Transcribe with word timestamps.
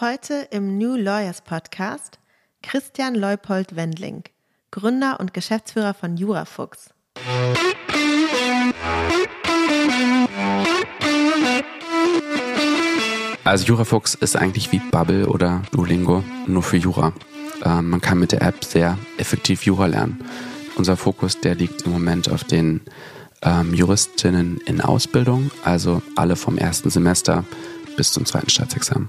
Heute 0.00 0.46
im 0.52 0.78
New 0.78 0.94
Lawyers 0.94 1.40
Podcast 1.40 2.20
Christian 2.62 3.16
Leupold 3.16 3.74
Wendling, 3.74 4.22
Gründer 4.70 5.18
und 5.18 5.34
Geschäftsführer 5.34 5.92
von 5.92 6.16
Jurafuchs. 6.16 6.90
Also 13.42 13.64
Jurafuchs 13.64 14.14
ist 14.14 14.36
eigentlich 14.36 14.70
wie 14.70 14.78
Bubble 14.78 15.26
oder 15.26 15.62
Duolingo, 15.72 16.22
nur 16.46 16.62
für 16.62 16.76
Jura. 16.76 17.12
Äh, 17.64 17.82
man 17.82 18.00
kann 18.00 18.20
mit 18.20 18.30
der 18.30 18.42
App 18.42 18.62
sehr 18.64 18.96
effektiv 19.16 19.64
Jura 19.64 19.86
lernen. 19.86 20.24
Unser 20.76 20.96
Fokus, 20.96 21.40
der 21.40 21.56
liegt 21.56 21.82
im 21.82 21.90
Moment 21.90 22.30
auf 22.30 22.44
den 22.44 22.82
ähm, 23.42 23.74
Juristinnen 23.74 24.60
in 24.64 24.80
Ausbildung, 24.80 25.50
also 25.64 26.02
alle 26.14 26.36
vom 26.36 26.56
ersten 26.56 26.88
Semester 26.88 27.44
bis 27.96 28.12
zum 28.12 28.26
zweiten 28.26 28.48
Staatsexamen. 28.48 29.08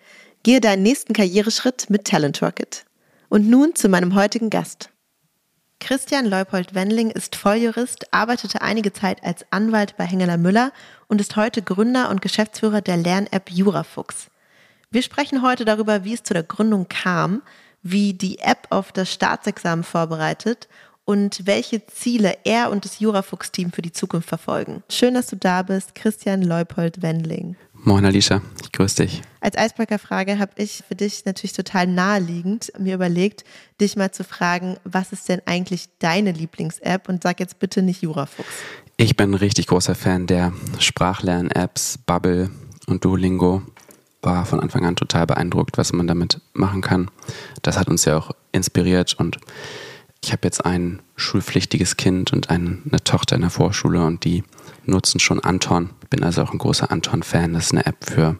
Gehe 0.43 0.59
deinen 0.59 0.81
nächsten 0.81 1.13
Karriereschritt 1.13 1.91
mit 1.91 2.05
Talent 2.05 2.41
Rocket. 2.41 2.85
Und 3.29 3.47
nun 3.47 3.75
zu 3.75 3.89
meinem 3.89 4.15
heutigen 4.15 4.49
Gast. 4.49 4.89
Christian 5.79 6.25
Leupold 6.25 6.73
Wendling 6.73 7.11
ist 7.11 7.35
Volljurist, 7.35 8.11
arbeitete 8.11 8.61
einige 8.61 8.91
Zeit 8.91 9.23
als 9.23 9.45
Anwalt 9.51 9.97
bei 9.97 10.05
Hengeler 10.05 10.37
Müller 10.37 10.71
und 11.07 11.21
ist 11.21 11.35
heute 11.35 11.61
Gründer 11.61 12.09
und 12.09 12.23
Geschäftsführer 12.23 12.81
der 12.81 12.97
Lern-App 12.97 13.51
Jurafuchs. 13.51 14.31
Wir 14.89 15.03
sprechen 15.03 15.43
heute 15.43 15.63
darüber, 15.63 16.03
wie 16.03 16.13
es 16.13 16.23
zu 16.23 16.33
der 16.33 16.43
Gründung 16.43 16.87
kam, 16.89 17.43
wie 17.83 18.13
die 18.13 18.39
App 18.39 18.67
auf 18.71 18.91
das 18.91 19.13
Staatsexamen 19.13 19.83
vorbereitet 19.83 20.67
und 21.05 21.45
welche 21.45 21.85
Ziele 21.85 22.37
er 22.45 22.71
und 22.71 22.85
das 22.85 22.99
Jurafuchs-Team 22.99 23.71
für 23.71 23.81
die 23.83 23.91
Zukunft 23.91 24.29
verfolgen. 24.29 24.83
Schön, 24.89 25.13
dass 25.13 25.27
du 25.27 25.35
da 25.35 25.61
bist, 25.61 25.93
Christian 25.93 26.41
Leupold 26.41 27.01
Wendling. 27.01 27.55
Moin 27.83 28.05
Alicia, 28.05 28.43
ich 28.61 28.71
grüße 28.71 29.03
dich. 29.03 29.23
Als 29.39 29.57
Eisbrecherfrage 29.57 30.37
habe 30.37 30.51
ich 30.57 30.83
für 30.87 30.93
dich 30.93 31.25
natürlich 31.25 31.53
total 31.53 31.87
naheliegend 31.87 32.71
mir 32.77 32.93
überlegt, 32.93 33.43
dich 33.79 33.95
mal 33.95 34.11
zu 34.11 34.23
fragen, 34.23 34.77
was 34.83 35.11
ist 35.11 35.27
denn 35.27 35.41
eigentlich 35.47 35.89
deine 35.97 36.31
Lieblings-App? 36.31 37.09
Und 37.09 37.23
sag 37.23 37.39
jetzt 37.39 37.57
bitte 37.57 37.81
nicht 37.81 38.03
Jurafuchs. 38.03 38.47
Ich 38.97 39.17
bin 39.17 39.31
ein 39.31 39.35
richtig 39.35 39.65
großer 39.65 39.95
Fan 39.95 40.27
der 40.27 40.53
Sprachlern-Apps 40.77 41.97
Bubble 42.05 42.51
und 42.85 43.03
Duolingo. 43.03 43.63
War 44.21 44.45
von 44.45 44.59
Anfang 44.59 44.85
an 44.85 44.95
total 44.95 45.25
beeindruckt, 45.25 45.79
was 45.79 45.91
man 45.91 46.05
damit 46.05 46.39
machen 46.53 46.81
kann. 46.81 47.09
Das 47.63 47.79
hat 47.79 47.87
uns 47.87 48.05
ja 48.05 48.15
auch 48.15 48.29
inspiriert 48.51 49.15
und 49.15 49.39
ich 50.23 50.31
habe 50.31 50.41
jetzt 50.43 50.63
ein 50.63 51.01
schulpflichtiges 51.15 51.97
Kind 51.97 52.31
und 52.31 52.51
eine 52.51 53.03
Tochter 53.03 53.37
in 53.37 53.41
der 53.41 53.49
Vorschule 53.49 54.05
und 54.05 54.23
die 54.23 54.43
nutzen 54.85 55.19
schon 55.19 55.39
Anton. 55.39 55.91
Bin 56.09 56.23
also 56.23 56.41
auch 56.41 56.51
ein 56.51 56.57
großer 56.57 56.91
Anton-Fan. 56.91 57.53
Das 57.53 57.65
ist 57.65 57.71
eine 57.71 57.85
App 57.85 58.03
für, 58.03 58.37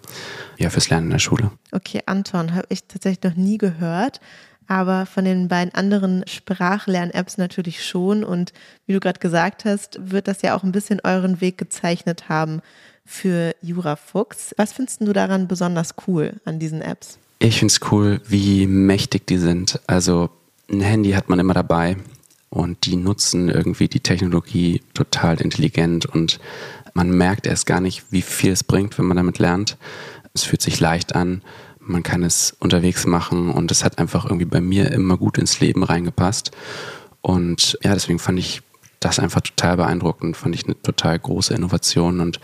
ja, 0.58 0.70
fürs 0.70 0.90
Lernen 0.90 1.08
in 1.08 1.12
der 1.12 1.20
Schule. 1.20 1.52
Okay, 1.72 2.02
Anton 2.06 2.54
habe 2.54 2.68
ich 2.70 2.86
tatsächlich 2.86 3.24
noch 3.24 3.38
nie 3.38 3.58
gehört. 3.58 4.20
Aber 4.68 5.06
von 5.06 5.26
den 5.26 5.50
beiden 5.50 5.74
anderen 5.74 6.24
Sprachlern-Apps 6.28 7.38
natürlich 7.38 7.86
schon. 7.86 8.24
Und 8.24 8.54
wie 8.86 8.94
du 8.94 9.00
gerade 9.00 9.20
gesagt 9.20 9.66
hast, 9.66 10.00
wird 10.02 10.28
das 10.28 10.42
ja 10.42 10.56
auch 10.56 10.64
ein 10.64 10.72
bisschen 10.72 11.02
euren 11.04 11.42
Weg 11.42 11.58
gezeichnet 11.58 12.30
haben 12.30 12.62
für 13.06 13.54
Jurafuchs. 13.62 14.54
Was 14.58 14.72
findest 14.74 15.02
du 15.02 15.12
daran 15.12 15.48
besonders 15.48 15.96
cool 16.08 16.40
an 16.46 16.60
diesen 16.60 16.82
Apps? 16.82 17.18
Ich 17.40 17.60
finde 17.60 17.74
es 17.74 17.92
cool, 17.92 18.22
wie 18.28 18.68
mächtig 18.68 19.28
die 19.28 19.40
sind. 19.40 19.82
Also 19.88 20.30
ein 20.70 20.82
Handy 20.82 21.12
hat 21.12 21.28
man 21.28 21.40
immer 21.40 21.54
dabei 21.54 21.98
und 22.52 22.86
die 22.86 22.98
nutzen 22.98 23.50
irgendwie 23.50 23.88
die 23.88 24.02
Technologie 24.02 24.84
total 24.94 25.42
intelligent 25.42 26.06
und 26.06 26.40
man 26.94 27.10
merkt 27.10 27.48
erst 27.48 27.66
gar 27.66 27.80
nicht, 27.80 28.04
wie 28.12 28.22
viel 28.22 28.52
es 28.52 28.64
bringt, 28.64 28.98
wenn 29.00 29.06
man 29.06 29.18
damit 29.18 29.40
lernt. 29.40 29.78
Es 30.34 30.44
fühlt 30.44 30.62
sich 30.62 30.80
leicht 30.80 31.16
an, 31.16 31.42
man 31.80 32.04
kann 32.04 32.24
es 32.24 32.56
unterwegs 32.60 33.08
machen 33.08 33.50
und 33.50 33.72
es 33.72 33.86
hat 33.86 33.98
einfach 34.00 34.26
irgendwie 34.26 34.46
bei 34.46 34.60
mir 34.60 34.92
immer 34.92 35.18
gut 35.18 35.38
ins 35.38 35.62
Leben 35.62 35.84
reingepasst. 35.84 36.52
Und 37.22 37.80
ja, 37.84 37.94
deswegen 37.94 38.20
fand 38.20 38.38
ich 38.38 38.62
das 39.00 39.18
einfach 39.18 39.42
total 39.42 39.78
beeindruckend, 39.78 40.36
fand 40.36 40.54
ich 40.54 40.66
eine 40.66 40.80
total 40.82 41.18
große 41.18 41.54
Innovation 41.54 42.20
und 42.20 42.42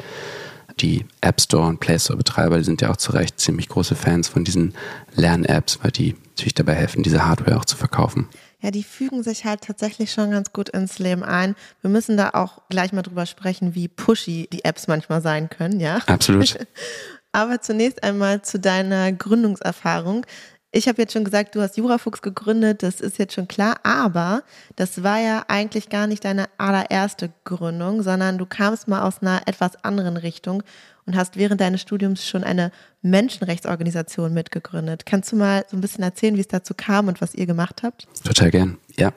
die 0.80 1.06
App 1.20 1.42
Store 1.42 1.68
und 1.68 1.82
Play 1.82 2.00
Store 2.00 2.18
Betreiber, 2.18 2.58
die 2.58 2.64
sind 2.64 2.82
ja 2.82 2.92
auch 2.92 2.98
zu 2.98 3.12
Recht 3.12 3.40
ziemlich 3.40 3.68
große 3.68 3.96
Fans 3.96 4.30
von 4.30 4.46
diesen 4.46 4.74
Lern-Apps, 5.16 5.80
weil 5.82 5.92
die 5.92 6.16
natürlich 6.30 6.54
dabei 6.54 6.76
helfen, 6.76 7.04
diese 7.04 7.26
Hardware 7.26 7.58
auch 7.58 7.66
zu 7.66 7.76
verkaufen. 7.76 8.28
Ja, 8.62 8.72
die 8.72 8.84
fügen 8.84 9.22
sich 9.22 9.46
halt 9.46 9.62
tatsächlich 9.62 10.12
schon 10.12 10.32
ganz 10.32 10.52
gut 10.52 10.70
ins 10.70 10.98
Leben 10.98 11.24
ein. 11.24 11.56
Wir 11.82 11.92
müssen 11.92 12.18
da 12.18 12.32
auch 12.32 12.64
gleich 12.70 12.92
mal 12.92 13.04
drüber 13.04 13.28
sprechen, 13.28 13.76
wie 13.76 13.88
pushy 13.88 14.48
die 14.52 14.66
Apps 14.66 14.88
manchmal 14.88 15.22
sein 15.22 15.50
können, 15.50 15.80
ja? 15.80 16.02
Absolut. 16.08 16.58
Aber 17.32 17.62
zunächst 17.62 18.04
einmal 18.04 18.42
zu 18.42 18.60
deiner 18.60 19.12
Gründungserfahrung. 19.12 20.26
Ich 20.72 20.88
habe 20.88 21.02
jetzt 21.02 21.14
schon 21.14 21.24
gesagt, 21.24 21.56
du 21.56 21.62
hast 21.62 21.78
Jurafuchs 21.78 22.22
gegründet, 22.22 22.84
das 22.84 23.00
ist 23.00 23.20
jetzt 23.20 23.34
schon 23.34 23.48
klar, 23.48 23.78
aber 23.84 24.44
das 24.76 25.02
war 25.02 25.18
ja 25.18 25.46
eigentlich 25.48 25.90
gar 25.90 26.08
nicht 26.08 26.26
deine 26.26 26.50
allererste 26.58 27.32
Gründung, 27.46 28.02
sondern 28.04 28.38
du 28.38 28.46
kamst 28.46 28.88
mal 28.88 29.02
aus 29.02 29.22
einer 29.22 29.42
etwas 29.46 29.82
anderen 29.84 30.18
Richtung 30.18 30.64
und 31.08 31.16
hast 31.16 31.38
während 31.38 31.60
deines 31.62 31.82
Studiums 31.82 32.28
schon 32.28 32.44
eine 32.44 32.72
Menschenrechtsorganisation 33.02 34.34
mitgegründet. 34.34 35.06
Kannst 35.06 35.32
du 35.32 35.38
mal 35.38 35.66
so 35.72 35.78
ein 35.78 35.82
bisschen 35.82 36.04
erzählen, 36.04 36.36
wie 36.36 36.42
es 36.42 36.48
dazu 36.48 36.74
kam 36.76 37.08
und 37.08 37.22
was 37.22 37.34
ihr 37.34 37.48
gemacht 37.48 37.82
habt? 37.82 38.08
Total 38.24 38.52
gern, 38.52 38.78
ja. 38.98 39.14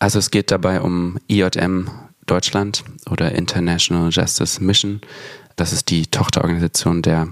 Also 0.00 0.18
es 0.18 0.30
geht 0.30 0.50
dabei 0.50 0.80
um 0.80 1.18
IJM 1.28 1.88
Deutschland 2.26 2.84
oder 3.08 3.32
International 3.32 4.10
Justice 4.10 4.62
Mission. 4.62 5.00
Das 5.56 5.72
ist 5.72 5.88
die 5.88 6.06
Tochterorganisation 6.06 7.00
der 7.00 7.28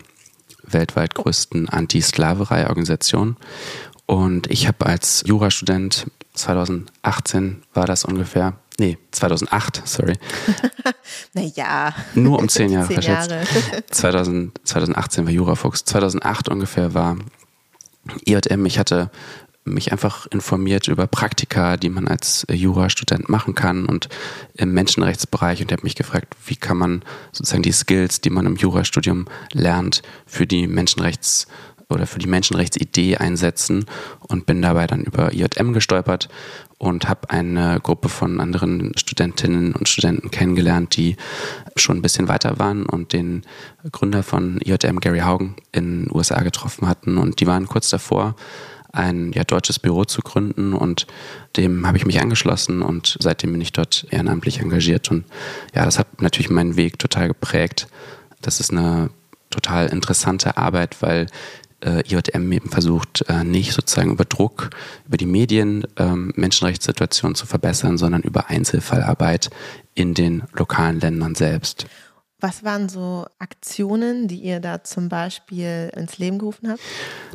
weltweit 0.62 1.14
größten 1.14 1.68
Anti-Sklaverei-Organisation. 1.68 3.36
Und 4.06 4.50
ich 4.50 4.68
habe 4.68 4.86
als 4.86 5.24
Jurastudent 5.26 6.06
2018 6.34 7.62
war 7.74 7.86
das 7.86 8.04
ungefähr, 8.04 8.54
nee, 8.78 8.98
2008, 9.10 9.82
sorry. 9.84 10.14
naja. 11.32 11.94
Nur 12.14 12.38
um 12.38 12.48
zehn 12.48 12.70
Jahre 12.70 12.88
zehn. 13.00 13.02
Jahre. 13.02 13.42
2000, 13.90 14.60
2018 14.64 15.26
war 15.26 15.32
Jurafuchs. 15.32 15.84
2008 15.84 16.48
ungefähr 16.48 16.94
war 16.94 17.16
IJM. 18.24 18.66
Ich 18.66 18.78
hatte 18.78 19.10
mich 19.64 19.92
einfach 19.92 20.26
informiert 20.26 20.88
über 20.88 21.06
Praktika, 21.06 21.76
die 21.76 21.88
man 21.88 22.08
als 22.08 22.44
Jurastudent 22.50 23.28
machen 23.28 23.54
kann 23.54 23.86
und 23.86 24.08
im 24.54 24.72
Menschenrechtsbereich 24.72 25.60
und 25.62 25.70
habe 25.70 25.84
mich 25.84 25.94
gefragt, 25.94 26.34
wie 26.46 26.56
kann 26.56 26.76
man 26.78 27.04
sozusagen 27.30 27.62
die 27.62 27.72
Skills, 27.72 28.20
die 28.20 28.30
man 28.30 28.46
im 28.46 28.56
Jurastudium 28.56 29.26
lernt, 29.52 30.02
für 30.26 30.46
die 30.46 30.66
Menschenrechts- 30.66 31.46
oder 31.88 32.06
für 32.06 32.18
die 32.18 32.26
Menschenrechtsidee 32.26 33.18
einsetzen 33.18 33.84
und 34.20 34.46
bin 34.46 34.62
dabei 34.62 34.86
dann 34.86 35.02
über 35.02 35.32
IJM 35.32 35.72
gestolpert 35.72 36.28
und 36.82 37.08
habe 37.08 37.30
eine 37.30 37.78
Gruppe 37.80 38.08
von 38.08 38.40
anderen 38.40 38.90
Studentinnen 38.98 39.72
und 39.72 39.88
Studenten 39.88 40.32
kennengelernt, 40.32 40.96
die 40.96 41.16
schon 41.76 41.98
ein 41.98 42.02
bisschen 42.02 42.26
weiter 42.26 42.58
waren 42.58 42.86
und 42.86 43.12
den 43.12 43.44
Gründer 43.92 44.24
von 44.24 44.60
IJM, 44.60 44.98
Gary 44.98 45.20
Haugen, 45.20 45.54
in 45.70 46.06
den 46.06 46.10
USA 46.12 46.42
getroffen 46.42 46.88
hatten. 46.88 47.18
Und 47.18 47.38
die 47.38 47.46
waren 47.46 47.68
kurz 47.68 47.88
davor, 47.88 48.34
ein 48.90 49.30
ja, 49.30 49.44
deutsches 49.44 49.78
Büro 49.78 50.04
zu 50.06 50.22
gründen. 50.22 50.72
Und 50.72 51.06
dem 51.56 51.86
habe 51.86 51.98
ich 51.98 52.04
mich 52.04 52.20
angeschlossen 52.20 52.82
und 52.82 53.16
seitdem 53.20 53.52
bin 53.52 53.60
ich 53.60 53.72
dort 53.72 54.08
ehrenamtlich 54.10 54.58
engagiert. 54.58 55.08
Und 55.08 55.24
ja, 55.76 55.84
das 55.84 56.00
hat 56.00 56.20
natürlich 56.20 56.50
meinen 56.50 56.74
Weg 56.74 56.98
total 56.98 57.28
geprägt. 57.28 57.86
Das 58.40 58.58
ist 58.58 58.72
eine 58.72 59.10
total 59.50 59.86
interessante 59.86 60.56
Arbeit, 60.56 60.96
weil 61.00 61.28
äh, 61.82 62.00
IJM 62.00 62.50
eben 62.52 62.70
versucht, 62.70 63.24
äh, 63.28 63.44
nicht 63.44 63.72
sozusagen 63.72 64.12
über 64.12 64.24
Druck, 64.24 64.70
über 65.06 65.16
die 65.16 65.26
Medien 65.26 65.86
ähm, 65.96 66.32
Menschenrechtssituationen 66.36 67.34
zu 67.34 67.46
verbessern, 67.46 67.98
sondern 67.98 68.22
über 68.22 68.48
Einzelfallarbeit 68.48 69.50
in 69.94 70.14
den 70.14 70.44
lokalen 70.54 71.00
Ländern 71.00 71.34
selbst. 71.34 71.86
Was 72.42 72.64
waren 72.64 72.88
so 72.88 73.26
Aktionen, 73.38 74.26
die 74.26 74.40
ihr 74.40 74.58
da 74.58 74.82
zum 74.82 75.08
Beispiel 75.08 75.92
ins 75.94 76.18
Leben 76.18 76.40
gerufen 76.40 76.70
habt? 76.70 76.80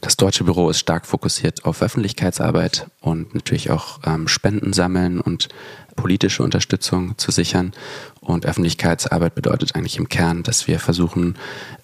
Das 0.01 0.17
deutsche 0.17 0.43
Büro 0.43 0.69
ist 0.69 0.79
stark 0.79 1.05
fokussiert 1.05 1.63
auf 1.63 1.81
Öffentlichkeitsarbeit 1.81 2.87
und 2.99 3.33
natürlich 3.33 3.71
auch 3.71 3.99
ähm, 4.05 4.27
Spenden 4.27 4.73
sammeln 4.73 5.21
und 5.21 5.47
politische 5.95 6.43
Unterstützung 6.43 7.17
zu 7.17 7.31
sichern. 7.31 7.71
Und 8.19 8.45
Öffentlichkeitsarbeit 8.45 9.33
bedeutet 9.33 9.75
eigentlich 9.75 9.97
im 9.97 10.09
Kern, 10.09 10.43
dass 10.43 10.67
wir 10.67 10.77
versuchen, 10.77 11.35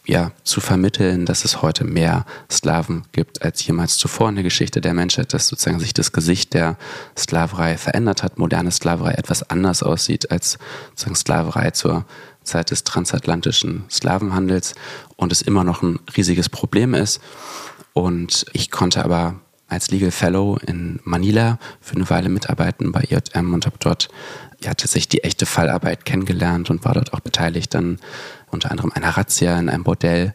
ja, 0.05 0.31
zu 0.43 0.59
vermitteln, 0.59 1.25
dass 1.25 1.45
es 1.45 1.61
heute 1.61 1.85
mehr 1.85 2.25
Sklaven 2.51 3.03
gibt 3.13 3.41
als 3.41 3.65
jemals 3.65 3.97
zuvor 3.97 4.29
in 4.29 4.35
der 4.35 4.43
Geschichte 4.43 4.81
der 4.81 4.93
Menschheit, 4.93 5.33
dass 5.33 5.47
sozusagen 5.47 5.79
sich 5.79 5.93
das 5.93 6.11
Gesicht 6.11 6.53
der 6.53 6.77
Sklaverei 7.17 7.77
verändert 7.77 8.21
hat, 8.21 8.37
moderne 8.37 8.71
Sklaverei 8.71 9.13
etwas 9.13 9.49
anders 9.49 9.81
aussieht 9.81 10.29
als 10.29 10.57
sozusagen 10.89 11.15
Sklaverei 11.15 11.71
zur 11.71 12.05
Zeit 12.43 12.71
des 12.71 12.83
transatlantischen 12.83 13.85
Sklavenhandels 13.89 14.75
und 15.15 15.31
es 15.31 15.41
immer 15.41 15.63
noch 15.63 15.81
ein 15.81 15.99
riesiges 16.17 16.49
Problem 16.49 16.93
ist. 16.93 17.21
Und 17.93 18.45
ich 18.51 18.71
konnte 18.71 19.05
aber 19.05 19.35
als 19.69 19.89
Legal 19.89 20.11
Fellow 20.11 20.57
in 20.65 20.99
Manila 21.03 21.57
für 21.79 21.95
eine 21.95 22.09
Weile 22.09 22.29
mitarbeiten 22.29 22.91
bei 22.91 23.03
IJM 23.09 23.53
und 23.53 23.65
habe 23.65 23.77
dort 23.79 24.09
ja 24.61 24.73
tatsächlich 24.73 25.09
die 25.09 25.23
echte 25.23 25.45
Fallarbeit 25.45 26.05
kennengelernt 26.05 26.69
und 26.69 26.85
war 26.85 26.93
dort 26.93 27.13
auch 27.13 27.21
beteiligt 27.21 27.73
dann 27.73 27.99
unter 28.53 28.71
anderem 28.71 28.91
einer 28.93 29.09
Razzia 29.09 29.57
in 29.59 29.69
einem 29.69 29.83
Bordell 29.83 30.33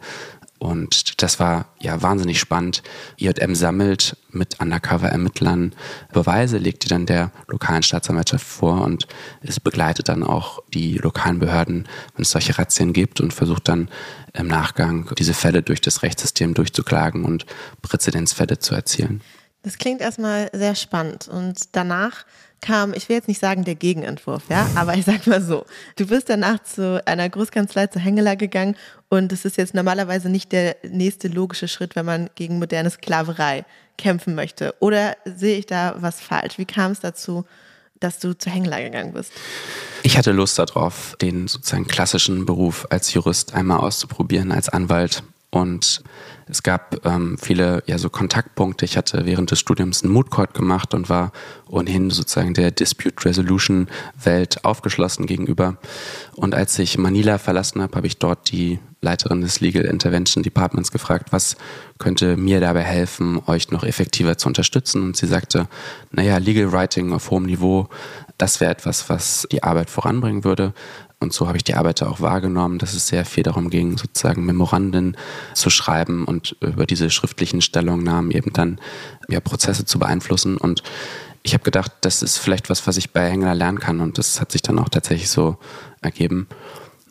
und 0.59 1.23
das 1.23 1.39
war 1.39 1.67
ja 1.79 2.03
wahnsinnig 2.03 2.41
spannend. 2.41 2.83
IJM 3.17 3.55
sammelt 3.55 4.17
mit 4.31 4.61
Undercover-Ermittlern 4.61 5.73
Beweise, 6.13 6.59
legt 6.59 6.85
die 6.85 6.89
dann 6.89 7.07
der 7.07 7.31
lokalen 7.47 7.85
Staatsanwaltschaft 7.85 8.45
vor 8.45 8.83
und 8.83 9.07
es 9.41 9.61
begleitet 9.61 10.09
dann 10.09 10.25
auch 10.25 10.61
die 10.75 10.99
lokalen 10.99 11.39
Behörden, 11.39 11.87
wenn 12.15 12.23
es 12.23 12.33
solche 12.33 12.59
Razzien 12.59 12.93
gibt 12.93 13.21
und 13.21 13.33
versucht 13.33 13.69
dann 13.69 13.89
im 14.33 14.49
Nachgang 14.49 15.09
diese 15.17 15.35
Fälle 15.35 15.63
durch 15.63 15.81
das 15.81 16.03
Rechtssystem 16.03 16.55
durchzuklagen 16.55 17.25
und 17.25 17.47
Präzedenzfälle 17.83 18.59
zu 18.59 18.75
erzielen. 18.75 19.21
Das 19.63 19.79
klingt 19.79 20.01
erstmal 20.01 20.51
sehr 20.53 20.75
spannend 20.75 21.29
und 21.29 21.77
danach 21.77 22.25
kam, 22.61 22.93
ich 22.95 23.09
will 23.09 23.17
jetzt 23.17 23.29
nicht 23.29 23.41
sagen 23.41 23.65
der 23.65 23.75
Gegenentwurf, 23.75 24.45
ja, 24.49 24.69
aber 24.75 24.95
ich 24.95 25.05
sag 25.05 25.27
mal 25.27 25.41
so, 25.41 25.65
du 25.97 26.07
bist 26.07 26.29
danach 26.29 26.63
zu 26.63 27.03
einer 27.07 27.29
Großkanzlei 27.29 27.87
zu 27.87 27.99
Hengeler 28.01 28.37
gegangen 28.37 28.77
und 29.09 29.33
es 29.33 29.45
ist 29.45 29.57
jetzt 29.57 29.75
normalerweise 29.75 30.29
nicht 30.29 30.53
der 30.53 30.77
nächste 30.83 31.29
logische 31.29 31.69
Schritt, 31.69 31.97
wenn 31.97 32.07
man 32.07 32.31
gegen 32.35 32.59
moderne 32.59 32.91
Sklaverei 32.91 33.65
kämpfen 33.97 34.35
möchte. 34.35 34.75
Oder 34.81 35.17
sehe 35.25 35.59
ich 35.59 35.67
da 35.67 35.97
was 35.99 36.21
falsch? 36.21 36.59
Wie 36.59 36.65
kam 36.65 36.93
es 36.93 37.01
dazu, 37.01 37.45
dass 38.01 38.19
du 38.19 38.37
zu 38.37 38.51
Hengeler 38.51 38.83
gegangen 38.83 39.13
bist? 39.13 39.33
Ich 40.03 40.17
hatte 40.17 40.33
Lust 40.33 40.59
darauf, 40.59 41.17
den 41.21 41.49
sozusagen 41.49 41.87
klassischen 41.87 42.47
Beruf 42.47 42.87
als 42.91 43.13
Jurist 43.13 43.55
einmal 43.55 43.81
auszuprobieren, 43.81 44.53
als 44.53 44.69
Anwalt 44.69 45.23
und 45.51 46.03
es 46.49 46.63
gab 46.63 47.05
ähm, 47.05 47.37
viele 47.41 47.83
ja 47.87 47.99
so 47.99 48.09
Kontaktpunkte. 48.11 48.85
Ich 48.85 48.97
hatte 48.97 49.27
während 49.27 49.51
des 49.51 49.59
Studiums 49.59 50.03
einen 50.03 50.13
Mood 50.13 50.31
Court 50.31 50.55
gemacht 50.55 50.95
und 50.95 51.09
war 51.09 51.33
ohnehin 51.69 52.11
sozusagen 52.11 52.55
der 52.55 52.71
Dispute 52.71 53.25
Resolution 53.25 53.89
Welt 54.23 54.65
aufgeschlossen 54.65 55.27
gegenüber. 55.27 55.77
Und 56.35 56.55
als 56.55 56.79
ich 56.79 56.99
Manila 56.99 57.39
verlassen 57.39 57.83
habe, 57.83 57.97
habe 57.97 58.07
ich 58.07 58.19
dort 58.19 58.51
die 58.51 58.79
Leiterin 59.01 59.43
des 59.43 59.61
Legal 59.61 59.85
Intervention 59.85 60.43
Departments 60.43 60.91
gefragt, 60.91 61.29
was 61.31 61.57
könnte 61.99 62.37
mir 62.37 62.61
dabei 62.61 62.83
helfen, 62.83 63.41
euch 63.47 63.71
noch 63.71 63.85
effektiver 63.85 64.39
zu 64.39 64.49
unterstützen. 64.49 65.03
Und 65.03 65.17
sie 65.17 65.27
sagte, 65.27 65.69
naja, 66.11 66.39
Legal 66.39 66.73
Writing 66.73 67.13
auf 67.13 67.31
hohem 67.31 67.45
Niveau, 67.45 67.89
das 68.39 68.61
wäre 68.61 68.71
etwas, 68.71 69.09
was 69.09 69.47
die 69.51 69.63
Arbeit 69.63 69.91
voranbringen 69.91 70.45
würde. 70.45 70.73
Und 71.21 71.33
so 71.33 71.49
habe 71.49 71.57
ich 71.57 71.65
die 71.65 71.75
Arbeit 71.75 72.03
auch 72.03 72.21
wahrgenommen, 72.21 72.79
dass 72.79 72.95
es 72.95 73.09
sehr 73.09 73.25
viel 73.25 73.43
darum 73.43 73.71
ging, 73.71 73.99
sozusagen 73.99 74.47
Memoranden 74.47 75.17
zu 75.53 75.69
schreiben 75.69 76.25
und 76.25 76.57
über 76.61 76.87
diese 76.87 77.11
schriftlichen 77.11 77.61
Stellungnahmen 77.61 78.31
eben 78.31 78.53
dann 78.53 78.81
ja, 79.29 79.41
Prozesse 79.41 79.85
zu 79.85 79.99
beeinflussen. 79.99 80.57
Und 80.57 80.85
ich 81.43 81.55
habe 81.55 81.65
gedacht, 81.65 81.93
das 82.03 82.23
ist 82.23 82.39
vielleicht 82.39 82.71
was, 82.71 82.87
was 82.87 82.97
ich 82.97 83.13
bei 83.13 83.29
Hengler 83.29 83.57
lernen 83.57 83.81
kann. 83.81 84.01
Und 84.01 84.17
das 84.17 84.41
hat 84.41 84.53
sich 84.53 84.63
dann 84.63 84.79
auch 84.79 84.89
tatsächlich 84.89 85.29
so 85.29 85.59
ergeben. 86.01 86.47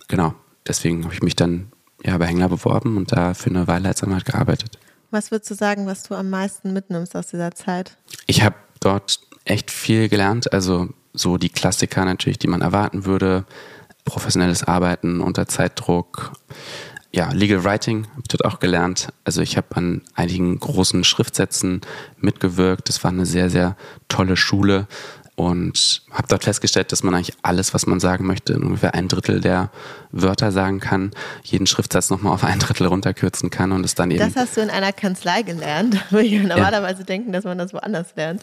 Genau, 0.08 0.34
deswegen 0.66 1.04
habe 1.04 1.14
ich 1.14 1.22
mich 1.22 1.36
dann 1.36 1.70
ja, 2.06 2.18
bei 2.18 2.28
Hengler 2.28 2.48
beworben 2.48 2.96
und 2.96 3.12
da 3.12 3.34
für 3.34 3.50
eine 3.50 3.68
Weile 3.68 3.90
als 3.90 4.04
Anwalt 4.04 4.26
gearbeitet. 4.26 4.80
Was 5.12 5.32
würdest 5.32 5.52
du 5.52 5.56
sagen, 5.56 5.86
was 5.86 6.04
du 6.04 6.16
am 6.16 6.30
meisten 6.30 6.72
mitnimmst 6.72 7.16
aus 7.16 7.28
dieser 7.28 7.52
Zeit? 7.52 7.98
Ich 8.26 8.44
habe 8.44 8.56
dort 8.80 9.20
echt 9.46 9.72
viel 9.72 10.10
gelernt. 10.10 10.54
Also 10.54 10.90
so 11.18 11.38
die 11.38 11.50
Klassiker 11.50 12.06
natürlich, 12.06 12.40
die 12.40 12.48
man 12.48 12.62
erwarten 12.62 13.06
würde 13.06 13.46
professionelles 14.06 14.64
Arbeiten 14.64 15.20
unter 15.20 15.48
Zeitdruck. 15.48 16.32
Ja, 17.12 17.32
Legal 17.32 17.64
Writing 17.64 18.08
habe 18.12 18.22
ich 18.22 18.28
dort 18.30 18.46
auch 18.46 18.60
gelernt. 18.60 19.10
Also 19.24 19.42
ich 19.42 19.58
habe 19.58 19.76
an 19.76 20.02
einigen 20.14 20.60
großen 20.60 21.04
Schriftsätzen 21.04 21.82
mitgewirkt. 22.18 22.90
Das 22.90 23.04
war 23.04 23.12
eine 23.12 23.26
sehr, 23.26 23.50
sehr 23.50 23.76
tolle 24.08 24.38
Schule 24.38 24.88
und 25.38 26.02
habe 26.10 26.28
dort 26.28 26.44
festgestellt, 26.46 26.92
dass 26.92 27.04
man 27.04 27.14
eigentlich 27.14 27.38
alles, 27.44 27.72
was 27.76 27.86
man 27.86 28.00
sagen 28.00 28.26
möchte, 28.26 28.54
in 28.54 28.64
ungefähr 28.64 28.96
ein 28.96 29.08
Drittel 29.08 29.40
der 29.40 29.70
Wörter 30.12 30.52
sagen 30.52 30.80
kann, 30.80 31.12
jeden 31.44 31.68
Schriftsatz 31.68 32.10
nochmal 32.10 32.34
auf 32.34 32.44
ein 32.44 32.58
Drittel 32.58 32.88
runterkürzen 32.88 33.52
kann 33.52 33.72
und 33.72 33.86
es 33.86 33.94
dann 33.94 34.10
eben. 34.10 34.20
Das 34.20 34.36
hast 34.36 34.58
du 34.58 34.62
in 34.62 34.72
einer 34.72 34.92
Kanzlei 34.92 35.44
gelernt. 35.44 35.96
Würde 36.12 36.26
ich 36.26 36.42
normalerweise 36.42 37.02
ja. 37.02 37.06
denken, 37.06 37.32
dass 37.34 37.44
man 37.44 37.60
das 37.60 37.72
woanders 37.72 38.16
lernt. 38.16 38.42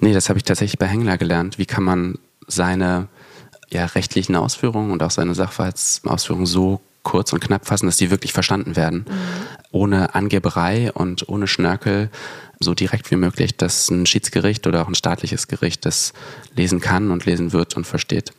Nee, 0.00 0.14
das 0.14 0.30
habe 0.30 0.38
ich 0.38 0.44
tatsächlich 0.44 0.78
bei 0.78 0.86
Hengler 0.86 1.18
gelernt. 1.18 1.58
Wie 1.58 1.66
kann 1.66 1.84
man 1.84 2.18
seine 2.46 3.08
ja, 3.70 3.84
rechtlichen 3.84 4.34
Ausführungen 4.34 4.90
und 4.90 5.02
auch 5.02 5.10
seine 5.10 5.34
Sachverhaltsausführungen 5.34 6.46
so 6.46 6.80
kurz 7.02 7.32
und 7.32 7.40
knapp 7.40 7.66
fassen, 7.66 7.86
dass 7.86 7.96
die 7.96 8.10
wirklich 8.10 8.32
verstanden 8.32 8.76
werden. 8.76 9.04
Mhm. 9.08 9.61
Ohne 9.72 10.14
Angeberei 10.14 10.92
und 10.92 11.28
ohne 11.28 11.46
Schnörkel, 11.48 12.10
so 12.60 12.74
direkt 12.74 13.10
wie 13.10 13.16
möglich, 13.16 13.56
dass 13.56 13.90
ein 13.90 14.06
Schiedsgericht 14.06 14.66
oder 14.66 14.82
auch 14.82 14.88
ein 14.88 14.94
staatliches 14.94 15.48
Gericht 15.48 15.84
das 15.84 16.12
lesen 16.54 16.80
kann 16.80 17.10
und 17.10 17.26
lesen 17.26 17.52
wird 17.52 17.76
und 17.76 17.86
versteht. 17.86 18.32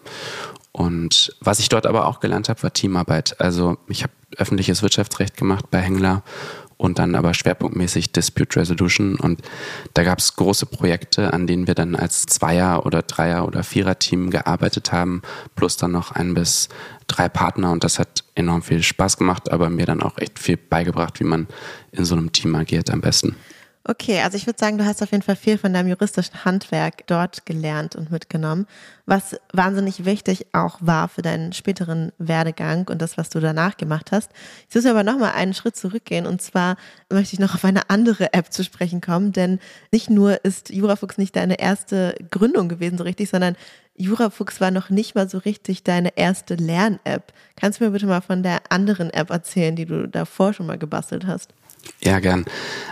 Und 0.72 1.36
was 1.40 1.60
ich 1.60 1.70
dort 1.70 1.86
aber 1.86 2.08
auch 2.08 2.20
gelernt 2.20 2.50
habe, 2.50 2.64
war 2.64 2.74
Teamarbeit. 2.74 3.40
Also 3.40 3.78
ich 3.88 4.02
habe 4.02 4.14
öffentliches 4.38 4.82
Wirtschaftsrecht 4.82 5.38
gemacht 5.38 5.70
bei 5.70 5.80
Hengler 5.80 6.24
und 6.84 7.00
dann 7.00 7.16
aber 7.16 7.34
schwerpunktmäßig 7.34 8.12
Dispute 8.12 8.60
Resolution. 8.60 9.16
Und 9.16 9.42
da 9.94 10.04
gab 10.04 10.20
es 10.20 10.36
große 10.36 10.66
Projekte, 10.66 11.32
an 11.32 11.48
denen 11.48 11.66
wir 11.66 11.76
dann 11.76 11.96
als 11.96 12.26
Zweier- 12.26 12.86
oder 12.86 13.04
Dreier- 13.04 13.48
oder 13.48 13.64
Vierer-Team 13.64 14.32
gearbeitet 14.32 14.92
haben, 14.92 15.22
plus 15.56 15.78
dann 15.78 15.94
noch 15.94 16.12
ein 16.12 16.34
bis 16.34 16.68
drei 17.08 17.30
Partner. 17.30 17.72
Und 17.72 17.86
das 17.86 18.00
hat 18.00 18.26
enorm 18.36 18.62
viel 18.62 18.84
Spaß 18.84 19.16
gemacht, 19.16 19.50
aber 19.50 19.70
mir 19.70 19.86
dann 19.86 20.04
auch 20.04 20.18
echt 20.18 20.40
viel 20.40 20.58
beigebracht, 20.58 21.22
wie 21.22 21.24
man 21.24 21.48
in 21.94 22.04
so 22.04 22.16
einem 22.16 22.34
Team 22.34 22.54
agiert 22.54 22.92
am 22.92 23.00
besten. 23.00 23.38
Okay, 23.86 24.22
also 24.22 24.38
ich 24.38 24.46
würde 24.46 24.58
sagen, 24.58 24.78
du 24.78 24.86
hast 24.86 25.04
auf 25.04 25.12
jeden 25.12 25.24
Fall 25.24 25.36
viel 25.36 25.58
von 25.58 25.74
deinem 25.74 25.90
juristischen 25.90 26.46
Handwerk 26.46 27.06
dort 27.08 27.46
gelernt 27.46 27.98
und 27.98 28.12
mitgenommen, 28.12 28.66
was 29.06 29.36
wahnsinnig 29.52 30.06
wichtig 30.06 30.46
auch 30.54 30.78
war 30.80 31.10
für 31.10 31.22
deinen 31.22 31.52
späteren 31.52 32.14
Werdegang 32.18 32.88
und 32.88 33.02
das, 33.02 33.18
was 33.18 33.30
du 33.30 33.42
danach 33.42 33.76
gemacht 33.76 34.14
hast. 34.14 34.32
Jetzt 34.62 34.76
müssen 34.76 34.86
wir 34.86 34.92
aber 34.92 35.04
nochmal 35.04 35.34
einen 35.34 35.54
Schritt 35.54 35.76
zurückgehen 35.76 36.26
und 36.26 36.42
zwar 36.42 36.78
möchte 37.12 37.34
ich 37.34 37.42
noch 37.42 37.56
auf 37.56 37.66
eine 37.66 37.90
andere 37.90 38.32
App 38.32 38.54
zu 38.54 38.64
sprechen 38.64 39.02
kommen, 39.02 39.34
denn 39.34 39.60
nicht 39.92 40.10
nur 40.10 40.46
ist 40.46 40.70
Jurafuchs 40.70 41.18
nicht 41.18 41.36
deine 41.36 41.60
erste 41.60 42.16
Gründung 42.32 42.70
gewesen 42.70 42.98
so 42.98 43.04
richtig, 43.04 43.30
sondern 43.30 43.58
Jurafuchs 43.98 44.62
war 44.62 44.72
noch 44.72 44.92
nicht 44.92 45.14
mal 45.14 45.28
so 45.28 45.40
richtig 45.40 45.84
deine 45.84 46.18
erste 46.18 46.56
Lern-App. 46.56 47.34
Kannst 47.58 47.82
du 47.82 47.84
mir 47.84 47.92
bitte 47.92 48.06
mal 48.06 48.22
von 48.22 48.44
der 48.44 48.62
anderen 48.70 49.10
App 49.10 49.30
erzählen, 49.30 49.76
die 49.76 49.86
du 49.86 50.08
davor 50.08 50.54
schon 50.54 50.68
mal 50.68 50.78
gebastelt 50.78 51.28
hast? 51.28 51.54
Ja, 52.02 52.20
gern. 52.20 52.46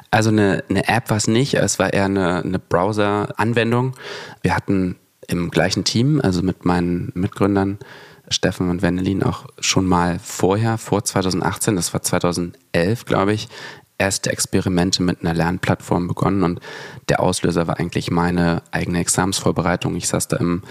Also 0.10 0.30
eine, 0.30 0.64
eine 0.70 0.88
App 0.88 1.10
war 1.10 1.18
es 1.18 1.28
nicht, 1.28 1.54
es 1.54 1.80
war 1.80 1.94
eher 1.94 2.06
eine, 2.06 2.44
eine 2.44 2.60
Browser-Anwendung. 2.60 3.96
Wir 4.42 4.56
hatten 4.56 4.98
im 5.28 5.52
gleichen 5.52 5.84
Team, 5.84 6.20
also 6.22 6.42
mit 6.42 6.66
meinen 6.66 7.12
Mitgründern, 7.14 7.80
Steffen 8.30 8.70
und 8.70 8.82
Wendelin 8.82 9.24
auch 9.24 9.46
schon 9.60 9.86
mal 9.86 10.20
vorher, 10.20 10.78
vor 10.78 11.04
2018, 11.04 11.76
das 11.76 11.94
war 11.94 12.02
2011, 12.02 13.06
glaube 13.06 13.34
ich, 13.34 13.50
erste 14.02 14.32
Experimente 14.32 15.04
mit 15.04 15.22
einer 15.22 15.36
Lernplattform 15.36 16.08
begonnen 16.08 16.42
und 16.42 16.60
der 17.08 17.20
Auslöser 17.20 17.68
war 17.68 17.80
eigentlich 17.80 18.10
meine 18.10 18.64
eigene 18.72 19.00
Examsvorbereitung. 19.00 19.96
Ich 19.96 20.08
saß 20.08 20.28
da 20.28 20.38
im 20.38 20.64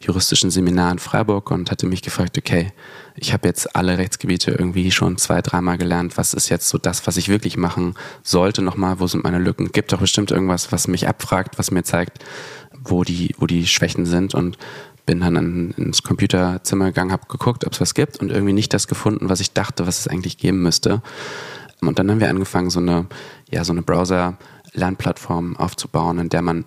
juristischen 0.00 0.52
Seminar 0.52 0.92
in 0.92 1.00
Freiburg 1.00 1.50
und 1.50 1.72
hatte 1.72 1.86
mich 1.86 2.02
gefragt, 2.02 2.38
okay, 2.38 2.72
ich 3.16 3.32
habe 3.32 3.48
jetzt 3.48 3.74
alle 3.74 3.98
Rechtsgebiete 3.98 4.52
irgendwie 4.52 4.92
schon 4.92 5.18
zwei, 5.18 5.42
dreimal 5.42 5.78
gelernt. 5.78 6.16
Was 6.16 6.32
ist 6.32 6.48
jetzt 6.48 6.68
so 6.68 6.78
das, 6.78 7.08
was 7.08 7.16
ich 7.16 7.28
wirklich 7.28 7.56
machen 7.56 7.94
sollte 8.22 8.62
nochmal? 8.62 9.00
Wo 9.00 9.08
sind 9.08 9.24
meine 9.24 9.40
Lücken? 9.40 9.72
Gibt 9.72 9.92
doch 9.92 9.98
bestimmt 9.98 10.30
irgendwas, 10.30 10.70
was 10.70 10.86
mich 10.86 11.08
abfragt, 11.08 11.58
was 11.58 11.72
mir 11.72 11.82
zeigt, 11.82 12.24
wo 12.72 13.02
die, 13.02 13.34
wo 13.38 13.46
die 13.46 13.66
Schwächen 13.66 14.06
sind 14.06 14.32
und 14.32 14.58
bin 15.06 15.20
dann 15.20 15.34
in, 15.34 15.70
ins 15.72 16.04
Computerzimmer 16.04 16.86
gegangen, 16.86 17.10
habe 17.10 17.26
geguckt, 17.28 17.66
ob 17.66 17.72
es 17.72 17.80
was 17.80 17.94
gibt 17.94 18.18
und 18.18 18.30
irgendwie 18.30 18.52
nicht 18.52 18.72
das 18.72 18.86
gefunden, 18.86 19.28
was 19.28 19.40
ich 19.40 19.52
dachte, 19.52 19.88
was 19.88 19.98
es 19.98 20.08
eigentlich 20.08 20.38
geben 20.38 20.62
müsste. 20.62 21.02
Und 21.80 21.98
dann 21.98 22.10
haben 22.10 22.20
wir 22.20 22.28
angefangen, 22.28 22.70
so 22.70 22.80
eine, 22.80 23.06
ja, 23.50 23.64
so 23.64 23.72
eine 23.72 23.82
Browser-Lernplattform 23.82 25.56
aufzubauen, 25.56 26.18
in 26.18 26.28
der 26.28 26.42
man 26.42 26.64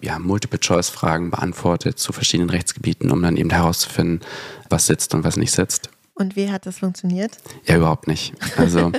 ja, 0.00 0.18
Multiple-Choice-Fragen 0.18 1.30
beantwortet 1.30 1.98
zu 1.98 2.12
verschiedenen 2.12 2.50
Rechtsgebieten, 2.50 3.10
um 3.10 3.22
dann 3.22 3.36
eben 3.36 3.50
herauszufinden, 3.50 4.20
was 4.68 4.86
sitzt 4.86 5.14
und 5.14 5.24
was 5.24 5.36
nicht 5.36 5.52
sitzt. 5.52 5.90
Und 6.14 6.36
wie 6.36 6.50
hat 6.50 6.66
das 6.66 6.80
funktioniert? 6.80 7.38
Ja, 7.64 7.76
überhaupt 7.76 8.06
nicht. 8.06 8.34
Also 8.56 8.92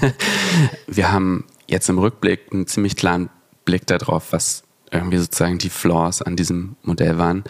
wir 0.86 1.12
haben 1.12 1.44
jetzt 1.68 1.88
im 1.88 1.98
Rückblick 1.98 2.52
einen 2.52 2.66
ziemlich 2.66 2.96
klaren 2.96 3.30
Blick 3.64 3.86
darauf, 3.86 4.32
was 4.32 4.64
irgendwie 4.90 5.18
sozusagen 5.18 5.58
die 5.58 5.70
Flaws 5.70 6.22
an 6.22 6.36
diesem 6.36 6.76
Modell 6.82 7.18
waren. 7.18 7.44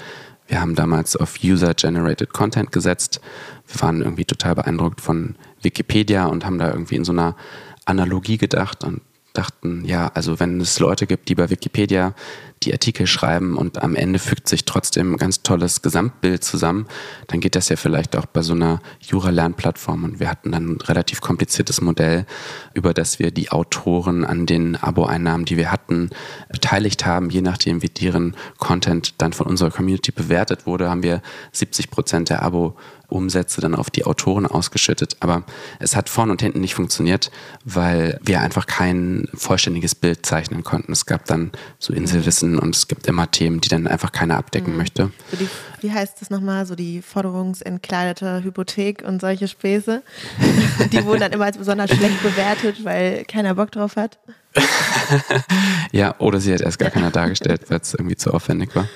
Wir 0.46 0.60
haben 0.60 0.74
damals 0.74 1.16
auf 1.16 1.36
User-Generated 1.42 2.32
Content 2.32 2.72
gesetzt. 2.72 3.20
Wir 3.66 3.80
waren 3.80 4.02
irgendwie 4.02 4.24
total 4.24 4.54
beeindruckt 4.54 5.00
von 5.00 5.36
Wikipedia 5.64 6.26
und 6.26 6.44
haben 6.44 6.58
da 6.58 6.70
irgendwie 6.70 6.96
in 6.96 7.04
so 7.04 7.12
einer 7.12 7.36
Analogie 7.84 8.38
gedacht 8.38 8.84
und 8.84 9.00
dachten, 9.34 9.84
ja, 9.84 10.10
also 10.14 10.38
wenn 10.38 10.60
es 10.60 10.78
Leute 10.78 11.06
gibt, 11.06 11.28
die 11.28 11.34
bei 11.34 11.50
Wikipedia 11.50 12.14
die 12.62 12.72
Artikel 12.72 13.06
schreiben 13.06 13.56
und 13.56 13.82
am 13.82 13.96
Ende 13.96 14.18
fügt 14.18 14.48
sich 14.48 14.64
trotzdem 14.64 15.14
ein 15.14 15.16
ganz 15.18 15.42
tolles 15.42 15.82
Gesamtbild 15.82 16.44
zusammen, 16.44 16.86
dann 17.26 17.40
geht 17.40 17.56
das 17.56 17.68
ja 17.68 17.76
vielleicht 17.76 18.16
auch 18.16 18.26
bei 18.26 18.42
so 18.42 18.54
einer 18.54 18.80
Jura-Lernplattform. 19.00 20.04
Und 20.04 20.20
wir 20.20 20.30
hatten 20.30 20.52
dann 20.52 20.70
ein 20.70 20.80
relativ 20.80 21.20
kompliziertes 21.20 21.80
Modell, 21.80 22.26
über 22.74 22.94
das 22.94 23.18
wir 23.18 23.32
die 23.32 23.50
Autoren 23.50 24.24
an 24.24 24.46
den 24.46 24.76
Abo-Einnahmen, 24.76 25.44
die 25.44 25.56
wir 25.56 25.72
hatten, 25.72 26.10
beteiligt 26.50 27.04
haben. 27.04 27.28
Je 27.28 27.42
nachdem, 27.42 27.82
wie 27.82 27.88
deren 27.88 28.36
Content 28.58 29.14
dann 29.18 29.32
von 29.32 29.46
unserer 29.46 29.70
Community 29.70 30.12
bewertet 30.12 30.64
wurde, 30.64 30.88
haben 30.88 31.02
wir 31.02 31.20
70 31.52 31.90
Prozent 31.90 32.30
der 32.30 32.42
Abo 32.42 32.76
Umsätze 33.14 33.60
dann 33.60 33.74
auf 33.74 33.90
die 33.90 34.04
Autoren 34.04 34.46
ausgeschüttet. 34.46 35.16
Aber 35.20 35.44
es 35.78 35.96
hat 35.96 36.08
vorne 36.08 36.32
und 36.32 36.42
hinten 36.42 36.60
nicht 36.60 36.74
funktioniert, 36.74 37.30
weil 37.64 38.18
wir 38.22 38.40
einfach 38.40 38.66
kein 38.66 39.28
vollständiges 39.34 39.94
Bild 39.94 40.26
zeichnen 40.26 40.64
konnten. 40.64 40.92
Es 40.92 41.06
gab 41.06 41.24
dann 41.26 41.52
so 41.78 41.92
Inselwissen 41.92 42.58
und 42.58 42.74
es 42.74 42.88
gibt 42.88 43.06
immer 43.06 43.30
Themen, 43.30 43.60
die 43.60 43.68
dann 43.68 43.86
einfach 43.86 44.12
keiner 44.12 44.36
abdecken 44.36 44.72
mhm. 44.72 44.78
möchte. 44.78 45.10
So 45.30 45.36
die, 45.36 45.48
wie 45.80 45.92
heißt 45.92 46.20
das 46.20 46.30
nochmal? 46.30 46.66
So 46.66 46.74
die 46.74 47.02
forderungsentkleidete 47.02 48.42
Hypothek 48.42 49.02
und 49.06 49.20
solche 49.20 49.48
Späße. 49.48 50.02
die 50.92 51.04
wurden 51.04 51.20
dann 51.20 51.32
immer 51.32 51.44
als 51.46 51.58
besonders 51.58 51.90
schlecht 51.90 52.22
bewertet, 52.22 52.84
weil 52.84 53.24
keiner 53.24 53.54
Bock 53.54 53.70
drauf 53.70 53.96
hat. 53.96 54.18
ja, 55.92 56.14
oder 56.18 56.40
sie 56.40 56.52
hat 56.52 56.60
erst 56.60 56.78
gar 56.78 56.90
keiner 56.90 57.10
dargestellt, 57.10 57.62
weil 57.68 57.80
es 57.80 57.94
irgendwie 57.94 58.16
zu 58.16 58.32
aufwendig 58.32 58.74
war. 58.74 58.88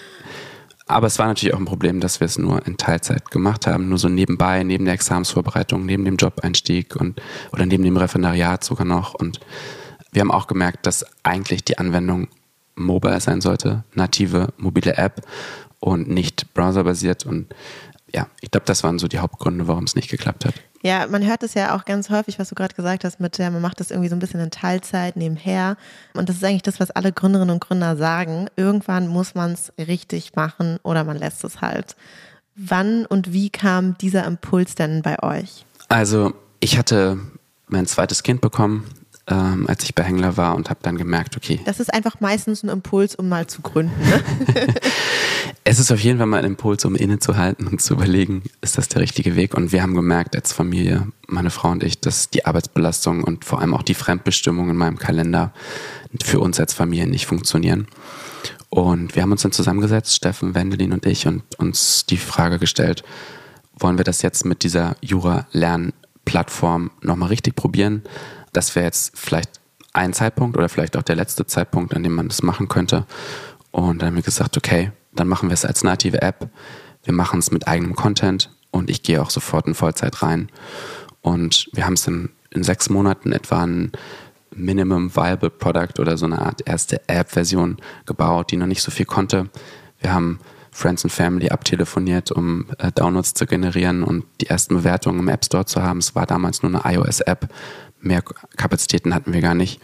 Aber 0.89 1.07
es 1.07 1.19
war 1.19 1.27
natürlich 1.27 1.55
auch 1.55 1.59
ein 1.59 1.67
Problem, 1.67 2.01
dass 2.01 2.21
wir 2.21 2.25
es 2.25 2.39
nur 2.39 2.67
in 2.67 2.79
Teilzeit 2.79 3.31
gemacht 3.31 3.67
haben, 3.67 3.89
nur 3.91 3.99
so 3.99 4.09
nebenbei, 4.09 4.63
neben 4.65 4.87
der 4.87 4.95
Examensvorbereitung, 4.95 5.85
neben 5.85 6.05
dem 6.05 6.17
Job-Einstieg 6.17 6.97
und 6.97 7.21
oder 7.53 7.67
neben 7.67 7.85
dem 7.85 7.99
Referendariat 7.99 8.65
sogar 8.65 8.87
noch. 8.87 9.15
Und 9.15 9.39
wir 10.13 10.21
haben 10.21 10.31
auch 10.31 10.47
gemerkt, 10.47 10.87
dass 10.87 11.05
eigentlich 11.23 11.63
die 11.63 11.79
Anwendung 11.79 12.29
mobile 12.75 13.21
sein 13.21 13.43
sollte, 13.43 13.85
native 13.95 14.49
mobile 14.57 14.97
App 14.97 15.21
und 15.81 16.09
nicht 16.09 16.55
browserbasiert. 16.55 17.27
Und 17.27 17.55
ja, 18.15 18.27
ich 18.41 18.51
glaube, 18.51 18.67
das 18.67 18.83
waren 18.83 18.99
so 18.99 19.09
die 19.09 19.19
Hauptgründe, 19.19 19.69
warum 19.69 19.85
es 19.85 19.95
nicht 19.95 20.11
geklappt 20.11 20.45
hat. 20.45 20.55
Ja, 20.83 21.07
man 21.09 21.27
hört 21.27 21.43
es 21.43 21.55
ja 21.55 21.77
auch 21.77 21.85
ganz 21.85 22.09
häufig, 22.09 22.39
was 22.39 22.51
du 22.51 22.55
gerade 22.55 22.75
gesagt 22.75 23.05
hast, 23.05 23.21
mit 23.21 23.37
der, 23.39 23.51
man 23.51 23.61
macht 23.61 23.81
das 23.81 23.91
irgendwie 23.91 24.09
so 24.09 24.17
ein 24.17 24.21
bisschen 24.21 24.41
in 24.41 24.51
Teilzeit 24.51 25.17
nebenher. 25.17 25.77
Und 26.15 26.29
das 26.29 26.37
ist 26.37 26.45
eigentlich 26.45 26.63
das, 26.63 26.79
was 26.79 26.91
alle 26.91 27.13
Gründerinnen 27.13 27.55
und 27.55 27.61
Gründer 27.61 27.97
sagen. 27.97 28.47
Irgendwann 28.57 29.09
muss 29.09 29.35
man 29.35 29.53
es 29.53 29.73
richtig 29.79 30.37
machen 30.37 30.79
oder 30.83 31.05
man 31.05 31.19
lässt 31.19 31.43
es 31.45 31.61
halt. 31.61 31.97
Wann 32.55 33.07
und 33.07 33.33
wie 33.33 33.51
kam 33.51 33.99
dieser 33.99 34.25
Impuls 34.25 34.75
denn 34.75 35.03
bei 35.03 35.23
euch? 35.23 35.65
Also, 35.89 36.33
ich 36.61 36.79
hatte 36.79 37.19
mein 37.67 37.87
zweites 37.87 38.23
Kind 38.23 38.41
bekommen 38.41 38.87
ähm, 39.29 39.67
als 39.69 39.85
ich 39.85 39.95
bei 39.95 40.03
Hängler 40.03 40.37
war 40.37 40.55
und 40.55 40.71
habe 40.71 40.81
dann 40.83 40.97
gemerkt, 40.97 41.37
okay. 41.37 41.61
Das 41.67 41.81
ist 41.81 41.93
einfach 41.93 42.21
meistens 42.21 42.63
ein 42.63 42.71
Impuls, 42.71 43.15
um 43.15 43.29
mal 43.29 43.47
zu 43.47 43.61
gründen. 43.61 43.95
Ne? 44.01 44.23
es 45.65 45.79
ist 45.79 45.93
auf 45.93 46.01
jeden 46.01 46.19
Fall 46.19 46.27
mal 46.27 46.39
ein 46.39 46.45
Impuls, 46.45 46.85
um 46.87 46.97
innezuhalten 46.97 47.67
und 47.67 47.83
zu 47.83 47.95
überlegen, 47.95 48.43
ist 48.63 48.79
das 48.79 48.89
der 48.89 49.03
richtige 49.03 49.37
Weg? 49.37 49.55
Und 49.55 49.71
wir 49.71 49.83
haben 49.83 49.95
gemerkt 49.95 50.35
als 50.35 50.53
Familie, 50.53 51.09
meine 51.27 51.51
Frau 51.51 51.71
und 51.71 51.83
ich, 51.83 52.01
dass 52.01 52.31
die 52.31 52.47
Arbeitsbelastung 52.47 53.23
und 53.23 53.45
vor 53.45 53.61
allem 53.61 53.75
auch 53.75 53.83
die 53.83 53.95
Fremdbestimmung 53.95 54.71
in 54.71 54.77
meinem 54.77 54.99
Kalender 54.99 55.53
für 56.23 56.41
uns 56.41 56.59
als 56.59 56.73
Familie 56.73 57.07
nicht 57.07 57.27
funktionieren. 57.27 57.87
Und 58.71 59.15
wir 59.15 59.23
haben 59.23 59.33
uns 59.33 59.43
dann 59.43 59.53
zusammengesetzt, 59.53 60.15
Steffen, 60.15 60.55
Wendelin 60.55 60.93
und 60.93 61.05
ich, 61.05 61.27
und 61.27 61.43
uns 61.59 62.07
die 62.07 62.17
Frage 62.17 62.59
gestellt, 62.59 63.03
wollen 63.79 63.99
wir 63.99 64.05
das 64.05 64.23
jetzt 64.23 64.45
mit 64.45 64.63
dieser 64.63 64.97
Jura-Lernplattform 65.03 66.91
nochmal 67.03 67.29
richtig 67.29 67.57
probieren? 67.57 68.03
Das 68.59 68.75
wäre 68.75 68.87
jetzt 68.87 69.17
vielleicht 69.17 69.61
ein 69.93 70.13
Zeitpunkt 70.13 70.57
oder 70.57 70.69
vielleicht 70.69 70.97
auch 70.97 71.05
der 71.05 71.15
letzte 71.15 71.47
Zeitpunkt, 71.47 71.95
an 71.95 72.03
dem 72.03 72.13
man 72.13 72.27
das 72.27 72.43
machen 72.43 72.67
könnte. 72.67 73.07
Und 73.71 74.03
dann 74.03 74.09
haben 74.09 74.17
wir 74.17 74.23
gesagt, 74.23 74.57
okay, 74.57 74.91
dann 75.15 75.29
machen 75.29 75.49
wir 75.49 75.55
es 75.55 75.65
als 75.65 75.85
native 75.85 76.23
App. 76.23 76.49
Wir 77.05 77.15
machen 77.15 77.39
es 77.39 77.53
mit 77.53 77.69
eigenem 77.69 77.95
Content 77.95 78.51
und 78.73 78.91
ich 78.91 79.05
gehe 79.05 79.23
auch 79.23 79.31
sofort 79.31 79.69
in 79.69 79.77
Vollzeit 79.77 80.25
rein. 80.25 80.49
Und 81.23 81.69
wir 81.73 81.87
haben 81.87 81.93
es 81.93 82.03
dann 82.03 82.31
in 82.51 82.65
sechs 82.65 82.91
Monaten 82.91 83.31
etwa 83.31 83.63
ein 83.63 83.93
Minimum 84.51 85.15
Viable 85.15 85.51
Product 85.51 86.01
oder 86.01 86.19
so 86.19 86.27
eine 86.27 86.41
Art 86.41 86.67
erste 86.67 87.09
App-Version 87.09 87.77
gebaut, 88.07 88.51
die 88.51 88.57
noch 88.57 88.67
nicht 88.67 88.83
so 88.83 88.91
viel 88.91 89.07
konnte. 89.07 89.49
Wir 90.01 90.13
haben 90.13 90.41
Friends 90.79 91.05
and 91.05 91.13
Family 91.13 91.49
abtelefoniert, 91.49 92.31
um 92.31 92.67
äh, 92.79 92.93
Downloads 92.93 93.35
zu 93.35 93.47
generieren 93.47 94.03
und 94.05 94.25
die 94.41 94.47
ersten 94.47 94.77
Bewertungen 94.77 95.19
im 95.19 95.29
App 95.29 95.45
Store 95.45 95.67
zu 95.67 95.83
haben. 95.83 95.99
Es 95.99 96.15
war 96.15 96.27
damals 96.27 96.63
nur 96.63 96.85
eine 96.85 96.97
iOS-App 96.97 97.49
mehr 98.01 98.23
Kapazitäten 98.57 99.15
hatten 99.15 99.33
wir 99.33 99.41
gar 99.41 99.55
nicht. 99.55 99.81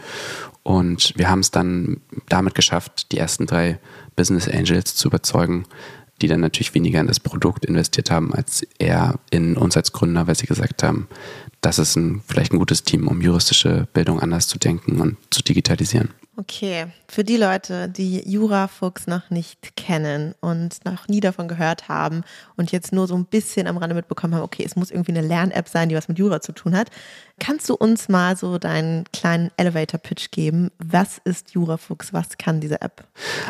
Und 0.62 1.12
wir 1.16 1.28
haben 1.28 1.40
es 1.40 1.50
dann 1.50 2.00
damit 2.28 2.54
geschafft, 2.54 3.12
die 3.12 3.18
ersten 3.18 3.46
drei 3.46 3.78
Business 4.16 4.48
Angels 4.48 4.94
zu 4.94 5.08
überzeugen, 5.08 5.64
die 6.22 6.28
dann 6.28 6.40
natürlich 6.40 6.74
weniger 6.74 7.00
in 7.00 7.06
das 7.06 7.20
Produkt 7.20 7.64
investiert 7.64 8.10
haben, 8.10 8.32
als 8.32 8.62
eher 8.78 9.18
in 9.30 9.56
uns 9.56 9.76
als 9.76 9.92
Gründer, 9.92 10.26
weil 10.26 10.36
sie 10.36 10.46
gesagt 10.46 10.82
haben, 10.82 11.08
das 11.60 11.78
ist 11.78 11.96
ein, 11.96 12.22
vielleicht 12.26 12.52
ein 12.52 12.58
gutes 12.58 12.84
Team, 12.84 13.08
um 13.08 13.20
juristische 13.20 13.88
Bildung 13.92 14.20
anders 14.20 14.46
zu 14.46 14.58
denken 14.58 15.00
und 15.00 15.16
zu 15.30 15.42
digitalisieren. 15.42 16.10
Okay, 16.36 16.86
für 17.08 17.22
die 17.22 17.36
Leute, 17.36 17.88
die 17.88 18.28
Jurafuchs 18.28 19.06
noch 19.06 19.30
nicht 19.30 19.76
kennen 19.76 20.34
und 20.40 20.84
noch 20.84 21.06
nie 21.06 21.20
davon 21.20 21.46
gehört 21.46 21.88
haben 21.88 22.24
und 22.56 22.72
jetzt 22.72 22.92
nur 22.92 23.06
so 23.06 23.14
ein 23.14 23.24
bisschen 23.24 23.68
am 23.68 23.76
Rande 23.76 23.94
mitbekommen 23.94 24.34
haben, 24.34 24.42
okay, 24.42 24.64
es 24.66 24.74
muss 24.74 24.90
irgendwie 24.90 25.12
eine 25.12 25.24
Lern-App 25.24 25.68
sein, 25.68 25.88
die 25.88 25.94
was 25.94 26.08
mit 26.08 26.18
Jura 26.18 26.40
zu 26.40 26.50
tun 26.50 26.76
hat, 26.76 26.90
kannst 27.38 27.68
du 27.68 27.74
uns 27.74 28.08
mal 28.08 28.36
so 28.36 28.58
deinen 28.58 29.04
kleinen 29.12 29.52
Elevator-Pitch 29.56 30.32
geben? 30.32 30.72
Was 30.78 31.18
ist 31.22 31.52
Jurafuchs? 31.52 32.12
Was 32.12 32.36
kann 32.36 32.60
diese 32.60 32.82
App? 32.82 33.06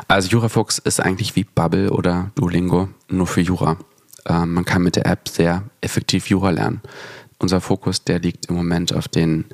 Also 0.07 0.29
Jurafuchs 0.29 0.77
ist 0.79 1.01
eigentlich 1.01 1.37
wie 1.37 1.45
Bubble 1.45 1.91
oder 1.91 2.33
Duolingo, 2.35 2.91
nur 3.09 3.27
für 3.27 3.41
Jura. 3.41 3.79
Ähm, 4.27 4.53
man 4.53 4.67
kann 4.67 4.83
mit 4.83 4.97
der 4.97 5.07
App 5.07 5.29
sehr 5.29 5.63
effektiv 5.81 6.29
Jura 6.29 6.51
lernen. 6.51 6.83
Unser 7.39 7.63
Fokus, 7.63 8.05
der 8.05 8.19
liegt 8.19 8.47
im 8.47 8.57
Moment 8.57 8.95
auf 8.95 9.09
den 9.09 9.47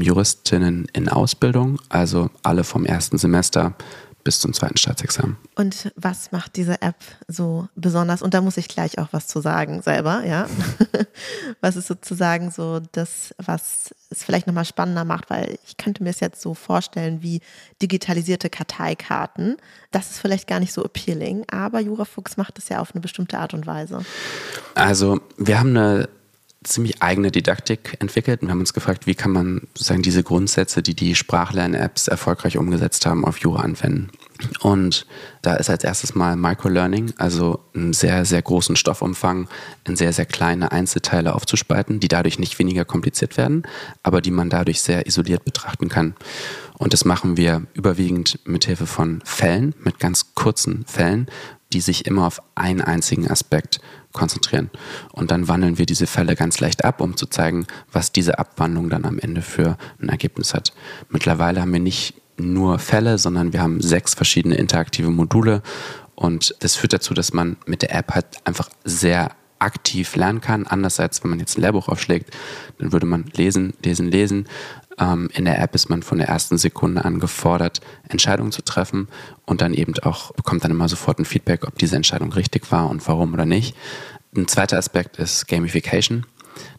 Juristinnen 0.00 0.86
in 0.92 1.08
Ausbildung, 1.08 1.80
also 1.88 2.30
alle 2.42 2.64
vom 2.64 2.84
ersten 2.84 3.18
Semester 3.18 3.74
bis 4.24 4.40
zum 4.40 4.52
zweiten 4.52 4.76
Staatsexamen. 4.76 5.36
Und 5.54 5.92
was 5.96 6.32
macht 6.32 6.56
diese 6.56 6.80
App 6.82 6.96
so 7.28 7.68
besonders? 7.74 8.22
Und 8.22 8.34
da 8.34 8.40
muss 8.40 8.56
ich 8.56 8.68
gleich 8.68 8.98
auch 8.98 9.08
was 9.10 9.26
zu 9.26 9.40
sagen 9.40 9.82
selber, 9.82 10.24
ja. 10.24 10.46
was 11.60 11.76
ist 11.76 11.88
sozusagen 11.88 12.50
so 12.50 12.80
das, 12.92 13.34
was 13.38 13.94
es 14.10 14.22
vielleicht 14.22 14.46
nochmal 14.46 14.64
spannender 14.64 15.04
macht, 15.04 15.30
weil 15.30 15.58
ich 15.66 15.76
könnte 15.76 16.02
mir 16.02 16.10
es 16.10 16.20
jetzt 16.20 16.40
so 16.40 16.54
vorstellen 16.54 17.22
wie 17.22 17.40
digitalisierte 17.80 18.50
Karteikarten. 18.50 19.56
Das 19.90 20.10
ist 20.10 20.18
vielleicht 20.20 20.46
gar 20.46 20.60
nicht 20.60 20.72
so 20.72 20.84
appealing, 20.84 21.44
aber 21.50 21.80
Jurafuchs 21.80 22.36
macht 22.36 22.58
es 22.58 22.68
ja 22.68 22.80
auf 22.80 22.92
eine 22.92 23.00
bestimmte 23.00 23.38
Art 23.38 23.54
und 23.54 23.66
Weise. 23.66 24.04
Also 24.74 25.20
wir 25.36 25.58
haben 25.58 25.70
eine 25.70 26.08
ziemlich 26.64 27.02
eigene 27.02 27.30
Didaktik 27.30 27.96
entwickelt 28.00 28.42
und 28.42 28.48
wir 28.48 28.52
haben 28.52 28.60
uns 28.60 28.74
gefragt, 28.74 29.06
wie 29.06 29.14
kann 29.14 29.32
man 29.32 29.62
sozusagen 29.74 30.02
diese 30.02 30.22
Grundsätze, 30.22 30.82
die 30.82 30.94
die 30.94 31.14
Sprachlern-Apps 31.14 32.08
erfolgreich 32.08 32.58
umgesetzt 32.58 33.06
haben, 33.06 33.24
auf 33.24 33.38
Jura 33.38 33.62
anwenden. 33.62 34.10
Und 34.60 35.06
da 35.42 35.54
ist 35.54 35.70
als 35.70 35.84
erstes 35.84 36.14
mal 36.14 36.36
Microlearning, 36.36 37.12
also 37.16 37.60
einen 37.74 37.92
sehr, 37.92 38.24
sehr 38.24 38.42
großen 38.42 38.76
Stoffumfang 38.76 39.48
in 39.86 39.96
sehr, 39.96 40.12
sehr 40.12 40.26
kleine 40.26 40.72
Einzelteile 40.72 41.34
aufzuspalten, 41.34 42.00
die 42.00 42.08
dadurch 42.08 42.38
nicht 42.38 42.58
weniger 42.58 42.84
kompliziert 42.84 43.36
werden, 43.36 43.62
aber 44.02 44.20
die 44.20 44.30
man 44.30 44.50
dadurch 44.50 44.80
sehr 44.80 45.06
isoliert 45.06 45.44
betrachten 45.44 45.88
kann. 45.88 46.14
Und 46.78 46.92
das 46.92 47.04
machen 47.04 47.36
wir 47.36 47.62
überwiegend 47.74 48.40
mit 48.44 48.64
Hilfe 48.64 48.86
von 48.86 49.20
Fällen, 49.24 49.74
mit 49.78 50.00
ganz 50.00 50.34
kurzen 50.34 50.84
Fällen, 50.86 51.28
die 51.72 51.80
sich 51.80 52.06
immer 52.06 52.26
auf 52.26 52.42
einen 52.54 52.80
einzigen 52.80 53.30
Aspekt 53.30 53.80
konzentrieren. 54.12 54.70
Und 55.12 55.30
dann 55.30 55.48
wandeln 55.48 55.78
wir 55.78 55.86
diese 55.86 56.06
Fälle 56.06 56.36
ganz 56.36 56.60
leicht 56.60 56.84
ab, 56.84 57.00
um 57.00 57.16
zu 57.16 57.26
zeigen, 57.26 57.66
was 57.90 58.12
diese 58.12 58.38
Abwandlung 58.38 58.90
dann 58.90 59.04
am 59.04 59.18
Ende 59.18 59.42
für 59.42 59.76
ein 60.00 60.08
Ergebnis 60.08 60.54
hat. 60.54 60.72
Mittlerweile 61.08 61.60
haben 61.60 61.72
wir 61.72 61.80
nicht 61.80 62.14
nur 62.36 62.78
Fälle, 62.78 63.18
sondern 63.18 63.52
wir 63.52 63.62
haben 63.62 63.80
sechs 63.80 64.14
verschiedene 64.14 64.56
interaktive 64.56 65.10
Module 65.10 65.62
und 66.14 66.54
das 66.60 66.76
führt 66.76 66.92
dazu, 66.92 67.14
dass 67.14 67.32
man 67.32 67.56
mit 67.66 67.82
der 67.82 67.94
App 67.94 68.14
halt 68.14 68.26
einfach 68.44 68.68
sehr 68.84 69.32
aktiv 69.58 70.16
lernen 70.16 70.40
kann. 70.40 70.66
Andererseits, 70.66 71.22
wenn 71.22 71.30
man 71.30 71.38
jetzt 71.38 71.56
ein 71.56 71.62
Lehrbuch 71.62 71.88
aufschlägt, 71.88 72.34
dann 72.78 72.92
würde 72.92 73.06
man 73.06 73.24
lesen, 73.34 73.74
lesen, 73.82 74.10
lesen. 74.10 74.48
Ähm, 74.98 75.28
in 75.32 75.44
der 75.44 75.60
App 75.60 75.74
ist 75.74 75.88
man 75.88 76.02
von 76.02 76.18
der 76.18 76.28
ersten 76.28 76.58
Sekunde 76.58 77.04
an 77.04 77.20
gefordert, 77.20 77.80
Entscheidungen 78.08 78.52
zu 78.52 78.62
treffen 78.62 79.08
und 79.46 79.60
dann 79.60 79.74
eben 79.74 79.94
auch 80.02 80.32
bekommt 80.32 80.64
dann 80.64 80.70
immer 80.70 80.88
sofort 80.88 81.18
ein 81.18 81.24
Feedback, 81.24 81.66
ob 81.66 81.78
diese 81.78 81.96
Entscheidung 81.96 82.32
richtig 82.32 82.70
war 82.70 82.90
und 82.90 83.06
warum 83.08 83.32
oder 83.32 83.46
nicht. 83.46 83.76
Ein 84.34 84.48
zweiter 84.48 84.78
Aspekt 84.78 85.18
ist 85.18 85.46
Gamification. 85.48 86.26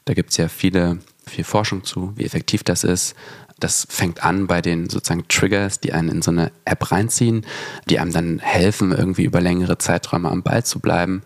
Da 0.06 0.14
gibt 0.14 0.32
es 0.32 0.38
ja 0.38 0.48
viele, 0.48 1.00
viel 1.26 1.44
Forschung 1.44 1.84
zu, 1.84 2.14
wie 2.16 2.26
effektiv 2.26 2.64
das 2.64 2.84
ist. 2.84 3.16
Das 3.60 3.88
fängt 3.90 4.24
an 4.24 4.48
bei 4.48 4.62
den 4.62 4.90
sozusagen 4.90 5.28
Triggers, 5.28 5.80
die 5.80 5.94
einen 5.94 6.10
in 6.10 6.22
so 6.22 6.32
eine 6.32 6.52
App 6.66 6.92
reinziehen, 6.92 7.46
die 7.90 8.00
einem 8.00 8.12
dann 8.12 8.40
helfen, 8.40 8.92
irgendwie 8.92 9.24
über 9.24 9.40
längere 9.40 9.78
Zeiträume 9.78 10.30
am 10.30 10.44
Ball 10.44 10.66
zu 10.66 10.80
bleiben, 10.80 11.22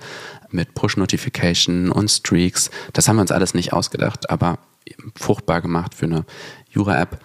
mit 0.51 0.74
Push-Notification 0.75 1.89
und 1.89 2.10
Streaks. 2.10 2.70
Das 2.94 3.08
haben 3.08 3.15
wir 3.15 3.22
uns 3.22 3.32
alles 3.32 3.53
nicht 3.53 3.74
ausgedacht, 3.74 4.29
aber 4.29 4.60
fruchtbar 5.15 5.62
gemacht 5.62 5.96
für 5.96 6.06
eine 6.06 6.25
Jura-App. 6.70 7.20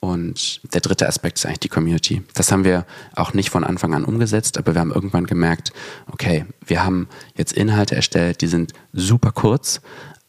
Und 0.00 0.60
der 0.74 0.80
dritte 0.80 1.06
Aspekt 1.06 1.38
ist 1.38 1.46
eigentlich 1.46 1.60
die 1.60 1.68
Community. 1.68 2.22
Das 2.34 2.50
haben 2.50 2.64
wir 2.64 2.86
auch 3.14 3.34
nicht 3.34 3.50
von 3.50 3.62
Anfang 3.62 3.94
an 3.94 4.04
umgesetzt, 4.04 4.58
aber 4.58 4.74
wir 4.74 4.80
haben 4.80 4.90
irgendwann 4.90 5.26
gemerkt, 5.26 5.72
okay, 6.10 6.44
wir 6.66 6.84
haben 6.84 7.08
jetzt 7.36 7.52
Inhalte 7.52 7.94
erstellt, 7.94 8.40
die 8.40 8.48
sind 8.48 8.72
super 8.92 9.30
kurz, 9.30 9.80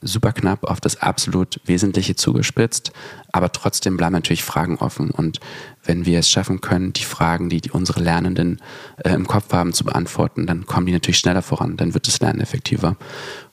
super 0.03 0.31
knapp 0.31 0.63
auf 0.65 0.79
das 0.79 1.01
absolut 1.01 1.59
Wesentliche 1.65 2.15
zugespitzt, 2.15 2.91
aber 3.31 3.51
trotzdem 3.51 3.97
bleiben 3.97 4.13
natürlich 4.13 4.43
Fragen 4.43 4.77
offen. 4.77 5.11
Und 5.11 5.39
wenn 5.83 6.05
wir 6.05 6.19
es 6.19 6.29
schaffen 6.29 6.61
können, 6.61 6.93
die 6.93 7.03
Fragen, 7.03 7.49
die, 7.49 7.61
die 7.61 7.71
unsere 7.71 8.01
Lernenden 8.01 8.61
äh, 9.03 9.13
im 9.13 9.27
Kopf 9.27 9.51
haben, 9.53 9.73
zu 9.73 9.83
beantworten, 9.83 10.45
dann 10.45 10.65
kommen 10.65 10.85
die 10.85 10.93
natürlich 10.93 11.17
schneller 11.17 11.41
voran, 11.41 11.77
dann 11.77 11.93
wird 11.93 12.07
das 12.07 12.19
Lernen 12.19 12.41
effektiver. 12.41 12.95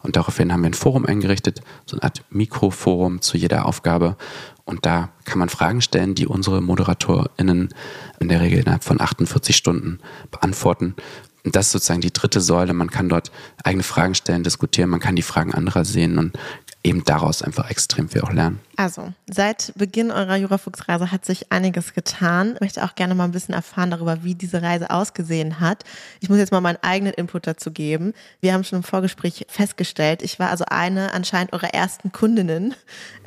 Und 0.03 0.17
daraufhin 0.17 0.53
haben 0.53 0.63
wir 0.63 0.71
ein 0.71 0.75
Forum 0.75 1.07
eingerichtet, 1.07 1.61
so 1.87 1.97
eine 1.97 2.03
Art 2.05 2.25
Mikroforum 2.31 3.23
zu 3.23 3.37
jeder 3.37 3.67
Aufgabe. 3.67 4.17
Und 4.65 4.87
da 4.87 5.11
kann 5.25 5.39
man 5.41 5.49
Fragen 5.49 5.81
stellen, 5.81 6.15
die 6.15 6.27
unsere 6.27 6.61
ModeratorInnen 6.61 7.75
in 8.21 8.29
der 8.29 8.41
Regel 8.41 8.61
innerhalb 8.61 8.85
von 8.85 9.01
48 9.01 9.57
Stunden 9.57 9.99
beantworten. 10.31 10.95
Das 11.45 11.67
ist 11.67 11.73
sozusagen 11.73 12.01
die 12.01 12.13
dritte 12.13 12.41
Säule. 12.41 12.73
Man 12.73 12.91
kann 12.91 13.09
dort 13.09 13.31
eigene 13.65 13.83
Fragen 13.83 14.15
stellen, 14.15 14.43
diskutieren, 14.43 14.91
man 14.91 15.01
kann 15.01 15.17
die 15.17 15.23
Fragen 15.23 15.55
anderer 15.55 15.85
sehen 15.85 16.19
und 16.19 16.39
eben 16.83 17.05
daraus 17.05 17.43
einfach 17.43 17.71
extrem 17.71 18.09
viel 18.09 18.23
auch 18.23 18.33
lernen. 18.33 18.61
Also, 18.77 19.13
seit 19.31 19.73
Beginn 19.77 20.11
eurer 20.11 20.37
Jurafuchsreise 20.37 21.13
hat 21.13 21.27
sich 21.27 21.53
einiges 21.53 21.93
getan. 21.93 22.55
Ich 22.55 22.61
möchte 22.61 22.83
auch 22.83 22.95
gerne 22.95 23.15
mal 23.15 23.25
ein 23.25 23.33
bisschen 23.33 23.55
erfahren 23.55 23.91
darüber, 23.91 24.25
wie 24.25 24.35
diese 24.35 24.63
Reise 24.63 24.91
ausgesehen 24.91 25.61
hat. 25.61 25.85
Ich 26.21 26.31
muss 26.31 26.39
jetzt 26.39 26.53
mal 26.53 26.63
meinen 26.63 26.79
eigenen 26.81 27.13
Input 27.13 27.47
dazu 27.47 27.71
geben. 27.71 28.15
Wir 28.41 28.55
haben 28.55 28.65
schon 28.65 28.79
im 28.79 28.83
Vorgespräch 28.83 29.45
festgestellt, 29.49 30.23
ich 30.23 30.39
war 30.39 30.49
also 30.49 30.65
eine 30.67 31.13
anscheinend 31.13 31.53
eurer 31.53 31.75
ersten 31.75 32.13
Kundinnen. 32.13 32.75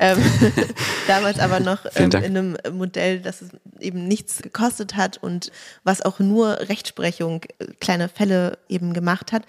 Ähm, 0.00 0.18
damals 1.06 1.38
aber 1.38 1.60
noch 1.60 1.86
ähm, 1.94 2.10
in 2.10 2.36
einem 2.36 2.56
Modell, 2.72 3.20
das 3.20 3.44
eben 3.78 4.08
nichts 4.08 4.42
gekostet 4.42 4.96
hat 4.96 5.18
und 5.18 5.52
was 5.84 6.02
auch 6.02 6.18
nur 6.18 6.58
Rechtsprechung, 6.68 7.42
äh, 7.58 7.66
kleine 7.78 8.08
Fälle 8.08 8.58
eben 8.68 8.92
gemacht 8.92 9.30
hat. 9.30 9.44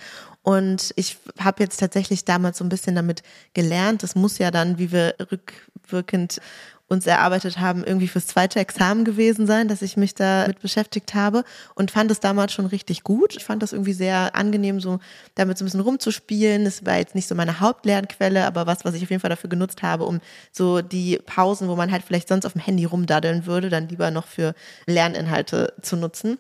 Und 0.46 0.94
ich 0.96 1.18
habe 1.40 1.64
jetzt 1.64 1.80
tatsächlich 1.80 2.24
damals 2.24 2.60
so 2.60 2.64
ein 2.64 2.70
bisschen 2.70 2.94
damit 2.94 3.24
gelernt. 3.56 4.04
Das 4.04 4.14
muss 4.14 4.38
ja 4.38 4.52
dann, 4.52 4.78
wie 4.78 4.92
wir 4.92 5.16
rückwirkend 5.32 6.40
uns 6.88 7.08
erarbeitet 7.08 7.58
haben, 7.60 7.84
irgendwie 7.84 8.08
fürs 8.08 8.28
zweite 8.28 8.60
Examen 8.60 9.06
gewesen 9.06 9.48
sein, 9.48 9.68
dass 9.68 9.82
ich 9.82 9.98
mich 9.98 10.14
damit 10.14 10.62
beschäftigt 10.62 11.16
habe 11.16 11.44
und 11.74 11.90
fand 11.90 12.12
es 12.12 12.20
damals 12.20 12.54
schon 12.54 12.68
richtig 12.68 13.02
gut. 13.02 13.36
Ich 13.36 13.44
fand 13.44 13.64
das 13.64 13.74
irgendwie 13.74 13.94
sehr 13.94 14.36
angenehm, 14.36 14.80
so 14.80 15.00
damit 15.34 15.58
so 15.58 15.64
ein 15.64 15.66
bisschen 15.66 15.80
rumzuspielen. 15.80 16.68
Es 16.68 16.86
war 16.86 16.98
jetzt 16.98 17.16
nicht 17.16 17.28
so 17.28 17.34
meine 17.34 17.60
Hauptlernquelle, 17.60 18.46
aber 18.46 18.68
was, 18.68 18.86
was 18.86 18.94
ich 18.94 19.02
auf 19.02 19.10
jeden 19.10 19.22
Fall 19.22 19.32
dafür 19.32 19.50
genutzt 19.50 19.82
habe, 19.82 20.06
um 20.06 20.20
so 20.52 20.84
die 20.84 21.18
Pausen, 21.25 21.70
wo 21.70 21.75
man 21.75 21.92
halt 21.92 22.04
vielleicht 22.04 22.28
sonst 22.28 22.46
auf 22.46 22.54
dem 22.54 22.62
Handy 22.62 22.86
rumdaddeln 22.86 23.48
würde, 23.48 23.72
dann 23.72 23.90
lieber 23.90 24.12
noch 24.12 24.28
für 24.28 24.54
Lerninhalte 24.86 25.74
zu 25.82 25.96
nutzen. 25.96 26.38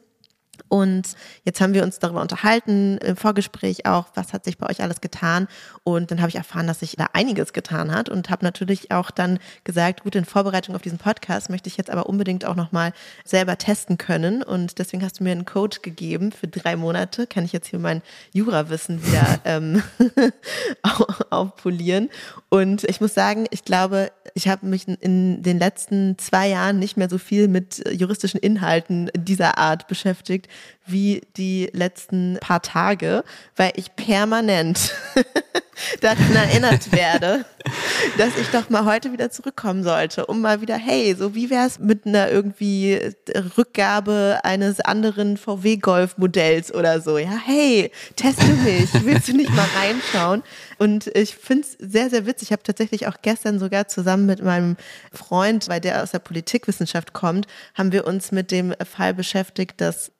Und 0.67 1.15
jetzt 1.43 1.61
haben 1.61 1.73
wir 1.73 1.83
uns 1.83 1.99
darüber 1.99 2.21
unterhalten, 2.21 2.97
im 2.97 3.15
Vorgespräch 3.15 3.85
auch, 3.85 4.07
was 4.15 4.33
hat 4.33 4.45
sich 4.45 4.57
bei 4.57 4.69
euch 4.69 4.81
alles 4.81 5.01
getan. 5.01 5.47
Und 5.83 6.11
dann 6.11 6.19
habe 6.19 6.29
ich 6.29 6.35
erfahren, 6.35 6.67
dass 6.67 6.79
sich 6.79 6.95
da 6.95 7.07
einiges 7.13 7.53
getan 7.53 7.93
hat 7.93 8.09
und 8.09 8.29
habe 8.29 8.43
natürlich 8.43 8.91
auch 8.91 9.11
dann 9.11 9.39
gesagt, 9.63 10.03
gut, 10.03 10.15
in 10.15 10.25
Vorbereitung 10.25 10.75
auf 10.75 10.81
diesen 10.81 10.97
Podcast 10.97 11.49
möchte 11.49 11.69
ich 11.69 11.77
jetzt 11.77 11.89
aber 11.89 12.07
unbedingt 12.07 12.45
auch 12.45 12.55
nochmal 12.55 12.93
selber 13.23 13.57
testen 13.57 13.97
können. 13.97 14.43
Und 14.43 14.79
deswegen 14.79 15.03
hast 15.03 15.19
du 15.19 15.23
mir 15.23 15.31
einen 15.31 15.45
Code 15.45 15.77
gegeben 15.81 16.31
für 16.31 16.47
drei 16.47 16.75
Monate. 16.75 17.27
Kann 17.27 17.45
ich 17.45 17.53
jetzt 17.53 17.67
hier 17.67 17.79
mein 17.79 18.01
Jurawissen 18.33 19.05
wieder 19.05 19.39
ähm, 19.45 19.83
aufpolieren. 21.29 22.09
Und 22.49 22.83
ich 22.83 23.01
muss 23.01 23.13
sagen, 23.13 23.45
ich 23.51 23.63
glaube, 23.63 24.11
ich 24.37 24.49
habe 24.49 24.65
mich 24.65 24.85
in 24.87 25.41
den 25.41 25.57
letzten 25.57 26.17
zwei 26.17 26.49
Jahren 26.49 26.77
nicht 26.77 26.97
mehr 26.97 27.09
so 27.09 27.17
viel 27.17 27.47
mit 27.47 27.81
juristischen 27.89 28.39
Inhalten 28.39 29.09
dieser 29.15 29.57
Art 29.57 29.87
beschäftigt 29.87 30.49
wie 30.85 31.21
die 31.37 31.69
letzten 31.71 32.37
paar 32.41 32.61
Tage, 32.61 33.23
weil 33.55 33.71
ich 33.75 33.95
permanent 33.95 34.93
daran 36.01 36.35
erinnert 36.35 36.91
werde, 36.91 37.45
dass 38.17 38.37
ich 38.37 38.47
doch 38.47 38.69
mal 38.69 38.85
heute 38.85 39.11
wieder 39.11 39.29
zurückkommen 39.29 39.83
sollte, 39.83 40.25
um 40.25 40.41
mal 40.41 40.61
wieder, 40.61 40.75
hey, 40.75 41.15
so 41.17 41.35
wie 41.35 41.49
wäre 41.49 41.67
es 41.67 41.79
mit 41.79 42.05
einer 42.05 42.29
irgendwie 42.29 42.99
Rückgabe 43.57 44.39
eines 44.43 44.79
anderen 44.79 45.37
VW 45.37 45.77
Golf 45.77 46.17
Modells 46.17 46.73
oder 46.73 47.01
so? 47.01 47.17
Ja, 47.17 47.37
hey, 47.45 47.91
teste 48.15 48.45
mich, 48.45 48.89
willst 49.03 49.27
du 49.27 49.33
nicht 49.33 49.51
mal 49.51 49.67
reinschauen? 49.77 50.43
Und 50.77 51.07
ich 51.15 51.35
finde 51.35 51.67
es 51.67 51.91
sehr, 51.91 52.09
sehr 52.09 52.25
witzig. 52.25 52.49
Ich 52.49 52.51
habe 52.51 52.63
tatsächlich 52.63 53.07
auch 53.07 53.17
gestern 53.21 53.59
sogar 53.59 53.87
zusammen 53.87 54.25
mit 54.25 54.43
meinem 54.43 54.77
Freund, 55.11 55.67
weil 55.67 55.81
der 55.81 56.03
aus 56.03 56.11
der 56.11 56.19
Politikwissenschaft 56.19 57.13
kommt, 57.13 57.47
haben 57.73 57.91
wir 57.91 58.05
uns 58.05 58.31
mit 58.31 58.51
dem 58.51 58.73
Fall 58.85 59.13
beschäftigt, 59.13 59.79
dass 59.81 60.11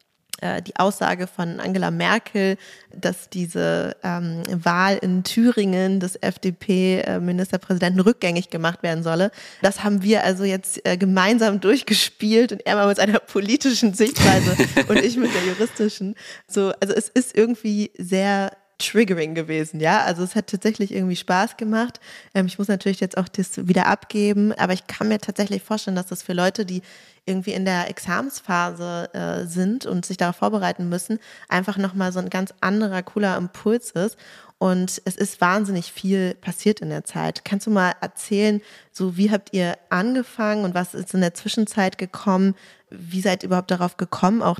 die 0.41 0.75
Aussage 0.75 1.27
von 1.27 1.59
Angela 1.59 1.91
Merkel, 1.91 2.57
dass 2.93 3.29
diese 3.29 3.95
ähm, 4.03 4.43
Wahl 4.51 4.97
in 4.97 5.23
Thüringen 5.23 5.99
des 5.99 6.15
FDP-Ministerpräsidenten 6.15 8.01
rückgängig 8.01 8.49
gemacht 8.49 8.83
werden 8.83 9.03
solle. 9.03 9.31
Das 9.61 9.83
haben 9.83 10.03
wir 10.03 10.23
also 10.23 10.43
jetzt 10.43 10.85
äh, 10.85 10.97
gemeinsam 10.97 11.59
durchgespielt 11.61 12.51
und 12.51 12.65
er 12.65 12.75
mal 12.75 12.87
mit 12.87 12.97
seiner 12.97 13.19
politischen 13.19 13.93
Sichtweise 13.93 14.55
und 14.87 14.97
ich 14.97 15.17
mit 15.17 15.33
der 15.33 15.43
juristischen. 15.45 16.15
So, 16.47 16.73
also 16.79 16.93
es 16.93 17.09
ist 17.09 17.35
irgendwie 17.35 17.91
sehr 17.97 18.51
triggering 18.77 19.35
gewesen, 19.35 19.79
ja. 19.79 20.03
Also 20.03 20.23
es 20.23 20.35
hat 20.35 20.47
tatsächlich 20.47 20.93
irgendwie 20.93 21.15
Spaß 21.15 21.57
gemacht. 21.57 21.99
Ähm, 22.33 22.45
ich 22.45 22.57
muss 22.57 22.67
natürlich 22.67 22.99
jetzt 22.99 23.17
auch 23.17 23.29
das 23.29 23.67
wieder 23.67 23.88
abgeben, 23.88 24.53
aber 24.53 24.73
ich 24.73 24.88
kann 24.88 25.07
mir 25.07 25.19
tatsächlich 25.19 25.63
vorstellen, 25.63 25.95
dass 25.95 26.07
das 26.07 26.23
für 26.23 26.33
Leute, 26.33 26.65
die 26.65 26.81
irgendwie 27.25 27.53
in 27.53 27.65
der 27.65 27.89
Examsphase 27.89 29.09
äh, 29.13 29.45
sind 29.45 29.85
und 29.85 30.05
sich 30.05 30.17
darauf 30.17 30.35
vorbereiten 30.35 30.89
müssen, 30.89 31.19
einfach 31.49 31.77
nochmal 31.77 32.11
so 32.11 32.19
ein 32.19 32.29
ganz 32.29 32.53
anderer, 32.61 33.01
cooler 33.01 33.38
Impuls 33.38 33.91
ist. 33.91 34.17
Und 34.57 35.01
es 35.05 35.15
ist 35.15 35.41
wahnsinnig 35.41 35.91
viel 35.91 36.33
passiert 36.35 36.79
in 36.79 36.89
der 36.89 37.03
Zeit. 37.03 37.43
Kannst 37.43 37.67
du 37.67 37.71
mal 37.71 37.93
erzählen, 37.99 38.61
so 38.91 39.17
wie 39.17 39.31
habt 39.31 39.53
ihr 39.53 39.77
angefangen 39.89 40.63
und 40.63 40.73
was 40.73 40.93
ist 40.93 41.13
in 41.13 41.21
der 41.21 41.33
Zwischenzeit 41.33 41.97
gekommen? 41.97 42.55
Wie 42.89 43.21
seid 43.21 43.43
ihr 43.43 43.47
überhaupt 43.47 43.71
darauf 43.71 43.97
gekommen, 43.97 44.41
auch 44.41 44.59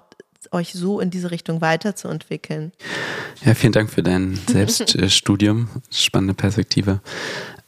euch 0.54 0.74
so 0.74 1.00
in 1.00 1.10
diese 1.10 1.32
Richtung 1.32 1.62
weiterzuentwickeln? 1.62 2.72
Ja, 3.44 3.54
vielen 3.54 3.74
Dank 3.74 3.90
für 3.90 4.04
dein 4.04 4.40
Selbststudium. 4.48 5.70
Spannende 5.92 6.34
Perspektive. 6.34 7.02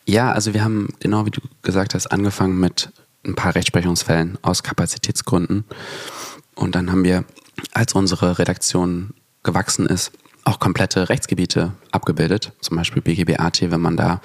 Ja, 0.05 0.31
also 0.31 0.53
wir 0.53 0.63
haben, 0.63 0.89
genau 0.99 1.25
wie 1.25 1.31
du 1.31 1.41
gesagt 1.61 1.93
hast, 1.93 2.07
angefangen 2.07 2.59
mit 2.59 2.89
ein 3.25 3.35
paar 3.35 3.55
Rechtsprechungsfällen 3.55 4.37
aus 4.41 4.63
Kapazitätsgründen. 4.63 5.65
Und 6.55 6.75
dann 6.75 6.91
haben 6.91 7.03
wir, 7.03 7.25
als 7.73 7.93
unsere 7.93 8.39
Redaktion 8.39 9.13
gewachsen 9.43 9.85
ist, 9.85 10.11
auch 10.45 10.59
komplette 10.59 11.09
Rechtsgebiete 11.09 11.73
abgebildet, 11.91 12.53
zum 12.61 12.77
Beispiel 12.77 13.01
BGBAT, 13.01 13.69
wenn 13.69 13.81
man 13.81 13.97
da 13.97 14.21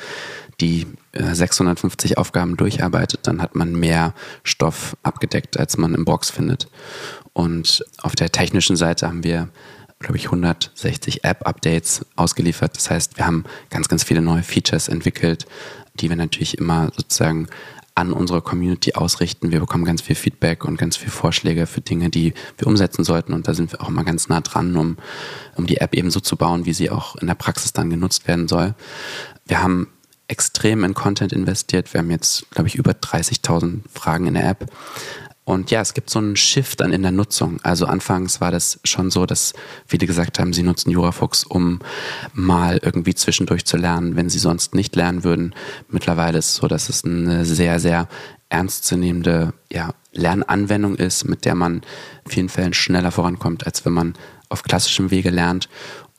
die 0.60 0.86
650 1.14 2.12
äh, 2.12 2.16
Aufgaben 2.16 2.56
durcharbeitet, 2.56 3.20
dann 3.24 3.42
hat 3.42 3.54
man 3.54 3.72
mehr 3.72 4.14
Stoff 4.44 4.96
abgedeckt, 5.02 5.58
als 5.58 5.76
man 5.76 5.94
im 5.94 6.04
Box 6.04 6.30
findet. 6.30 6.68
Und 7.32 7.84
auf 7.98 8.14
der 8.14 8.30
technischen 8.30 8.76
Seite 8.76 9.08
haben 9.08 9.24
wir, 9.24 9.48
glaube 9.98 10.16
ich, 10.16 10.26
160 10.26 11.24
App-Updates 11.24 12.06
ausgeliefert. 12.16 12.76
Das 12.76 12.90
heißt, 12.90 13.16
wir 13.16 13.26
haben 13.26 13.44
ganz, 13.70 13.88
ganz 13.88 14.04
viele 14.04 14.22
neue 14.22 14.42
Features 14.42 14.88
entwickelt, 14.88 15.46
die 15.94 16.08
wir 16.08 16.16
natürlich 16.16 16.58
immer 16.58 16.90
sozusagen 16.96 17.48
an 17.94 18.12
unsere 18.12 18.40
Community 18.40 18.94
ausrichten. 18.94 19.52
Wir 19.52 19.60
bekommen 19.60 19.84
ganz 19.84 20.00
viel 20.00 20.16
Feedback 20.16 20.64
und 20.64 20.78
ganz 20.78 20.96
viel 20.96 21.10
Vorschläge 21.10 21.66
für 21.66 21.82
Dinge, 21.82 22.08
die 22.08 22.32
wir 22.56 22.66
umsetzen 22.66 23.04
sollten. 23.04 23.34
Und 23.34 23.48
da 23.48 23.54
sind 23.54 23.72
wir 23.72 23.82
auch 23.82 23.88
immer 23.88 24.04
ganz 24.04 24.28
nah 24.28 24.40
dran, 24.40 24.74
um, 24.76 24.96
um 25.56 25.66
die 25.66 25.78
App 25.78 25.94
eben 25.94 26.10
so 26.10 26.20
zu 26.20 26.36
bauen, 26.36 26.64
wie 26.64 26.72
sie 26.72 26.90
auch 26.90 27.16
in 27.16 27.26
der 27.26 27.34
Praxis 27.34 27.72
dann 27.72 27.90
genutzt 27.90 28.26
werden 28.26 28.48
soll. 28.48 28.74
Wir 29.46 29.62
haben 29.62 29.88
extrem 30.28 30.85
in 30.85 30.94
Content 30.94 31.32
investiert. 31.32 31.92
Wir 31.92 31.98
haben 32.00 32.11
jetzt, 32.11 32.50
glaube 32.50 32.68
ich, 32.68 32.74
über 32.74 32.92
30.000 32.92 33.80
Fragen 33.92 34.26
in 34.26 34.35
der 34.35 34.48
App. 34.48 34.70
Und 35.44 35.72
ja, 35.72 35.80
es 35.80 35.92
gibt 35.92 36.08
so 36.08 36.20
einen 36.20 36.37
Shift 36.37 36.80
dann 36.80 36.92
in 36.92 37.02
der 37.02 37.11
Nutzung. 37.11 37.58
Also 37.64 37.87
anfangs 37.87 38.40
war 38.40 38.52
das 38.52 38.78
schon 38.85 39.11
so, 39.11 39.26
dass 39.26 39.54
viele 39.87 40.06
gesagt 40.06 40.38
haben, 40.38 40.52
sie 40.52 40.62
nutzen 40.62 40.90
Jurafuchs, 40.90 41.42
um 41.42 41.80
mal 42.32 42.78
irgendwie 42.80 43.14
zwischendurch 43.14 43.64
zu 43.64 43.76
lernen, 43.76 44.14
wenn 44.14 44.30
sie 44.30 44.38
sonst 44.38 44.74
nicht 44.74 44.94
lernen 44.94 45.24
würden. 45.24 45.54
Mittlerweile 45.88 46.38
ist 46.38 46.50
es 46.50 46.54
so, 46.56 46.68
dass 46.68 46.88
es 46.88 47.04
eine 47.04 47.44
sehr, 47.44 47.80
sehr 47.80 48.08
ernstzunehmende 48.50 49.52
ja, 49.72 49.94
Lernanwendung 50.12 50.94
ist, 50.94 51.24
mit 51.24 51.44
der 51.44 51.56
man 51.56 51.82
in 52.24 52.30
vielen 52.30 52.48
Fällen 52.48 52.74
schneller 52.74 53.11
vorankommt, 53.11 53.66
als 53.66 53.85
wenn 53.85 53.94
man 53.94 54.14
auf 54.48 54.62
klassischem 54.62 55.11
Wege 55.11 55.30
lernt. 55.30 55.68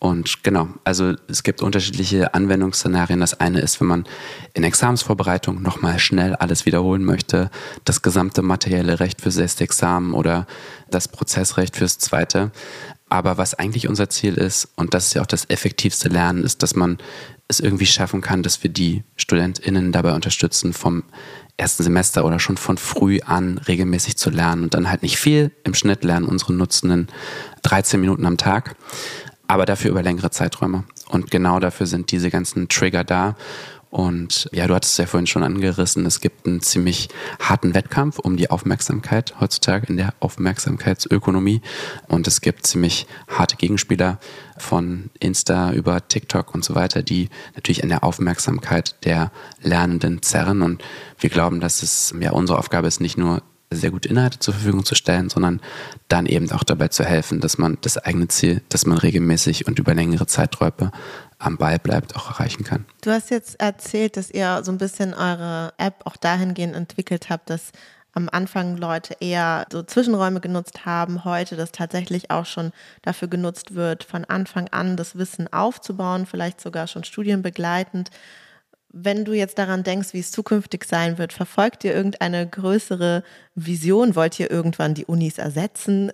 Und 0.04 0.44
genau, 0.44 0.68
also 0.84 1.14
es 1.30 1.44
gibt 1.44 1.62
unterschiedliche 1.62 2.34
Anwendungsszenarien. 2.34 3.22
Das 3.22 3.40
eine 3.40 3.62
ist, 3.62 3.80
wenn 3.80 3.88
man 3.88 4.04
in 4.54 4.66
Examensvorbereitung 4.66 5.62
nochmal 5.62 5.98
schnell 5.98 6.36
alles 6.36 6.66
wiederholen 6.66 7.06
möchte, 7.06 7.50
das 7.86 8.02
gesamte 8.02 8.42
materielle 8.42 9.00
Recht 9.00 9.22
fürs 9.22 9.38
erste 9.38 9.64
Examen 9.64 10.14
oder 10.14 10.46
das 10.92 11.08
Prozessrecht 11.08 11.78
fürs 11.78 12.00
zweite. 12.00 12.52
Aber 13.08 13.38
was 13.38 13.54
eigentlich 13.54 13.88
unser 13.88 14.10
Ziel 14.10 14.34
ist, 14.34 14.68
und 14.76 14.94
das 14.94 15.06
ist 15.06 15.14
ja 15.14 15.22
auch 15.22 15.26
das 15.26 15.50
effektivste 15.50 16.10
Lernen, 16.10 16.44
ist, 16.44 16.64
dass 16.64 16.76
man 16.76 16.98
es 17.48 17.62
irgendwie 17.62 17.86
schaffen 17.86 18.20
kann, 18.20 18.44
dass 18.44 18.62
wir 18.62 18.72
die 18.72 19.06
StudentInnen 19.16 19.94
dabei 19.94 20.12
unterstützen, 20.16 20.74
vom 20.74 21.04
ersten 21.56 21.84
Semester 21.84 22.26
oder 22.26 22.40
schon 22.40 22.58
von 22.58 22.78
früh 22.78 23.22
an 23.22 23.58
regelmäßig 23.58 24.18
zu 24.18 24.32
lernen 24.32 24.64
und 24.64 24.74
dann 24.74 24.90
halt 24.90 25.02
nicht 25.02 25.18
viel. 25.18 25.52
Im 25.64 25.74
Schnitt 25.74 26.04
lernen 26.04 26.26
unsere 26.26 26.52
Nutzenden 26.52 27.08
13 27.62 28.02
Minuten 28.02 28.26
am 28.26 28.36
Tag 28.36 28.76
aber 29.48 29.66
dafür 29.66 29.92
über 29.92 30.04
längere 30.04 30.32
Zeiträume. 30.32 30.84
Und 31.10 31.32
genau 31.32 31.60
dafür 31.60 31.88
sind 31.88 32.12
diese 32.12 32.30
ganzen 32.30 32.70
Trigger 32.70 33.04
da. 33.04 33.36
Und 33.94 34.50
ja, 34.52 34.66
du 34.66 34.74
hattest 34.74 34.94
es 34.94 34.98
ja 34.98 35.06
vorhin 35.06 35.28
schon 35.28 35.44
angerissen, 35.44 36.08
es 36.08 36.20
gibt 36.20 36.48
einen 36.48 36.62
ziemlich 36.62 37.10
harten 37.40 37.76
Wettkampf 37.76 38.18
um 38.18 38.38
die 38.38 38.50
Aufmerksamkeit 38.50 39.40
heutzutage 39.40 39.86
in 39.86 39.98
der 39.98 40.16
Aufmerksamkeitsökonomie. 40.20 41.62
Und 42.08 42.26
es 42.26 42.42
gibt 42.42 42.66
ziemlich 42.66 43.06
harte 43.28 43.56
Gegenspieler 43.56 44.18
von 44.58 45.12
Insta 45.20 45.74
über 45.74 46.08
TikTok 46.08 46.56
und 46.56 46.66
so 46.66 46.74
weiter, 46.74 47.04
die 47.04 47.30
natürlich 47.54 47.84
an 47.84 47.90
der 47.90 48.04
Aufmerksamkeit 48.04 48.96
der 49.06 49.32
Lernenden 49.62 50.24
zerren. 50.24 50.64
Und 50.64 50.84
wir 51.20 51.30
glauben, 51.30 51.60
dass 51.60 51.84
es 51.84 52.16
ja 52.20 52.32
unsere 52.32 52.58
Aufgabe 52.58 52.88
ist, 52.88 53.00
nicht 53.00 53.20
nur 53.20 53.44
sehr 53.76 53.92
gute 53.92 54.10
Inhalte 54.10 54.40
zur 54.40 54.54
Verfügung 54.54 54.86
zu 54.86 54.96
stellen, 54.96 55.30
sondern 55.30 55.62
dann 56.08 56.26
eben 56.26 56.52
auch 56.52 56.64
dabei 56.64 56.90
zu 56.90 57.04
helfen, 57.04 57.40
dass 57.40 57.58
man 57.58 57.78
das 57.82 57.98
eigene 57.98 58.28
Ziel, 58.28 58.62
dass 58.70 58.86
man 58.86 58.98
regelmäßig 58.98 59.68
und 59.68 59.80
über 59.80 59.94
längere 59.94 60.28
Zeiträume 60.28 60.92
am 61.40 61.58
Ball 61.58 61.80
bleibt, 61.80 62.16
auch 62.16 62.30
erreichen 62.30 62.64
kann. 62.64 62.86
Du 63.02 63.12
hast 63.12 63.30
jetzt 63.30 63.60
erzählt, 63.60 64.18
dass 64.18 64.32
ihr 64.32 64.62
so 64.64 64.72
ein 64.72 64.78
bisschen 64.78 65.14
eure 65.14 65.74
App 65.78 66.02
auch 66.06 66.18
dahingehend 66.18 66.76
entwickelt 66.76 67.30
habt, 67.30 67.50
dass 67.50 67.72
am 68.14 68.30
Anfang 68.32 68.78
Leute 68.78 69.16
eher 69.20 69.66
so 69.72 69.82
Zwischenräume 69.82 70.40
genutzt 70.40 70.86
haben, 70.86 71.26
heute 71.26 71.56
das 71.56 71.72
tatsächlich 71.72 72.30
auch 72.30 72.46
schon 72.46 72.72
dafür 73.02 73.28
genutzt 73.28 73.74
wird, 73.74 74.04
von 74.04 74.24
Anfang 74.26 74.68
an 74.70 74.98
das 74.98 75.18
Wissen 75.18 75.52
aufzubauen, 75.52 76.26
vielleicht 76.26 76.62
sogar 76.62 76.88
schon 76.88 77.04
studienbegleitend. 77.04 78.12
Wenn 78.96 79.26
du 79.26 79.34
jetzt 79.34 79.58
daran 79.58 79.84
denkst, 79.84 80.14
wie 80.14 80.20
es 80.20 80.32
zukünftig 80.32 80.86
sein 80.86 81.18
wird, 81.18 81.34
verfolgt 81.34 81.84
ihr 81.84 81.96
irgendeine 81.96 82.48
größere 82.48 83.24
Vision? 83.56 84.16
Wollt 84.16 84.40
ihr 84.40 84.52
irgendwann 84.52 84.94
die 84.94 85.06
Unis 85.06 85.40
ersetzen? 85.40 86.12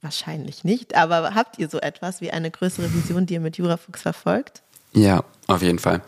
Wahrscheinlich 0.00 0.64
nicht, 0.64 0.94
aber 0.96 1.34
habt 1.34 1.58
ihr 1.58 1.68
so 1.68 1.78
etwas 1.80 2.22
wie 2.22 2.30
eine 2.30 2.50
größere 2.50 2.92
Vision, 2.94 3.26
die 3.26 3.34
ihr 3.34 3.40
mit 3.40 3.58
Jurafuchs 3.58 4.00
verfolgt? 4.00 4.62
Ja, 4.94 5.24
auf 5.48 5.60
jeden 5.60 5.78
Fall. 5.78 6.00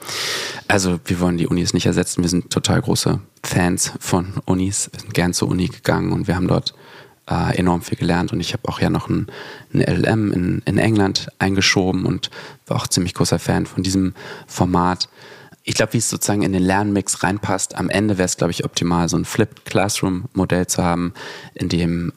Also 0.68 0.98
wir 1.04 1.20
wollen 1.20 1.36
die 1.36 1.46
Unis 1.46 1.74
nicht 1.74 1.84
ersetzen. 1.84 2.22
Wir 2.22 2.30
sind 2.30 2.50
total 2.50 2.80
große 2.80 3.20
Fans 3.42 3.92
von 4.00 4.34
Unis. 4.46 4.88
Wir 4.92 5.00
sind 5.00 5.12
gern 5.12 5.34
zur 5.34 5.48
Uni 5.48 5.66
gegangen 5.68 6.12
und 6.12 6.28
wir 6.28 6.36
haben 6.36 6.48
dort 6.48 6.72
äh, 7.28 7.58
enorm 7.58 7.82
viel 7.82 7.98
gelernt. 7.98 8.32
Und 8.32 8.40
ich 8.40 8.54
habe 8.54 8.66
auch 8.68 8.80
ja 8.80 8.88
noch 8.88 9.10
ein, 9.10 9.26
ein 9.74 9.80
LLM 9.80 10.32
in, 10.32 10.62
in 10.64 10.78
England 10.78 11.28
eingeschoben 11.38 12.06
und 12.06 12.30
war 12.66 12.78
auch 12.78 12.86
ziemlich 12.86 13.12
großer 13.12 13.38
Fan 13.38 13.66
von 13.66 13.82
diesem 13.82 14.14
Format 14.46 15.08
ich 15.66 15.74
glaube, 15.74 15.92
wie 15.94 15.98
es 15.98 16.08
sozusagen 16.08 16.42
in 16.42 16.52
den 16.52 16.62
Lernmix 16.62 17.24
reinpasst, 17.24 17.74
am 17.74 17.90
Ende 17.90 18.18
wäre 18.18 18.26
es, 18.26 18.36
glaube 18.36 18.52
ich, 18.52 18.64
optimal, 18.64 19.08
so 19.08 19.16
ein 19.16 19.24
Flipped 19.24 19.64
Classroom-Modell 19.64 20.68
zu 20.68 20.82
haben, 20.82 21.12
in 21.54 21.68
dem 21.68 22.12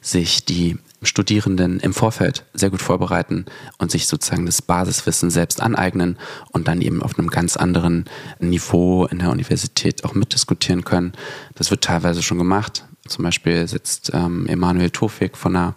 sich 0.00 0.46
die 0.46 0.78
Studierenden 1.02 1.78
im 1.80 1.92
Vorfeld 1.92 2.46
sehr 2.54 2.70
gut 2.70 2.80
vorbereiten 2.80 3.44
und 3.76 3.90
sich 3.90 4.06
sozusagen 4.06 4.46
das 4.46 4.62
Basiswissen 4.62 5.30
selbst 5.30 5.60
aneignen 5.60 6.16
und 6.52 6.68
dann 6.68 6.80
eben 6.80 7.02
auf 7.02 7.18
einem 7.18 7.28
ganz 7.28 7.58
anderen 7.58 8.06
Niveau 8.38 9.04
in 9.04 9.18
der 9.18 9.30
Universität 9.30 10.04
auch 10.04 10.14
mitdiskutieren 10.14 10.84
können. 10.84 11.12
Das 11.54 11.70
wird 11.70 11.84
teilweise 11.84 12.22
schon 12.22 12.38
gemacht. 12.38 12.86
Zum 13.06 13.24
Beispiel 13.24 13.68
sitzt 13.68 14.10
ähm, 14.14 14.46
Emanuel 14.46 14.90
Tofik 14.90 15.36
von 15.36 15.52
der 15.52 15.74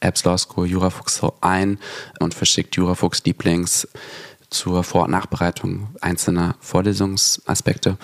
Apps 0.00 0.22
Law 0.24 0.36
School 0.36 0.66
Jurafuchs 0.66 1.22
ein 1.40 1.78
und 2.20 2.34
verschickt 2.34 2.76
Jurafuchs 2.76 3.24
Lieblings 3.24 3.88
zur 4.50 4.82
Vor- 4.82 5.04
und 5.04 5.10
Nachbereitung 5.10 5.88
einzelner 6.00 6.56
Vorlesungsaspekte. 6.60 7.98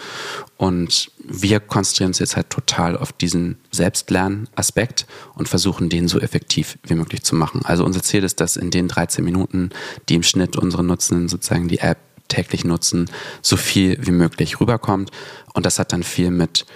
Und 0.57 1.11
wir 1.19 1.61
konzentrieren 1.61 2.09
uns 2.09 2.19
jetzt 2.19 2.37
halt 2.37 2.51
total 2.51 2.97
auf 2.97 3.13
diesen 3.13 3.59
Selbstlernaspekt 3.71 5.07
und 5.35 5.49
versuchen, 5.49 5.89
den 5.89 6.09
so 6.09 6.21
effektiv 6.21 6.79
wie 6.83 6.95
möglich 6.95 7.23
zu 7.23 7.35
machen. 7.35 7.63
Also 7.65 7.85
unser 7.85 8.03
Ziel 8.03 8.25
ist, 8.25 8.41
dass 8.41 8.57
in 8.57 8.71
den 8.71 8.89
13 8.89 9.25
Minuten, 9.25 9.71
die 10.09 10.17
im 10.17 10.23
Schnitt 10.23 10.57
unsere 10.57 10.85
Nutzenden 10.85 11.29
sozusagen 11.29 11.69
die 11.69 11.79
App 11.79 11.99
täglich 12.29 12.65
nutzen, 12.65 13.11
so 13.43 13.57
viel 13.57 13.99
wie 14.01 14.11
möglich 14.11 14.61
rüberkommt. 14.61 15.11
Und 15.55 15.67
das 15.67 15.79
hat 15.79 15.93
dann 15.93 16.03
viel 16.03 16.31
mit 16.31 16.67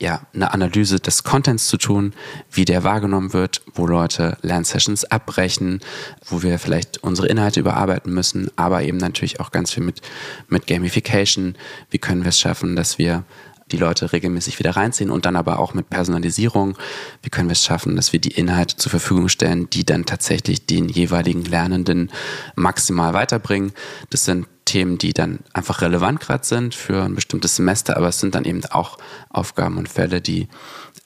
ja, 0.00 0.22
eine 0.32 0.52
Analyse 0.52 1.00
des 1.00 1.24
Contents 1.24 1.66
zu 1.66 1.76
tun, 1.76 2.12
wie 2.52 2.64
der 2.64 2.84
wahrgenommen 2.84 3.32
wird, 3.32 3.62
wo 3.74 3.86
Leute 3.86 4.36
Lernsessions 4.42 5.04
abbrechen, 5.04 5.80
wo 6.26 6.42
wir 6.42 6.58
vielleicht 6.58 7.02
unsere 7.02 7.26
Inhalte 7.26 7.60
überarbeiten 7.60 8.14
müssen, 8.14 8.50
aber 8.56 8.82
eben 8.82 8.98
natürlich 8.98 9.40
auch 9.40 9.50
ganz 9.50 9.72
viel 9.72 9.82
mit, 9.82 10.00
mit 10.48 10.66
Gamification. 10.68 11.56
Wie 11.90 11.98
können 11.98 12.22
wir 12.22 12.28
es 12.28 12.38
schaffen, 12.38 12.76
dass 12.76 12.98
wir 12.98 13.24
die 13.70 13.76
Leute 13.76 14.12
regelmäßig 14.12 14.58
wieder 14.58 14.72
reinziehen 14.76 15.10
und 15.10 15.26
dann 15.26 15.36
aber 15.36 15.58
auch 15.58 15.74
mit 15.74 15.90
Personalisierung. 15.90 16.76
Wie 17.22 17.30
können 17.30 17.48
wir 17.48 17.52
es 17.52 17.64
schaffen, 17.64 17.96
dass 17.96 18.12
wir 18.12 18.20
die 18.20 18.32
Inhalte 18.32 18.76
zur 18.76 18.90
Verfügung 18.90 19.28
stellen, 19.28 19.68
die 19.70 19.84
dann 19.84 20.06
tatsächlich 20.06 20.66
den 20.66 20.88
jeweiligen 20.88 21.44
Lernenden 21.44 22.10
maximal 22.56 23.14
weiterbringen? 23.14 23.72
Das 24.10 24.24
sind 24.24 24.46
Themen, 24.64 24.98
die 24.98 25.14
dann 25.14 25.40
einfach 25.54 25.80
relevant 25.80 26.20
gerade 26.20 26.44
sind 26.44 26.74
für 26.74 27.02
ein 27.02 27.14
bestimmtes 27.14 27.56
Semester, 27.56 27.96
aber 27.96 28.08
es 28.08 28.20
sind 28.20 28.34
dann 28.34 28.44
eben 28.44 28.64
auch 28.66 28.98
Aufgaben 29.30 29.78
und 29.78 29.88
Fälle, 29.88 30.20
die 30.20 30.48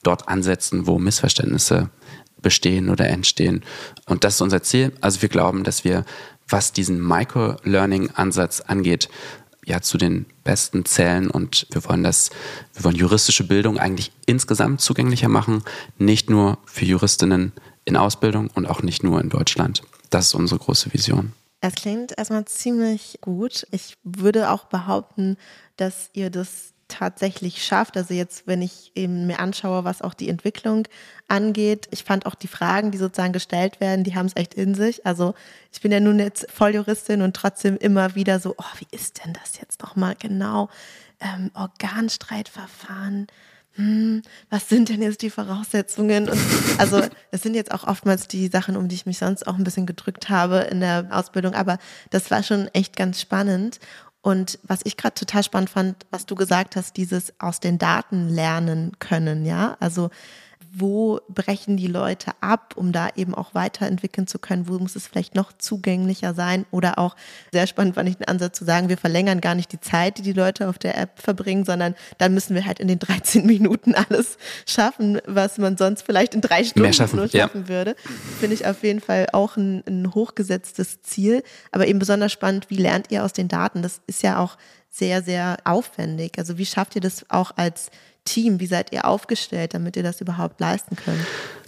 dort 0.03 0.27
ansetzen, 0.27 0.85
wo 0.85 0.99
Missverständnisse 0.99 1.89
bestehen 2.41 2.89
oder 2.89 3.07
entstehen. 3.07 3.63
Und 4.05 4.23
das 4.23 4.35
ist 4.35 4.41
unser 4.41 4.61
Ziel. 4.61 4.91
Also 5.01 5.21
wir 5.21 5.29
glauben, 5.29 5.63
dass 5.63 5.83
wir, 5.85 6.03
was 6.49 6.73
diesen 6.73 7.01
Micro-Learning-Ansatz 7.01 8.61
angeht, 8.61 9.09
ja 9.65 9.81
zu 9.81 9.97
den 9.97 10.25
besten 10.43 10.85
zählen 10.85 11.29
und 11.29 11.67
wir 11.71 11.83
wollen 11.85 12.03
das, 12.03 12.29
wir 12.73 12.83
wollen 12.83 12.95
juristische 12.95 13.45
Bildung 13.45 13.77
eigentlich 13.77 14.11
insgesamt 14.25 14.81
zugänglicher 14.81 15.29
machen, 15.29 15.63
nicht 15.97 16.29
nur 16.29 16.57
für 16.65 16.85
Juristinnen 16.85 17.51
in 17.85 17.97
Ausbildung 17.97 18.49
und 18.55 18.65
auch 18.65 18.81
nicht 18.81 19.03
nur 19.03 19.21
in 19.21 19.29
Deutschland. 19.29 19.83
Das 20.09 20.27
ist 20.27 20.35
unsere 20.35 20.59
große 20.59 20.93
Vision. 20.93 21.33
Es 21.61 21.75
klingt 21.75 22.17
erstmal 22.17 22.45
ziemlich 22.45 23.19
gut. 23.21 23.65
Ich 23.71 23.95
würde 24.03 24.51
auch 24.51 24.65
behaupten, 24.65 25.37
dass 25.77 26.09
ihr 26.13 26.29
das 26.29 26.72
tatsächlich 26.87 27.63
schafft. 27.63 27.97
Also 27.97 28.13
jetzt, 28.13 28.47
wenn 28.47 28.61
ich 28.61 28.91
eben 28.95 29.27
mir 29.27 29.39
anschaue, 29.39 29.83
was 29.83 30.01
auch 30.01 30.13
die 30.13 30.29
Entwicklung 30.29 30.87
angeht, 31.27 31.87
ich 31.91 32.03
fand 32.03 32.25
auch 32.25 32.35
die 32.35 32.47
Fragen, 32.47 32.91
die 32.91 32.97
sozusagen 32.97 33.33
gestellt 33.33 33.79
werden, 33.79 34.03
die 34.03 34.15
haben 34.15 34.25
es 34.25 34.35
echt 34.35 34.53
in 34.53 34.75
sich. 34.75 35.05
Also 35.05 35.33
ich 35.71 35.81
bin 35.81 35.91
ja 35.91 35.99
nun 35.99 36.19
jetzt 36.19 36.49
Volljuristin 36.51 37.21
und 37.21 37.35
trotzdem 37.35 37.77
immer 37.77 38.15
wieder 38.15 38.39
so, 38.39 38.55
oh, 38.57 38.79
wie 38.79 38.95
ist 38.95 39.23
denn 39.23 39.33
das 39.33 39.59
jetzt 39.59 39.81
nochmal 39.81 40.15
genau? 40.19 40.69
Ähm, 41.19 41.51
Organstreitverfahren, 41.53 43.27
hm, 43.75 44.21
was 44.51 44.69
sind 44.69 44.89
denn 44.89 45.01
jetzt 45.01 45.23
die 45.23 45.31
Voraussetzungen? 45.31 46.29
Und 46.29 46.39
also 46.77 47.01
es 47.31 47.41
sind 47.41 47.55
jetzt 47.55 47.71
auch 47.71 47.85
oftmals 47.85 48.27
die 48.27 48.47
Sachen, 48.47 48.77
um 48.77 48.87
die 48.87 48.95
ich 48.95 49.07
mich 49.07 49.17
sonst 49.17 49.47
auch 49.47 49.55
ein 49.55 49.63
bisschen 49.63 49.87
gedrückt 49.87 50.29
habe 50.29 50.57
in 50.59 50.79
der 50.79 51.07
Ausbildung, 51.09 51.55
aber 51.55 51.79
das 52.11 52.29
war 52.29 52.43
schon 52.43 52.67
echt 52.67 52.95
ganz 52.95 53.19
spannend. 53.19 53.79
Und 54.23 54.57
was 54.63 54.79
ich 54.85 54.95
gerade 54.95 55.15
total 55.15 55.43
spannend 55.43 55.69
fand, 55.69 56.05
was 56.09 56.25
du 56.25 56.35
gesagt 56.35 56.77
hast, 56.77 56.95
dieses 56.95 57.33
aus 57.39 57.59
den 57.59 57.77
Daten 57.77 58.29
lernen 58.29 58.93
können, 58.97 59.45
ja, 59.45 59.75
also 59.81 60.09
wo 60.75 61.19
brechen 61.29 61.77
die 61.77 61.87
Leute 61.87 62.31
ab, 62.41 62.73
um 62.75 62.91
da 62.91 63.09
eben 63.15 63.35
auch 63.35 63.53
weiterentwickeln 63.53 64.25
zu 64.25 64.39
können, 64.39 64.67
wo 64.67 64.79
muss 64.79 64.95
es 64.95 65.05
vielleicht 65.05 65.35
noch 65.35 65.53
zugänglicher 65.53 66.33
sein 66.33 66.65
oder 66.71 66.97
auch 66.97 67.15
sehr 67.51 67.67
spannend 67.67 67.93
fand 67.93 68.09
ich 68.09 68.17
den 68.17 68.27
Ansatz 68.27 68.57
zu 68.57 68.65
sagen, 68.65 68.89
wir 68.89 68.97
verlängern 68.97 69.39
gar 69.39 69.53
nicht 69.53 69.71
die 69.71 69.79
Zeit, 69.79 70.17
die 70.17 70.23
die 70.23 70.33
Leute 70.33 70.67
auf 70.67 70.79
der 70.79 70.97
App 70.97 71.19
verbringen, 71.19 71.63
sondern 71.63 71.93
dann 72.17 72.33
müssen 72.33 72.55
wir 72.55 72.65
halt 72.65 72.79
in 72.79 72.87
den 72.87 72.97
13 72.97 73.45
Minuten 73.45 73.93
alles 73.93 74.39
schaffen, 74.65 75.21
was 75.27 75.59
man 75.59 75.77
sonst 75.77 76.01
vielleicht 76.01 76.33
in 76.33 76.41
drei 76.41 76.63
Stunden 76.63 76.91
schaffen, 76.91 77.17
nur 77.17 77.27
schaffen 77.27 77.61
ja. 77.63 77.67
würde. 77.67 77.95
Finde 78.39 78.55
ich 78.55 78.65
auf 78.65 78.81
jeden 78.81 78.99
Fall 78.99 79.27
auch 79.31 79.57
ein, 79.57 79.83
ein 79.87 80.15
hochgesetztes 80.15 81.03
Ziel, 81.03 81.43
aber 81.71 81.87
eben 81.87 81.99
besonders 81.99 82.31
spannend, 82.31 82.71
wie 82.71 82.77
lernt 82.77 83.11
ihr 83.11 83.23
aus 83.23 83.33
den 83.33 83.47
Daten? 83.47 83.83
Das 83.83 84.01
ist 84.07 84.23
ja 84.23 84.39
auch 84.39 84.57
sehr, 84.89 85.21
sehr 85.21 85.57
aufwendig. 85.65 86.37
Also 86.37 86.57
wie 86.57 86.65
schafft 86.65 86.95
ihr 86.95 87.01
das 87.01 87.29
auch 87.29 87.51
als 87.57 87.89
Team? 88.25 88.59
Wie 88.59 88.67
seid 88.67 88.91
ihr 88.91 89.05
aufgestellt, 89.05 89.73
damit 89.73 89.95
ihr 89.95 90.03
das 90.03 90.21
überhaupt 90.21 90.59
leisten 90.59 90.95
könnt? 90.95 91.19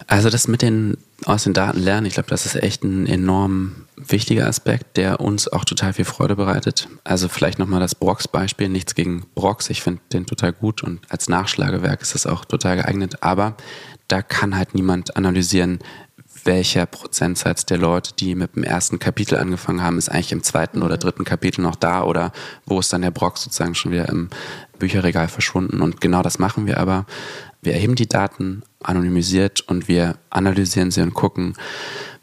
Also 0.07 0.29
das 0.29 0.47
mit 0.47 0.61
den 0.61 0.97
aus 1.25 1.43
den 1.43 1.53
Daten 1.53 1.79
lernen, 1.79 2.05
ich 2.05 2.13
glaube, 2.13 2.29
das 2.29 2.45
ist 2.45 2.55
echt 2.55 2.83
ein 2.83 3.07
enorm 3.07 3.85
wichtiger 3.95 4.47
Aspekt, 4.47 4.97
der 4.97 5.21
uns 5.21 5.47
auch 5.47 5.65
total 5.65 5.93
viel 5.93 6.05
Freude 6.05 6.35
bereitet. 6.35 6.89
Also 7.03 7.29
vielleicht 7.29 7.57
nochmal 7.57 7.79
das 7.79 7.95
Brox-Beispiel, 7.95 8.69
nichts 8.69 8.95
gegen 8.95 9.25
Brox, 9.33 9.69
ich 9.69 9.81
finde 9.81 10.01
den 10.11 10.25
total 10.25 10.51
gut 10.51 10.83
und 10.83 10.99
als 11.09 11.29
Nachschlagewerk 11.29 12.01
ist 12.01 12.15
es 12.15 12.27
auch 12.27 12.45
total 12.45 12.75
geeignet, 12.77 13.23
aber 13.23 13.55
da 14.07 14.21
kann 14.21 14.55
halt 14.55 14.75
niemand 14.75 15.15
analysieren, 15.15 15.79
welcher 16.43 16.85
Prozentsatz 16.85 17.65
der 17.65 17.77
Leute, 17.77 18.11
die 18.13 18.35
mit 18.35 18.55
dem 18.55 18.63
ersten 18.63 18.99
Kapitel 18.99 19.37
angefangen 19.37 19.81
haben, 19.81 19.97
ist 19.97 20.09
eigentlich 20.09 20.31
im 20.31 20.43
zweiten 20.43 20.83
oder 20.83 20.95
mhm. 20.95 20.99
dritten 20.99 21.23
Kapitel 21.23 21.61
noch 21.61 21.75
da 21.75 22.03
oder 22.03 22.31
wo 22.65 22.79
ist 22.79 22.93
dann 22.93 23.01
der 23.01 23.11
Brock 23.11 23.37
sozusagen 23.37 23.75
schon 23.75 23.91
wieder 23.91 24.09
im 24.09 24.29
Bücherregal 24.79 25.27
verschwunden. 25.27 25.81
Und 25.81 26.01
genau 26.01 26.21
das 26.21 26.39
machen 26.39 26.65
wir 26.65 26.79
aber. 26.79 27.05
Wir 27.61 27.73
erheben 27.73 27.95
die 27.95 28.07
Daten 28.07 28.63
anonymisiert 28.83 29.61
und 29.61 29.87
wir 29.87 30.17
analysieren 30.29 30.91
sie 30.91 31.01
und 31.01 31.13
gucken, 31.13 31.55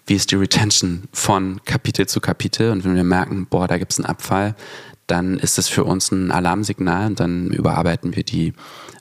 wie 0.07 0.15
ist 0.15 0.31
die 0.31 0.37
Retention 0.37 1.05
von 1.13 1.61
Kapitel 1.65 2.07
zu 2.07 2.21
Kapitel. 2.21 2.71
Und 2.71 2.85
wenn 2.85 2.95
wir 2.95 3.05
merken, 3.05 3.47
boah, 3.47 3.69
da 3.69 3.79
gibt 3.79 3.93
es 3.93 3.99
einen 3.99 4.07
Abfall, 4.07 4.55
dann 5.13 5.39
ist 5.39 5.59
es 5.59 5.69
für 5.69 5.85
uns 5.85 6.11
ein 6.11 6.31
Alarmsignal 6.31 7.09
und 7.09 7.21
dann 7.21 7.49
überarbeiten 7.49 8.17
wir 8.17 8.25
die 8.25 8.55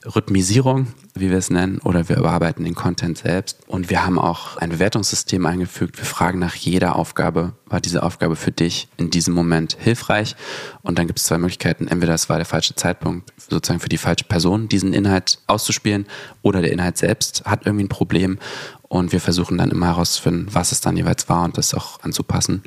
Rhythmisierung, 0.04 0.88
wie 1.14 1.30
wir 1.30 1.38
es 1.38 1.48
nennen, 1.48 1.78
oder 1.78 2.08
wir 2.10 2.18
überarbeiten 2.18 2.64
den 2.66 2.74
Content 2.74 3.16
selbst. 3.16 3.60
Und 3.66 3.88
wir 3.88 4.04
haben 4.04 4.18
auch 4.18 4.58
ein 4.58 4.68
Bewertungssystem 4.68 5.46
eingefügt. 5.46 5.96
Wir 5.96 6.04
fragen 6.04 6.38
nach 6.38 6.54
jeder 6.54 6.96
Aufgabe, 6.96 7.54
war 7.64 7.80
diese 7.80 8.02
Aufgabe 8.02 8.36
für 8.36 8.52
dich 8.52 8.88
in 8.98 9.08
diesem 9.08 9.32
Moment 9.32 9.78
hilfreich? 9.80 10.36
Und 10.82 10.98
dann 10.98 11.06
gibt 11.06 11.18
es 11.18 11.24
zwei 11.24 11.38
Möglichkeiten. 11.38 11.88
Entweder 11.88 12.12
es 12.12 12.28
war 12.28 12.36
der 12.36 12.44
falsche 12.44 12.74
Zeitpunkt, 12.74 13.32
sozusagen 13.48 13.80
für 13.80 13.88
die 13.88 13.96
falsche 13.96 14.24
Person, 14.24 14.68
diesen 14.68 14.92
Inhalt 14.92 15.38
auszuspielen, 15.46 16.06
oder 16.42 16.60
der 16.60 16.72
Inhalt 16.72 16.98
selbst 16.98 17.44
hat 17.46 17.64
irgendwie 17.64 17.84
ein 17.84 17.88
Problem. 17.88 18.38
Und 18.82 19.12
wir 19.12 19.20
versuchen 19.20 19.56
dann 19.56 19.70
immer 19.70 19.86
herauszufinden, 19.86 20.48
was 20.52 20.72
es 20.72 20.82
dann 20.82 20.98
jeweils 20.98 21.30
war 21.30 21.44
und 21.44 21.56
das 21.56 21.72
auch 21.72 22.00
anzupassen. 22.02 22.62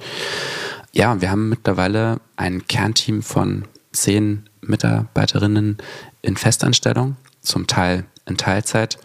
Ja, 0.97 1.19
wir 1.19 1.29
haben 1.29 1.49
mittlerweile 1.49 2.21
ein 2.38 2.67
Kernteam 2.67 3.21
von 3.21 3.67
zehn 3.91 4.49
Mitarbeiterinnen 4.62 5.77
in 6.21 6.38
Festanstellung, 6.38 7.17
zum 7.41 7.67
Teil 7.67 8.05
in 8.25 8.38
Teilzeit. 8.38 8.97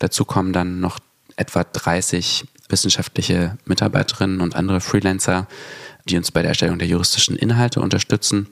Dazu 0.00 0.24
kommen 0.24 0.52
dann 0.52 0.80
noch 0.80 0.98
etwa 1.36 1.62
30 1.62 2.44
wissenschaftliche 2.68 3.56
Mitarbeiterinnen 3.66 4.40
und 4.40 4.56
andere 4.56 4.80
Freelancer, 4.80 5.46
die 6.06 6.16
uns 6.16 6.32
bei 6.32 6.42
der 6.42 6.48
Erstellung 6.48 6.80
der 6.80 6.88
juristischen 6.88 7.36
Inhalte 7.36 7.80
unterstützen. 7.80 8.48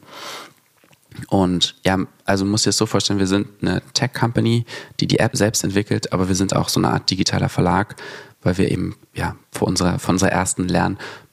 Und 1.27 1.75
ja, 1.85 1.99
also 2.25 2.45
muss 2.45 2.63
ich 2.63 2.69
es 2.69 2.77
so 2.77 2.87
vorstellen, 2.87 3.19
wir 3.19 3.27
sind 3.27 3.49
eine 3.63 3.83
Tech-Company, 3.95 4.65
die 5.01 5.09
die 5.09 5.19
App 5.19 5.37
selbst 5.37 5.65
entwickelt, 5.65 6.13
aber 6.13 6.29
wir 6.29 6.37
sind 6.37 6.55
auch 6.55 6.69
so 6.69 6.79
eine 6.79 6.91
Art 6.91 7.11
digitaler 7.11 7.49
Verlag, 7.49 7.97
weil 8.43 8.59
wir 8.59 8.71
eben 8.71 8.95
ja 9.13 9.35
von 9.51 9.69
unserer, 9.69 9.99
von 9.99 10.15
unserer 10.15 10.31
ersten 10.31 10.69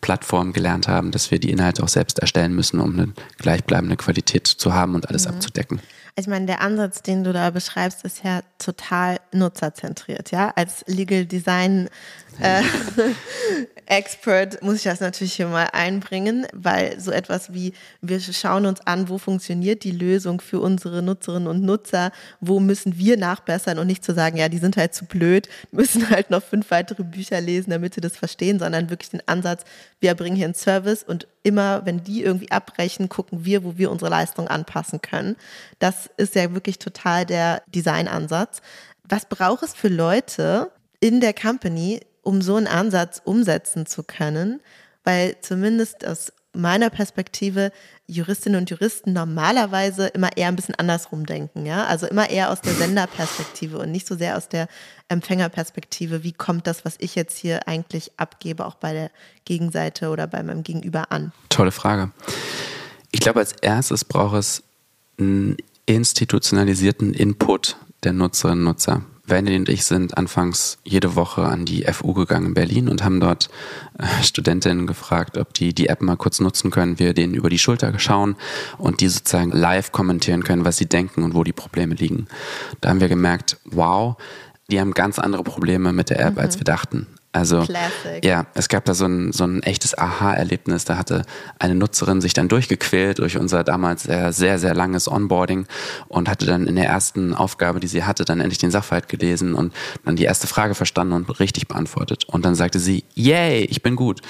Lernplattform 0.04 0.52
gelernt 0.54 0.88
haben, 0.88 1.12
dass 1.12 1.32
wir 1.32 1.40
die 1.40 1.50
Inhalte 1.50 1.82
auch 1.84 1.88
selbst 1.88 2.20
erstellen 2.20 2.54
müssen, 2.54 2.80
um 2.80 2.94
eine 2.94 3.14
gleichbleibende 3.38 3.96
Qualität 3.96 4.48
zu 4.48 4.74
haben 4.74 4.96
und 4.96 5.08
alles 5.08 5.28
mhm. 5.28 5.36
abzudecken. 5.36 5.80
Ich 6.16 6.28
meine, 6.28 6.46
der 6.46 6.62
Ansatz, 6.62 7.02
den 7.02 7.24
du 7.24 7.34
da 7.34 7.50
beschreibst, 7.50 8.04
ist 8.04 8.24
ja 8.24 8.42
total 8.60 9.20
nutzerzentriert, 9.32 10.30
ja. 10.30 10.54
Als 10.56 10.84
Legal 10.86 11.26
Design 11.26 11.90
äh, 12.40 12.62
Expert 13.86 14.62
muss 14.64 14.78
ich 14.78 14.84
das 14.84 15.02
natürlich 15.02 15.34
hier 15.34 15.48
mal 15.48 15.70
einbringen, 15.74 16.48
weil 16.54 17.00
so 17.00 17.12
etwas 17.12 17.54
wie 17.54 17.74
wir 18.02 18.20
schauen 18.20 18.66
uns 18.66 18.82
an, 18.82 19.10
wo 19.10 19.18
funktioniert 19.18 19.84
die 19.84 19.92
Lösung 19.92 20.40
für 20.40 20.60
unsere 20.60 21.02
Nutzerinnen 21.02 21.48
und 21.48 21.64
Nutzer, 21.64 22.12
wo 22.40 22.60
müssen 22.60 22.98
wir 22.98 23.18
nachbessern 23.18 23.80
und 23.80 23.88
nicht 23.88 24.06
zu 24.06 24.14
sagen, 24.14 24.38
ja, 24.38 24.50
die 24.50 24.58
sind 24.58 24.78
halt 24.78 24.94
zu 24.94 25.06
blöd, 25.06 25.50
müssen 25.72 26.10
halt 26.10 26.30
noch 26.30 26.44
fünf 26.44 26.72
weitere 26.72 27.04
Bücher 27.04 27.42
lesen, 27.42 27.72
damit 27.72 27.94
sie 27.94 28.02
das 28.02 28.18
verstehen, 28.18 28.60
sondern 28.60 28.90
wirklich 28.90 29.10
den 29.10 29.28
Ansatz, 29.28 29.64
wir 30.00 30.16
bringen 30.16 30.36
hier 30.36 30.46
einen 30.46 30.56
Service 30.56 31.04
und 31.04 31.28
immer, 31.44 31.86
wenn 31.86 32.04
die 32.04 32.24
irgendwie 32.24 32.52
abbrechen, 32.52 33.10
gucken 33.10 33.46
wir, 33.46 33.64
wo 33.64 33.78
wir 33.78 33.92
unsere 33.92 34.10
Leistung 34.10 34.48
anpassen 34.48 35.02
können. 35.02 35.36
Das 35.80 36.03
ist 36.18 36.36
ja 36.36 36.54
wirklich 36.54 36.80
total 36.80 37.26
der 37.26 37.64
Designansatz. 37.68 38.62
Was 39.04 39.26
braucht 39.26 39.64
es 39.64 39.74
für 39.74 39.90
Leute 39.90 40.72
in 41.00 41.20
der 41.20 41.34
Company, 41.34 42.02
um 42.22 42.42
so 42.42 42.56
einen 42.56 42.68
Ansatz 42.68 43.22
umsetzen 43.24 43.86
zu 43.86 44.04
können? 44.04 44.62
Weil 45.04 45.36
zumindest 45.42 46.06
aus 46.06 46.32
meiner 46.54 46.90
Perspektive 46.90 47.72
Juristinnen 48.06 48.62
und 48.62 48.70
Juristen 48.70 49.12
normalerweise 49.14 50.08
immer 50.08 50.38
eher 50.38 50.48
ein 50.48 50.56
bisschen 50.56 50.76
andersrum 50.76 51.26
denken, 51.26 51.66
ja? 51.66 51.86
Also 51.86 52.06
immer 52.06 52.30
eher 52.30 52.52
aus 52.52 52.62
der 52.62 52.74
Senderperspektive 52.74 53.80
und 53.80 53.92
nicht 53.92 54.08
so 54.08 54.16
sehr 54.16 54.38
aus 54.38 54.50
der 54.50 54.68
Empfängerperspektive. 55.08 56.24
Wie 56.24 56.32
kommt 56.32 56.68
das, 56.68 56.86
was 56.86 56.96
ich 57.00 57.16
jetzt 57.16 57.38
hier 57.38 57.68
eigentlich 57.68 58.12
abgebe, 58.18 58.66
auch 58.66 58.76
bei 58.76 58.94
der 58.94 59.12
Gegenseite 59.46 60.10
oder 60.10 60.28
bei 60.28 60.44
meinem 60.44 60.64
Gegenüber 60.64 61.12
an? 61.12 61.32
Tolle 61.50 61.72
Frage. 61.72 62.12
Ich 63.12 63.20
glaube, 63.20 63.40
als 63.40 63.54
erstes 63.54 64.06
braucht 64.06 64.38
es 64.38 64.64
einen 65.18 65.58
institutionalisierten 65.86 67.14
Input 67.14 67.78
der 68.04 68.14
Nutzerinnen 68.14 68.60
und 68.60 68.66
Nutzer. 68.66 69.04
Wendy 69.26 69.56
und 69.56 69.70
ich 69.70 69.86
sind 69.86 70.18
anfangs 70.18 70.80
jede 70.84 71.16
Woche 71.16 71.44
an 71.44 71.64
die 71.64 71.84
FU 71.84 72.14
gegangen 72.14 72.48
in 72.48 72.54
Berlin 72.54 72.90
und 72.90 73.06
haben 73.06 73.22
dort 73.22 73.50
äh, 73.98 74.22
Studentinnen 74.22 74.86
gefragt, 74.86 75.38
ob 75.38 75.54
die 75.54 75.74
die 75.74 75.88
App 75.88 76.02
mal 76.02 76.18
kurz 76.18 76.42
nutzen 76.42 76.72
können, 76.72 77.00
wir 77.00 77.14
denen 77.14 77.34
über 77.34 77.50
die 77.50 77.58
Schulter 77.58 77.98
schauen 78.00 78.36
und 78.78 79.00
die 79.00 79.08
sozusagen 79.08 79.52
live 79.52 79.94
kommentieren 79.94 80.44
können, 80.44 80.66
was 80.66 80.78
sie 80.78 80.88
denken 80.88 81.24
und 81.24 81.36
wo 81.36 81.46
die 81.46 81.54
Probleme 81.54 81.96
liegen. 81.96 82.28
Da 82.82 82.90
haben 82.90 83.00
wir 83.00 83.08
gemerkt, 83.08 83.58
wow, 83.64 84.18
die 84.70 84.82
haben 84.82 84.94
ganz 84.94 85.20
andere 85.20 85.44
Probleme 85.44 85.94
mit 85.94 86.10
der 86.10 86.20
App, 86.20 86.34
mhm. 86.34 86.40
als 86.40 86.58
wir 86.58 86.66
dachten. 86.66 87.08
Also 87.34 87.64
Classic. 87.64 88.24
ja, 88.24 88.46
es 88.54 88.70
gab 88.70 88.86
da 88.86 88.94
so 88.94 89.06
ein, 89.06 89.32
so 89.34 89.44
ein 89.44 89.64
echtes 89.64 89.98
Aha-Erlebnis. 89.98 90.86
Da 90.86 90.98
hatte 90.98 91.24
eine 91.58 91.74
Nutzerin 91.74 92.22
sich 92.22 92.34
dann 92.34 92.48
durchgequält 92.48 93.18
durch 93.18 93.38
unser 93.38 93.64
damals 93.64 94.04
sehr, 94.04 94.32
sehr, 94.32 94.60
sehr 94.60 94.76
langes 94.76 95.08
Onboarding 95.08 95.66
und 96.08 96.30
hatte 96.30 96.46
dann 96.46 96.68
in 96.68 96.76
der 96.76 96.86
ersten 96.86 97.34
Aufgabe, 97.34 97.80
die 97.80 97.88
sie 97.88 98.04
hatte, 98.04 98.24
dann 98.24 98.40
endlich 98.40 98.60
den 98.60 98.70
Sachverhalt 98.70 99.10
gelesen 99.10 99.56
und 99.56 99.74
dann 100.06 100.16
die 100.16 100.26
erste 100.26 100.46
Frage 100.46 100.76
verstanden 100.76 101.14
und 101.14 101.40
richtig 101.40 101.68
beantwortet. 101.68 102.26
Und 102.26 102.46
dann 102.46 102.54
sagte 102.54 102.78
sie, 102.80 103.04
yay, 103.16 103.66
ich 103.66 103.82
bin 103.82 103.96
gut. 103.96 104.22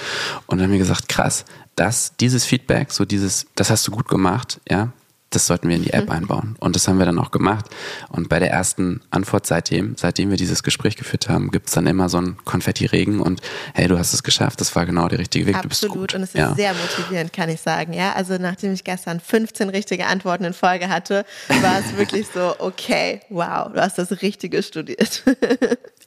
Und 0.46 0.58
dann 0.58 0.68
haben 0.68 0.72
wir 0.72 0.78
gesagt, 0.78 1.10
krass, 1.10 1.44
das, 1.76 2.16
dieses 2.18 2.46
Feedback, 2.46 2.90
so 2.90 3.04
dieses, 3.04 3.46
das 3.54 3.68
hast 3.68 3.86
du 3.86 3.90
gut 3.90 4.08
gemacht, 4.08 4.60
ja, 4.66 4.92
das 5.34 5.46
sollten 5.46 5.68
wir 5.68 5.76
in 5.76 5.82
die 5.82 5.92
App 5.92 6.06
mhm. 6.06 6.12
einbauen. 6.12 6.56
Und 6.60 6.76
das 6.76 6.88
haben 6.88 6.98
wir 6.98 7.06
dann 7.06 7.18
auch 7.18 7.30
gemacht. 7.30 7.66
Und 8.08 8.28
bei 8.28 8.38
der 8.38 8.50
ersten 8.50 9.00
Antwort 9.10 9.46
seitdem, 9.46 9.96
seitdem 9.96 10.30
wir 10.30 10.36
dieses 10.36 10.62
Gespräch 10.62 10.96
geführt 10.96 11.28
haben, 11.28 11.50
gibt 11.50 11.68
es 11.68 11.74
dann 11.74 11.86
immer 11.86 12.08
so 12.08 12.18
einen 12.18 12.36
Konfetti-Regen 12.44 13.20
und 13.20 13.40
hey, 13.74 13.88
du 13.88 13.98
hast 13.98 14.14
es 14.14 14.22
geschafft, 14.22 14.60
das 14.60 14.74
war 14.76 14.86
genau 14.86 15.08
der 15.08 15.18
richtige 15.18 15.46
Weg. 15.46 15.56
Absolut. 15.56 16.14
Und 16.14 16.22
es 16.22 16.30
ist 16.30 16.36
ja. 16.36 16.54
sehr 16.54 16.74
motivierend, 16.74 17.32
kann 17.32 17.48
ich 17.48 17.60
sagen. 17.60 17.92
Ja, 17.92 18.12
also 18.12 18.36
nachdem 18.38 18.72
ich 18.72 18.84
gestern 18.84 19.20
15 19.20 19.70
richtige 19.70 20.06
Antworten 20.06 20.44
in 20.44 20.52
Folge 20.52 20.88
hatte, 20.88 21.24
war 21.62 21.78
es 21.78 21.96
wirklich 21.96 22.26
so, 22.32 22.54
okay, 22.58 23.20
wow, 23.28 23.72
du 23.72 23.80
hast 23.80 23.98
das 23.98 24.22
Richtige 24.22 24.62
studiert. 24.62 25.22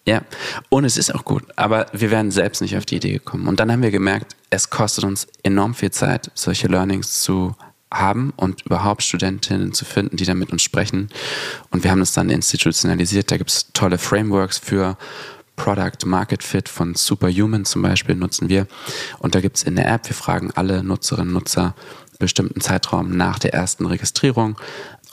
Ja, 0.07 0.21
und 0.69 0.85
es 0.85 0.95
ist 0.95 1.13
auch 1.13 1.25
gut, 1.25 1.43
aber 1.57 1.87
wir 1.91 2.11
wären 2.11 2.31
selbst 2.31 2.61
nicht 2.61 2.77
auf 2.77 2.85
die 2.85 2.95
Idee 2.95 3.11
gekommen. 3.11 3.45
Und 3.45 3.59
dann 3.59 3.69
haben 3.69 3.81
wir 3.81 3.91
gemerkt, 3.91 4.37
es 4.49 4.69
kostet 4.69 5.03
uns 5.03 5.27
enorm 5.43 5.75
viel 5.75 5.91
Zeit, 5.91 6.31
solche 6.33 6.67
Learnings 6.67 7.21
zu 7.21 7.57
haben 7.91 8.33
und 8.35 8.65
überhaupt 8.65 9.03
Studentinnen 9.03 9.73
zu 9.73 9.85
finden, 9.85 10.17
die 10.17 10.25
dann 10.25 10.39
mit 10.39 10.51
uns 10.51 10.61
sprechen. 10.61 11.09
Und 11.69 11.83
wir 11.83 11.91
haben 11.91 11.99
das 11.99 12.13
dann 12.13 12.29
institutionalisiert. 12.29 13.31
Da 13.31 13.37
gibt 13.37 13.49
es 13.49 13.71
tolle 13.73 13.97
Frameworks 13.97 14.57
für 14.57 14.97
Product 15.55 16.05
Market 16.05 16.43
Fit 16.43 16.69
von 16.69 16.95
Superhuman 16.95 17.65
zum 17.65 17.81
Beispiel 17.81 18.15
nutzen 18.15 18.47
wir. 18.47 18.67
Und 19.19 19.35
da 19.35 19.41
gibt 19.41 19.57
es 19.57 19.63
in 19.63 19.75
der 19.75 19.91
App, 19.91 20.07
wir 20.07 20.15
fragen 20.15 20.51
alle 20.55 20.83
Nutzerinnen 20.83 21.29
und 21.29 21.33
Nutzer 21.33 21.75
bestimmten 22.19 22.61
Zeitraum 22.61 23.15
nach 23.15 23.39
der 23.39 23.53
ersten 23.53 23.85
Registrierung, 23.85 24.57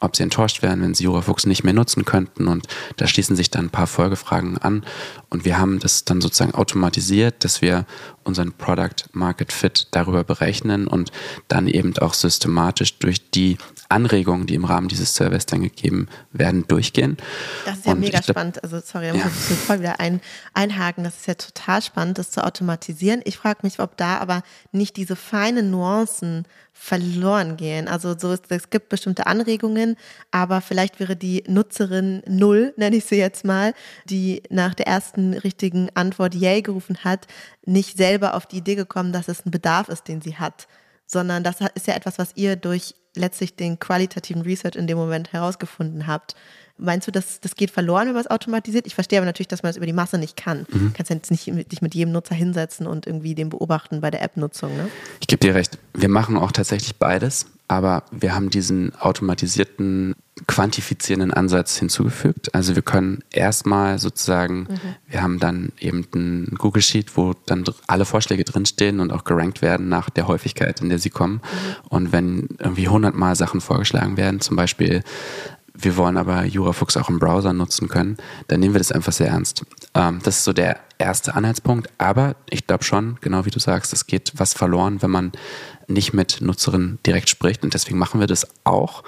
ob 0.00 0.16
sie 0.16 0.22
enttäuscht 0.22 0.62
wären, 0.62 0.82
wenn 0.82 0.94
sie 0.94 1.04
JuraFuchs 1.04 1.46
nicht 1.46 1.64
mehr 1.64 1.72
nutzen 1.72 2.04
könnten. 2.04 2.48
Und 2.48 2.66
da 2.96 3.06
schließen 3.06 3.36
sich 3.36 3.50
dann 3.50 3.66
ein 3.66 3.70
paar 3.70 3.86
Folgefragen 3.86 4.58
an. 4.58 4.84
Und 5.30 5.44
wir 5.44 5.58
haben 5.58 5.78
das 5.78 6.04
dann 6.04 6.20
sozusagen 6.20 6.54
automatisiert, 6.54 7.44
dass 7.44 7.62
wir 7.62 7.86
unseren 8.24 8.52
Product 8.52 9.08
Market 9.12 9.52
Fit 9.52 9.88
darüber 9.90 10.24
berechnen 10.24 10.86
und 10.86 11.12
dann 11.48 11.66
eben 11.68 11.96
auch 11.98 12.14
systematisch 12.14 12.98
durch 12.98 13.30
die 13.30 13.58
Anregungen, 13.88 14.46
die 14.46 14.54
im 14.54 14.64
Rahmen 14.64 14.88
dieses 14.88 15.14
Surveys 15.14 15.46
dann 15.46 15.62
gegeben 15.62 16.08
werden, 16.32 16.66
durchgehen. 16.66 17.16
Das 17.64 17.78
ist 17.78 17.86
ja 17.86 17.92
und 17.92 18.00
mega 18.00 18.20
glaub, 18.20 18.36
spannend. 18.36 18.62
Also 18.62 18.80
sorry, 18.80 19.08
da 19.08 19.14
ja. 19.14 19.24
muss 19.24 19.50
ich 19.50 19.58
voll 19.58 19.80
wieder 19.80 20.00
ein, 20.00 20.20
einhaken. 20.52 21.04
Das 21.04 21.16
ist 21.16 21.26
ja 21.26 21.34
total 21.34 21.82
spannend, 21.82 22.18
das 22.18 22.30
zu 22.30 22.44
automatisieren. 22.44 23.20
Ich 23.24 23.36
frage 23.36 23.60
mich, 23.62 23.78
ob 23.80 23.96
da 23.96 24.18
aber 24.18 24.42
nicht 24.72 24.96
diese 24.96 25.16
feinen 25.16 25.70
Nuancen 25.70 26.46
verloren 26.76 27.56
gehen. 27.56 27.86
Also 27.86 28.18
so 28.18 28.32
ist, 28.32 28.46
es 28.48 28.68
gibt 28.68 28.88
bestimmte 28.88 29.26
Anregungen, 29.26 29.96
aber 30.32 30.60
vielleicht 30.60 30.98
wäre 30.98 31.14
die 31.14 31.44
Nutzerin 31.46 32.22
null, 32.26 32.74
nenne 32.76 32.96
ich 32.96 33.04
sie 33.04 33.16
jetzt 33.16 33.44
mal, 33.44 33.74
die 34.06 34.42
nach 34.50 34.74
der 34.74 34.88
ersten 34.88 35.34
richtigen 35.34 35.88
Antwort 35.94 36.34
Yay 36.34 36.62
gerufen 36.62 36.98
hat, 37.04 37.28
nicht 37.66 37.96
selber 37.96 38.34
auf 38.34 38.46
die 38.46 38.58
Idee 38.58 38.74
gekommen, 38.74 39.12
dass 39.12 39.28
es 39.28 39.44
ein 39.44 39.50
Bedarf 39.50 39.88
ist, 39.88 40.08
den 40.08 40.20
sie 40.20 40.36
hat, 40.36 40.68
sondern 41.06 41.44
das 41.44 41.56
ist 41.74 41.86
ja 41.86 41.94
etwas, 41.94 42.18
was 42.18 42.30
ihr 42.34 42.56
durch 42.56 42.94
letztlich 43.14 43.56
den 43.56 43.78
qualitativen 43.78 44.42
Research 44.42 44.76
in 44.76 44.86
dem 44.86 44.98
Moment 44.98 45.32
herausgefunden 45.32 46.06
habt. 46.06 46.34
Meinst 46.76 47.06
du, 47.06 47.12
dass 47.12 47.40
das 47.40 47.54
geht 47.54 47.70
verloren, 47.70 48.06
wenn 48.08 48.14
man 48.14 48.22
es 48.22 48.30
automatisiert? 48.30 48.86
Ich 48.86 48.96
verstehe 48.96 49.20
aber 49.20 49.26
natürlich, 49.26 49.48
dass 49.48 49.62
man 49.62 49.70
es 49.70 49.76
über 49.76 49.86
die 49.86 49.92
Masse 49.92 50.18
nicht 50.18 50.36
kann. 50.36 50.66
Mhm. 50.70 50.88
Du 50.88 50.92
kannst 50.92 51.10
ja 51.10 51.16
jetzt 51.16 51.30
nicht 51.30 51.46
dich 51.70 51.82
mit 51.82 51.94
jedem 51.94 52.12
Nutzer 52.12 52.34
hinsetzen 52.34 52.88
und 52.88 53.06
irgendwie 53.06 53.36
den 53.36 53.48
beobachten 53.48 54.00
bei 54.00 54.10
der 54.10 54.22
App-Nutzung. 54.22 54.76
Ne? 54.76 54.88
Ich 55.20 55.28
gebe 55.28 55.38
dir 55.38 55.54
recht. 55.54 55.78
Wir 55.92 56.08
machen 56.08 56.36
auch 56.36 56.50
tatsächlich 56.50 56.96
beides. 56.96 57.46
Aber 57.66 58.04
wir 58.10 58.34
haben 58.34 58.50
diesen 58.50 58.94
automatisierten, 58.96 60.14
quantifizierenden 60.46 61.32
Ansatz 61.32 61.78
hinzugefügt. 61.78 62.54
Also 62.54 62.74
wir 62.74 62.82
können 62.82 63.22
erstmal 63.30 63.98
sozusagen, 63.98 64.60
mhm. 64.68 64.80
wir 65.08 65.22
haben 65.22 65.38
dann 65.38 65.72
eben 65.78 66.06
ein 66.14 66.54
Google 66.58 66.82
Sheet, 66.82 67.16
wo 67.16 67.34
dann 67.46 67.64
alle 67.86 68.04
Vorschläge 68.04 68.44
drinstehen 68.44 69.00
und 69.00 69.12
auch 69.12 69.24
gerankt 69.24 69.62
werden 69.62 69.88
nach 69.88 70.10
der 70.10 70.28
Häufigkeit, 70.28 70.80
in 70.80 70.90
der 70.90 70.98
sie 70.98 71.10
kommen. 71.10 71.34
Mhm. 71.34 71.88
Und 71.88 72.12
wenn 72.12 72.48
irgendwie 72.58 72.88
hundertmal 72.88 73.34
Sachen 73.36 73.60
vorgeschlagen 73.60 74.16
werden, 74.16 74.40
zum 74.40 74.56
Beispiel 74.56 75.02
wir 75.76 75.96
wollen 75.96 76.16
aber 76.16 76.44
JuraFuchs 76.44 76.96
auch 76.96 77.08
im 77.08 77.18
Browser 77.18 77.52
nutzen 77.52 77.88
können, 77.88 78.16
dann 78.48 78.60
nehmen 78.60 78.74
wir 78.74 78.78
das 78.78 78.92
einfach 78.92 79.12
sehr 79.12 79.28
ernst. 79.28 79.64
Ähm, 79.94 80.20
das 80.22 80.38
ist 80.38 80.44
so 80.44 80.52
der 80.52 80.78
erste 80.98 81.34
Anhaltspunkt. 81.34 81.88
Aber 81.98 82.36
ich 82.48 82.66
glaube 82.66 82.84
schon, 82.84 83.18
genau 83.20 83.44
wie 83.44 83.50
du 83.50 83.58
sagst, 83.58 83.92
es 83.92 84.06
geht 84.06 84.32
was 84.36 84.54
verloren, 84.54 85.02
wenn 85.02 85.10
man 85.10 85.32
nicht 85.88 86.14
mit 86.14 86.40
Nutzerinnen 86.40 86.98
direkt 87.04 87.28
spricht. 87.28 87.64
Und 87.64 87.74
deswegen 87.74 87.98
machen 87.98 88.20
wir 88.20 88.28
das 88.28 88.46
auch. 88.62 89.02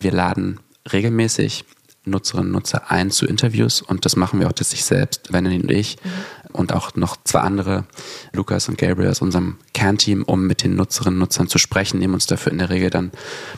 Wir 0.00 0.12
laden 0.12 0.58
regelmäßig 0.92 1.64
Nutzerinnen 2.04 2.48
und 2.48 2.52
Nutzer 2.52 2.90
ein 2.90 3.10
zu 3.10 3.26
Interviews 3.26 3.82
und 3.82 4.04
das 4.04 4.16
machen 4.16 4.40
wir 4.40 4.48
auch 4.48 4.52
das 4.52 4.72
ich 4.72 4.84
selbst, 4.84 5.32
Vanity 5.32 5.60
und 5.60 5.70
ich 5.70 5.96
mhm. 6.02 6.10
Und 6.52 6.72
auch 6.72 6.94
noch 6.94 7.16
zwei 7.24 7.40
andere, 7.40 7.84
Lukas 8.32 8.68
und 8.68 8.78
Gabriel 8.78 9.10
aus 9.10 9.22
unserem 9.22 9.56
Kernteam, 9.74 10.22
um 10.22 10.46
mit 10.46 10.62
den 10.62 10.76
Nutzerinnen 10.76 11.14
und 11.14 11.20
Nutzern 11.20 11.48
zu 11.48 11.58
sprechen, 11.58 11.98
nehmen 11.98 12.14
uns 12.14 12.26
dafür 12.26 12.52
in 12.52 12.58
der 12.58 12.70
Regel 12.70 12.90
dann 12.90 13.10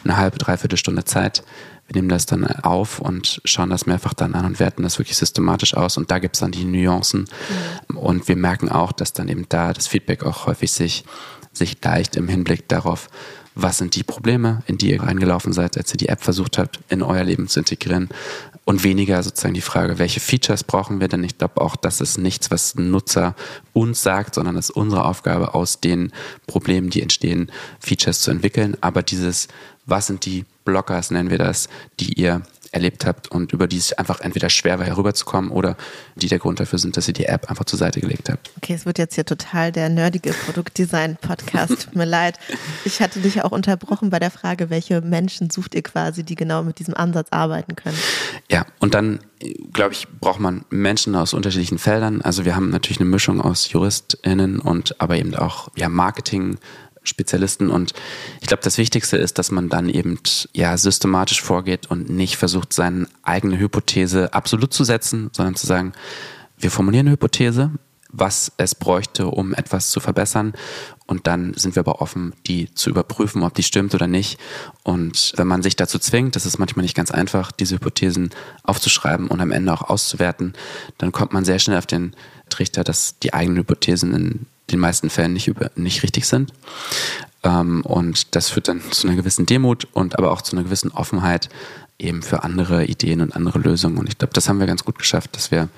eine 0.05 0.17
halbe, 0.17 0.39
dreiviertel 0.39 0.77
Stunde 0.77 1.05
Zeit 1.05 1.43
wir 1.93 2.01
nehmen 2.01 2.09
das 2.09 2.27
dann 2.27 2.47
auf 2.47 3.01
und 3.01 3.41
schauen 3.45 3.71
das 3.71 3.87
mehrfach 3.87 4.15
dann 4.15 4.35
an 4.35 4.47
und 4.47 4.61
werten 4.61 4.83
das 4.83 4.99
wirklich 4.99 5.17
systematisch 5.17 5.75
aus. 5.75 5.97
Und 5.97 6.11
da 6.11 6.19
gibt 6.19 6.37
es 6.37 6.41
dann 6.41 6.53
die 6.53 6.65
Nuancen. 6.65 7.29
Mhm. 7.89 7.97
Und 7.97 8.29
wir 8.29 8.37
merken 8.37 8.69
auch, 8.69 8.93
dass 8.93 9.13
dann 9.13 9.29
eben 9.29 9.47
da 9.49 9.73
das 9.73 9.89
Feedback 9.89 10.25
auch 10.25 10.47
häufig 10.47 10.73
sich, 10.73 11.05
sich 11.53 11.77
leicht 11.83 12.17
im 12.17 12.29
Hinblick 12.29 12.69
darauf, 12.69 13.09
was 13.55 13.77
sind 13.77 13.97
die 13.97 14.05
Probleme, 14.05 14.63
in 14.67 14.79
die 14.79 14.93
ihr 14.93 15.03
reingelaufen 15.03 15.53
seid, 15.53 15.77
als 15.77 15.93
ihr 15.93 15.99
die 15.99 16.09
App 16.09 16.23
versucht 16.23 16.57
habt, 16.57 16.81
in 16.89 17.03
euer 17.03 17.25
Leben 17.25 17.49
zu 17.49 17.61
integrieren. 17.61 18.09
Und 18.65 18.85
weniger 18.85 19.23
sozusagen 19.23 19.55
die 19.55 19.61
Frage, 19.61 19.99
welche 19.99 20.21
Features 20.21 20.63
brauchen 20.63 21.01
wir 21.01 21.09
denn? 21.09 21.25
Ich 21.25 21.37
glaube 21.37 21.61
auch, 21.61 21.75
das 21.75 22.01
ist 22.01 22.19
nichts, 22.19 22.51
was 22.51 22.77
ein 22.77 22.91
Nutzer 22.91 23.35
uns 23.73 24.03
sagt, 24.03 24.37
sondern 24.37 24.57
es 24.57 24.71
ist 24.71 24.77
unsere 24.77 25.05
Aufgabe, 25.05 25.55
aus 25.55 25.81
den 25.81 26.13
Problemen, 26.47 26.89
die 26.89 27.03
entstehen, 27.03 27.51
Features 27.81 28.21
zu 28.21 28.31
entwickeln. 28.31 28.77
Aber 28.81 29.03
dieses, 29.03 29.49
was 29.85 30.07
sind 30.07 30.27
die 30.27 30.45
Blockers, 30.65 31.11
nennen 31.11 31.31
wir 31.31 31.39
das, 31.39 31.69
die 31.99 32.13
ihr 32.13 32.43
erlebt 32.73 33.05
habt 33.05 33.29
und 33.31 33.53
über 33.53 33.67
die 33.67 33.77
es 33.77 33.93
einfach 33.93 34.21
entweder 34.21 34.49
schwer 34.49 34.79
war, 34.79 34.87
herüberzukommen 34.87 35.51
oder 35.51 35.77
die 36.17 36.29
der 36.29 36.39
Grund 36.39 36.59
dafür 36.59 36.79
sind, 36.79 36.97
dass 36.97 37.07
ihr 37.07 37.15
die 37.15 37.27
App 37.27 37.51
einfach 37.51 37.67
zur 37.67 37.79
Seite 37.79 38.01
gelegt 38.01 38.31
habt. 38.31 38.51
Okay, 38.57 38.73
es 38.73 38.87
wird 38.87 38.99
jetzt 38.99 39.15
hier 39.15 39.27
total 39.27 39.71
der 39.71 39.91
nerdige 39.91 40.33
Produktdesign-Podcast. 40.33 41.69
Tut 41.85 41.95
mir 41.95 42.07
leid. 42.07 42.39
Ich 42.87 43.01
hatte 43.01 43.21
dich 43.21 43.43
auch 43.43 43.53
unterbrochen 43.53 44.09
bei 44.09 44.19
der 44.19 44.31
Frage, 44.31 44.71
welche 44.71 45.03
Menschen 45.03 45.51
sucht 45.51 45.75
ihr 45.75 45.83
quasi, 45.83 46.25
die 46.25 46.35
genau 46.35 46.63
mit 46.63 46.79
diesem 46.79 46.95
Ansatz 46.95 47.29
arbeiten 47.31 47.77
können? 47.77 47.99
Ja, 48.53 48.67
und 48.81 48.93
dann 48.93 49.21
glaube 49.73 49.95
ich, 49.95 50.07
braucht 50.21 50.39
man 50.39 50.67
Menschen 50.69 51.17
aus 51.17 51.33
unterschiedlichen 51.33 51.79
Feldern. 51.79 52.21
Also 52.21 52.45
wir 52.45 52.55
haben 52.55 52.69
natürlich 52.69 53.01
eine 53.01 53.09
Mischung 53.09 53.41
aus 53.41 53.73
JuristInnen 53.73 54.61
und 54.61 55.01
aber 55.01 55.17
eben 55.17 55.35
auch 55.35 55.71
ja, 55.75 55.89
Marketing, 55.89 56.59
Spezialisten. 57.03 57.71
Und 57.71 57.95
ich 58.43 58.49
glaube, 58.49 58.63
das 58.63 58.77
Wichtigste 58.77 59.17
ist, 59.17 59.39
dass 59.39 59.51
man 59.51 59.71
dann 59.71 59.89
eben 59.89 60.19
ja 60.53 60.77
systematisch 60.77 61.41
vorgeht 61.41 61.91
und 61.91 62.11
nicht 62.11 62.37
versucht, 62.37 62.75
seine 62.75 63.07
eigene 63.23 63.59
Hypothese 63.59 64.35
absolut 64.35 64.75
zu 64.75 64.85
setzen, 64.85 65.31
sondern 65.33 65.55
zu 65.57 65.67
sagen, 65.67 65.95
wir 66.59 66.71
formulieren 66.71 67.07
eine 67.07 67.15
Hypothese, 67.15 67.71
was 68.13 68.53
es 68.59 68.75
bräuchte, 68.75 69.27
um 69.27 69.55
etwas 69.55 69.91
zu 69.91 70.01
verbessern. 70.01 70.53
Und 71.07 71.27
dann 71.27 71.55
sind 71.55 71.75
wir 71.75 71.81
aber 71.81 72.01
offen, 72.01 72.35
die 72.47 72.73
zu 72.75 72.91
überprüfen, 72.91 73.43
ob 73.43 73.55
die 73.55 73.63
stimmt 73.63 73.95
oder 73.95 74.07
nicht. 74.07 74.39
Und 74.85 75.33
wenn 75.37 75.47
man 75.47 75.63
sich 75.63 75.77
dazu 75.77 75.99
zwingt, 75.99 76.37
das 76.37 76.47
ist 76.47 76.59
manchmal 76.59 76.85
nicht 76.85 76.95
ganz 76.95 77.11
einfach, 77.11 77.53
diese 77.53 77.77
Hypothesen 77.77 78.31
aufzuschreiben 78.63 79.29
und 79.29 79.41
am 79.41 79.51
Ende 79.51 79.73
auch 79.73 79.83
auszuwerten, 79.83 80.55
dann 80.99 81.13
kommt 81.13 81.33
man 81.33 81.45
sehr 81.45 81.59
schnell 81.59 81.79
auf 81.79 81.87
den 81.87 82.15
Trichter, 82.49 82.85
dass 82.85 83.19
die 83.19 83.35
eigenen 83.35 83.59
Hypothesen 83.59 84.15
in 84.15 84.47
den 84.71 84.79
meisten 84.79 85.11
Fällen 85.11 85.33
nicht, 85.33 85.49
über, 85.49 85.71
nicht 85.75 86.03
richtig 86.03 86.27
sind. 86.27 86.53
Ähm, 87.43 87.83
und 87.85 88.35
das 88.37 88.51
führt 88.51 88.69
dann 88.69 88.81
zu 88.91 89.07
einer 89.07 89.17
gewissen 89.17 89.47
Demut 89.47 89.89
und 89.93 90.19
aber 90.19 90.31
auch 90.31 90.43
zu 90.43 90.57
einer 90.57 90.65
gewissen 90.65 90.93
Offenheit 90.93 91.49
eben 91.99 92.23
für 92.23 92.43
andere 92.43 92.85
Ideen 92.85 93.21
und 93.21 93.37
andere 93.37 93.59
Lösungen. 93.59 93.99
Und 93.99 94.09
ich 94.09 94.19
glaube, 94.19 94.35
das 94.35 94.49
haben 94.49 94.59
wir 94.59 94.67
ganz 94.67 94.85
gut 94.85 94.99
geschafft, 94.99 95.37
dass 95.37 95.51
wir, 95.51 95.69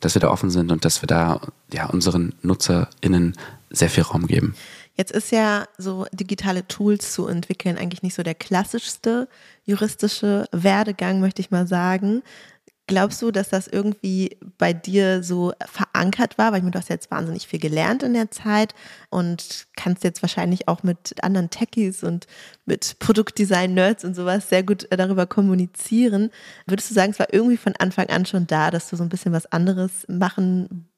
dass 0.00 0.14
wir 0.14 0.20
da 0.20 0.30
offen 0.30 0.50
sind 0.50 0.72
und 0.72 0.84
dass 0.84 1.02
wir 1.02 1.06
da 1.06 1.40
ja 1.72 1.86
unseren 1.86 2.34
NutzerInnen 2.42 3.34
sehr 3.70 3.90
viel 3.90 4.04
Raum 4.04 4.26
geben. 4.26 4.54
Jetzt 4.96 5.10
ist 5.10 5.32
ja 5.32 5.66
so 5.76 6.06
digitale 6.12 6.66
Tools 6.68 7.12
zu 7.12 7.26
entwickeln 7.26 7.76
eigentlich 7.76 8.02
nicht 8.02 8.14
so 8.14 8.22
der 8.22 8.36
klassischste 8.36 9.28
juristische 9.64 10.46
Werdegang, 10.52 11.20
möchte 11.20 11.42
ich 11.42 11.50
mal 11.50 11.66
sagen. 11.66 12.22
Glaubst 12.86 13.22
du, 13.22 13.30
dass 13.30 13.48
das 13.48 13.66
irgendwie 13.66 14.36
bei 14.58 14.74
dir 14.74 15.22
so 15.22 15.54
verankert 15.64 16.36
war? 16.36 16.52
Weil 16.52 16.58
ich 16.58 16.64
meine, 16.64 16.72
du 16.72 16.78
hast 16.78 16.90
jetzt 16.90 17.10
wahnsinnig 17.10 17.46
viel 17.46 17.58
gelernt 17.58 18.02
in 18.02 18.12
der 18.12 18.30
Zeit 18.30 18.74
und 19.08 19.66
kannst 19.74 20.04
jetzt 20.04 20.20
wahrscheinlich 20.20 20.68
auch 20.68 20.82
mit 20.82 21.14
anderen 21.22 21.48
Techies 21.48 22.04
und 22.04 22.26
mit 22.66 22.98
Produktdesign-Nerds 22.98 24.04
und 24.04 24.14
sowas 24.14 24.50
sehr 24.50 24.62
gut 24.62 24.90
äh, 24.92 24.98
darüber 24.98 25.26
kommunizieren. 25.26 26.30
Würdest 26.66 26.90
du 26.90 26.94
sagen, 26.94 27.12
es 27.12 27.18
war 27.18 27.32
irgendwie 27.32 27.56
von 27.56 27.74
Anfang 27.78 28.10
an 28.10 28.26
schon 28.26 28.46
da, 28.46 28.70
dass 28.70 28.90
du 28.90 28.96
so 28.96 29.02
ein 29.02 29.08
bisschen 29.08 29.32
was 29.32 29.46
anderes 29.46 30.04
machen 30.06 30.90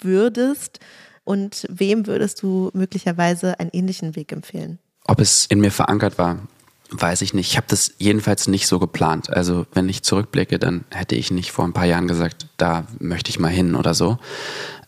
würdest? 0.00 0.80
Und 1.24 1.66
wem 1.70 2.06
würdest 2.06 2.42
du 2.42 2.70
möglicherweise 2.74 3.58
einen 3.58 3.70
ähnlichen 3.72 4.16
Weg 4.16 4.32
empfehlen? 4.32 4.78
Ob 5.06 5.20
es 5.20 5.46
in 5.46 5.60
mir 5.60 5.72
verankert 5.72 6.18
war, 6.18 6.46
weiß 6.90 7.22
ich 7.22 7.34
nicht. 7.34 7.50
Ich 7.50 7.56
habe 7.56 7.66
das 7.68 7.92
jedenfalls 7.98 8.48
nicht 8.48 8.66
so 8.66 8.78
geplant. 8.78 9.30
Also 9.30 9.66
wenn 9.72 9.88
ich 9.88 10.02
zurückblicke, 10.02 10.58
dann 10.58 10.84
hätte 10.90 11.14
ich 11.14 11.30
nicht 11.30 11.52
vor 11.52 11.64
ein 11.64 11.72
paar 11.72 11.86
Jahren 11.86 12.08
gesagt, 12.08 12.46
da 12.56 12.86
möchte 12.98 13.30
ich 13.30 13.38
mal 13.38 13.48
hin 13.48 13.74
oder 13.74 13.94
so. 13.94 14.18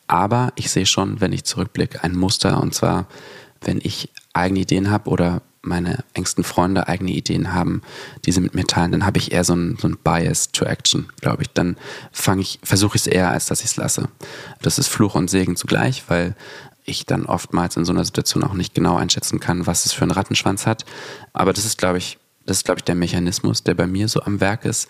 Aber 0.06 0.52
ich 0.56 0.70
sehe 0.70 0.86
schon, 0.86 1.20
wenn 1.20 1.32
ich 1.32 1.44
zurückblicke, 1.44 2.02
ein 2.02 2.16
Muster. 2.16 2.60
Und 2.62 2.74
zwar, 2.74 3.06
wenn 3.60 3.80
ich 3.82 4.10
eigene 4.32 4.60
Ideen 4.60 4.90
habe 4.90 5.10
oder 5.10 5.42
meine 5.62 6.04
engsten 6.14 6.44
Freunde 6.44 6.88
eigene 6.88 7.10
Ideen 7.10 7.52
haben, 7.52 7.82
die 8.24 8.32
sie 8.32 8.40
mit 8.40 8.54
mir 8.54 8.64
teilen, 8.64 8.92
dann 8.92 9.04
habe 9.04 9.18
ich 9.18 9.32
eher 9.32 9.44
so 9.44 9.54
ein, 9.54 9.76
so 9.78 9.88
ein 9.88 9.98
Bias 10.02 10.50
to 10.52 10.64
Action, 10.64 11.08
glaube 11.20 11.42
ich. 11.42 11.50
Dann 11.50 11.76
fange 12.12 12.42
ich, 12.42 12.58
versuche 12.62 12.96
ich 12.96 13.02
es 13.02 13.06
eher, 13.06 13.30
als 13.30 13.46
dass 13.46 13.60
ich 13.60 13.66
es 13.66 13.76
lasse. 13.76 14.08
Das 14.62 14.78
ist 14.78 14.88
Fluch 14.88 15.14
und 15.14 15.28
Segen 15.28 15.56
zugleich, 15.56 16.04
weil 16.08 16.34
ich 16.88 17.06
dann 17.06 17.26
oftmals 17.26 17.76
in 17.76 17.84
so 17.84 17.92
einer 17.92 18.04
Situation 18.04 18.42
auch 18.42 18.54
nicht 18.54 18.74
genau 18.74 18.96
einschätzen 18.96 19.40
kann, 19.40 19.66
was 19.66 19.86
es 19.86 19.92
für 19.92 20.02
einen 20.02 20.10
Rattenschwanz 20.10 20.66
hat. 20.66 20.84
Aber 21.32 21.52
das 21.52 21.64
ist, 21.64 21.78
glaube 21.78 21.98
ich, 21.98 22.18
das 22.46 22.58
ist, 22.58 22.64
glaube 22.64 22.80
ich, 22.80 22.84
der 22.84 22.94
Mechanismus, 22.94 23.62
der 23.62 23.74
bei 23.74 23.86
mir 23.86 24.08
so 24.08 24.22
am 24.22 24.40
Werk 24.40 24.64
ist. 24.64 24.88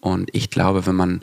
Und 0.00 0.30
ich 0.32 0.50
glaube, 0.50 0.86
wenn 0.86 0.94
man 0.94 1.22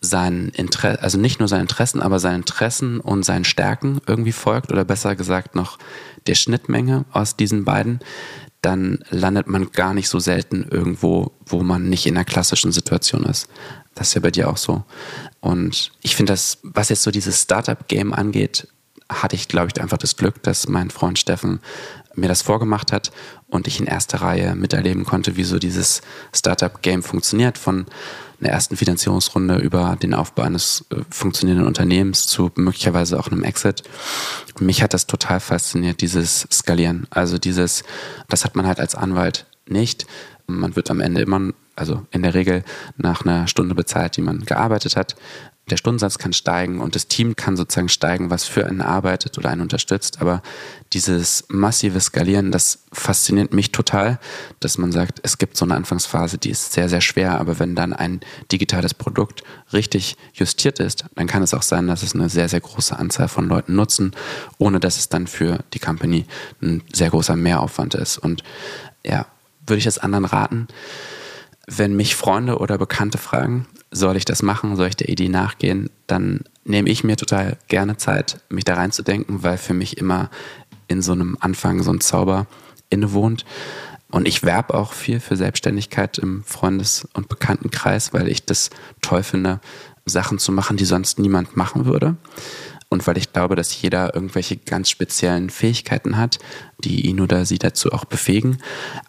sein 0.00 0.50
Interesse, 0.50 1.02
also 1.02 1.18
nicht 1.18 1.38
nur 1.38 1.48
seine 1.48 1.62
Interessen, 1.62 2.02
aber 2.02 2.18
seinen 2.18 2.40
Interessen 2.40 3.00
und 3.00 3.24
seinen 3.24 3.44
Stärken 3.44 4.00
irgendwie 4.06 4.32
folgt, 4.32 4.70
oder 4.70 4.84
besser 4.84 5.16
gesagt 5.16 5.54
noch 5.54 5.78
der 6.26 6.34
Schnittmenge 6.34 7.04
aus 7.12 7.36
diesen 7.36 7.64
beiden, 7.64 8.00
dann 8.60 9.04
landet 9.10 9.46
man 9.46 9.70
gar 9.72 9.92
nicht 9.92 10.08
so 10.08 10.18
selten 10.18 10.66
irgendwo, 10.70 11.32
wo 11.44 11.62
man 11.62 11.88
nicht 11.88 12.06
in 12.06 12.16
einer 12.16 12.24
klassischen 12.24 12.72
Situation 12.72 13.24
ist. 13.24 13.48
Das 13.94 14.08
ist 14.08 14.14
ja 14.14 14.20
bei 14.20 14.30
dir 14.30 14.48
auch 14.48 14.56
so. 14.56 14.84
Und 15.40 15.92
ich 16.00 16.16
finde 16.16 16.32
das, 16.32 16.58
was 16.62 16.88
jetzt 16.88 17.02
so 17.02 17.10
dieses 17.10 17.42
Startup-Game 17.42 18.14
angeht, 18.14 18.68
hatte 19.08 19.36
ich, 19.36 19.48
glaube 19.48 19.68
ich, 19.72 19.80
einfach 19.80 19.98
das 19.98 20.16
Glück, 20.16 20.42
dass 20.42 20.68
mein 20.68 20.90
Freund 20.90 21.18
Steffen 21.18 21.60
mir 22.14 22.28
das 22.28 22.42
vorgemacht 22.42 22.92
hat 22.92 23.10
und 23.48 23.66
ich 23.66 23.80
in 23.80 23.86
erster 23.86 24.22
Reihe 24.22 24.54
miterleben 24.54 25.04
konnte, 25.04 25.36
wie 25.36 25.44
so 25.44 25.58
dieses 25.58 26.00
Startup-Game 26.32 27.02
funktioniert, 27.02 27.58
von 27.58 27.86
einer 28.40 28.50
ersten 28.50 28.76
Finanzierungsrunde 28.76 29.56
über 29.56 29.96
den 30.00 30.14
Aufbau 30.14 30.42
eines 30.42 30.84
äh, 30.90 30.96
funktionierenden 31.10 31.66
Unternehmens 31.66 32.26
zu 32.26 32.50
möglicherweise 32.56 33.18
auch 33.18 33.28
einem 33.28 33.42
Exit. 33.42 33.82
Mich 34.58 34.82
hat 34.82 34.94
das 34.94 35.06
total 35.06 35.40
fasziniert, 35.40 36.00
dieses 36.00 36.46
Skalieren. 36.50 37.06
Also 37.10 37.38
dieses, 37.38 37.84
das 38.28 38.44
hat 38.44 38.56
man 38.56 38.66
halt 38.66 38.80
als 38.80 38.94
Anwalt 38.94 39.46
nicht. 39.66 40.06
Man 40.46 40.76
wird 40.76 40.90
am 40.90 41.00
Ende 41.00 41.22
immer, 41.22 41.52
also 41.74 42.06
in 42.10 42.22
der 42.22 42.34
Regel 42.34 42.64
nach 42.96 43.24
einer 43.24 43.46
Stunde 43.48 43.74
bezahlt, 43.74 44.16
die 44.16 44.22
man 44.22 44.44
gearbeitet 44.44 44.96
hat 44.96 45.16
der 45.70 45.78
Stundensatz 45.78 46.18
kann 46.18 46.34
steigen 46.34 46.80
und 46.80 46.94
das 46.94 47.08
Team 47.08 47.36
kann 47.36 47.56
sozusagen 47.56 47.88
steigen, 47.88 48.28
was 48.28 48.44
für 48.44 48.66
einen 48.66 48.82
arbeitet 48.82 49.38
oder 49.38 49.48
einen 49.48 49.62
unterstützt. 49.62 50.20
Aber 50.20 50.42
dieses 50.92 51.44
massive 51.48 52.00
Skalieren, 52.00 52.52
das 52.52 52.84
fasziniert 52.92 53.54
mich 53.54 53.72
total, 53.72 54.18
dass 54.60 54.76
man 54.76 54.92
sagt, 54.92 55.20
es 55.22 55.38
gibt 55.38 55.56
so 55.56 55.64
eine 55.64 55.74
Anfangsphase, 55.74 56.36
die 56.36 56.50
ist 56.50 56.72
sehr, 56.74 56.90
sehr 56.90 57.00
schwer. 57.00 57.40
Aber 57.40 57.58
wenn 57.58 57.74
dann 57.74 57.94
ein 57.94 58.20
digitales 58.52 58.92
Produkt 58.92 59.42
richtig 59.72 60.18
justiert 60.34 60.80
ist, 60.80 61.06
dann 61.14 61.26
kann 61.26 61.42
es 61.42 61.54
auch 61.54 61.62
sein, 61.62 61.86
dass 61.86 62.02
es 62.02 62.14
eine 62.14 62.28
sehr, 62.28 62.50
sehr 62.50 62.60
große 62.60 62.98
Anzahl 62.98 63.28
von 63.28 63.48
Leuten 63.48 63.74
nutzen, 63.74 64.12
ohne 64.58 64.80
dass 64.80 64.98
es 64.98 65.08
dann 65.08 65.26
für 65.26 65.60
die 65.72 65.78
Company 65.78 66.26
ein 66.60 66.82
sehr 66.92 67.08
großer 67.08 67.36
Mehraufwand 67.36 67.94
ist. 67.94 68.18
Und 68.18 68.42
ja, 69.02 69.26
würde 69.66 69.78
ich 69.78 69.86
es 69.86 69.98
anderen 69.98 70.26
raten, 70.26 70.68
wenn 71.66 71.96
mich 71.96 72.14
Freunde 72.14 72.58
oder 72.58 72.76
Bekannte 72.76 73.16
fragen, 73.16 73.66
soll 73.94 74.16
ich 74.16 74.24
das 74.24 74.42
machen, 74.42 74.76
soll 74.76 74.88
ich 74.88 74.96
der 74.96 75.08
Idee 75.08 75.28
nachgehen, 75.28 75.88
dann 76.06 76.40
nehme 76.64 76.90
ich 76.90 77.04
mir 77.04 77.16
total 77.16 77.56
gerne 77.68 77.96
Zeit, 77.96 78.40
mich 78.48 78.64
da 78.64 78.74
reinzudenken, 78.74 79.42
weil 79.42 79.56
für 79.56 79.74
mich 79.74 79.98
immer 79.98 80.30
in 80.88 81.00
so 81.00 81.12
einem 81.12 81.36
Anfang 81.40 81.82
so 81.82 81.92
ein 81.92 82.00
Zauber 82.00 82.46
innewohnt. 82.90 83.44
Und 84.10 84.28
ich 84.28 84.42
werbe 84.42 84.74
auch 84.74 84.92
viel 84.92 85.20
für 85.20 85.36
Selbstständigkeit 85.36 86.18
im 86.18 86.44
Freundes- 86.44 87.08
und 87.14 87.28
Bekanntenkreis, 87.28 88.12
weil 88.12 88.28
ich 88.28 88.44
das 88.44 88.70
toll 89.00 89.22
finde, 89.22 89.60
Sachen 90.06 90.38
zu 90.38 90.52
machen, 90.52 90.76
die 90.76 90.84
sonst 90.84 91.18
niemand 91.18 91.56
machen 91.56 91.86
würde. 91.86 92.16
Und 92.88 93.06
weil 93.06 93.16
ich 93.16 93.32
glaube, 93.32 93.56
dass 93.56 93.80
jeder 93.80 94.14
irgendwelche 94.14 94.56
ganz 94.56 94.90
speziellen 94.90 95.50
Fähigkeiten 95.50 96.16
hat, 96.16 96.38
die 96.78 97.06
ihn 97.06 97.20
oder 97.20 97.44
sie 97.44 97.58
dazu 97.58 97.92
auch 97.92 98.04
befähigen. 98.04 98.58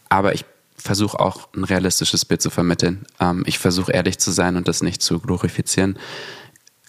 Aber 0.10 0.34
ich 0.34 0.46
versuche 0.76 1.20
auch 1.20 1.50
ein 1.56 1.64
realistisches 1.64 2.26
Bild 2.26 2.42
zu 2.42 2.50
vermitteln. 2.50 3.06
Ähm, 3.20 3.44
ich 3.46 3.60
versuche 3.60 3.92
ehrlich 3.92 4.18
zu 4.18 4.32
sein 4.32 4.56
und 4.56 4.68
das 4.68 4.84
nicht 4.84 5.02
zu 5.02 5.20
glorifizieren. 5.20 5.98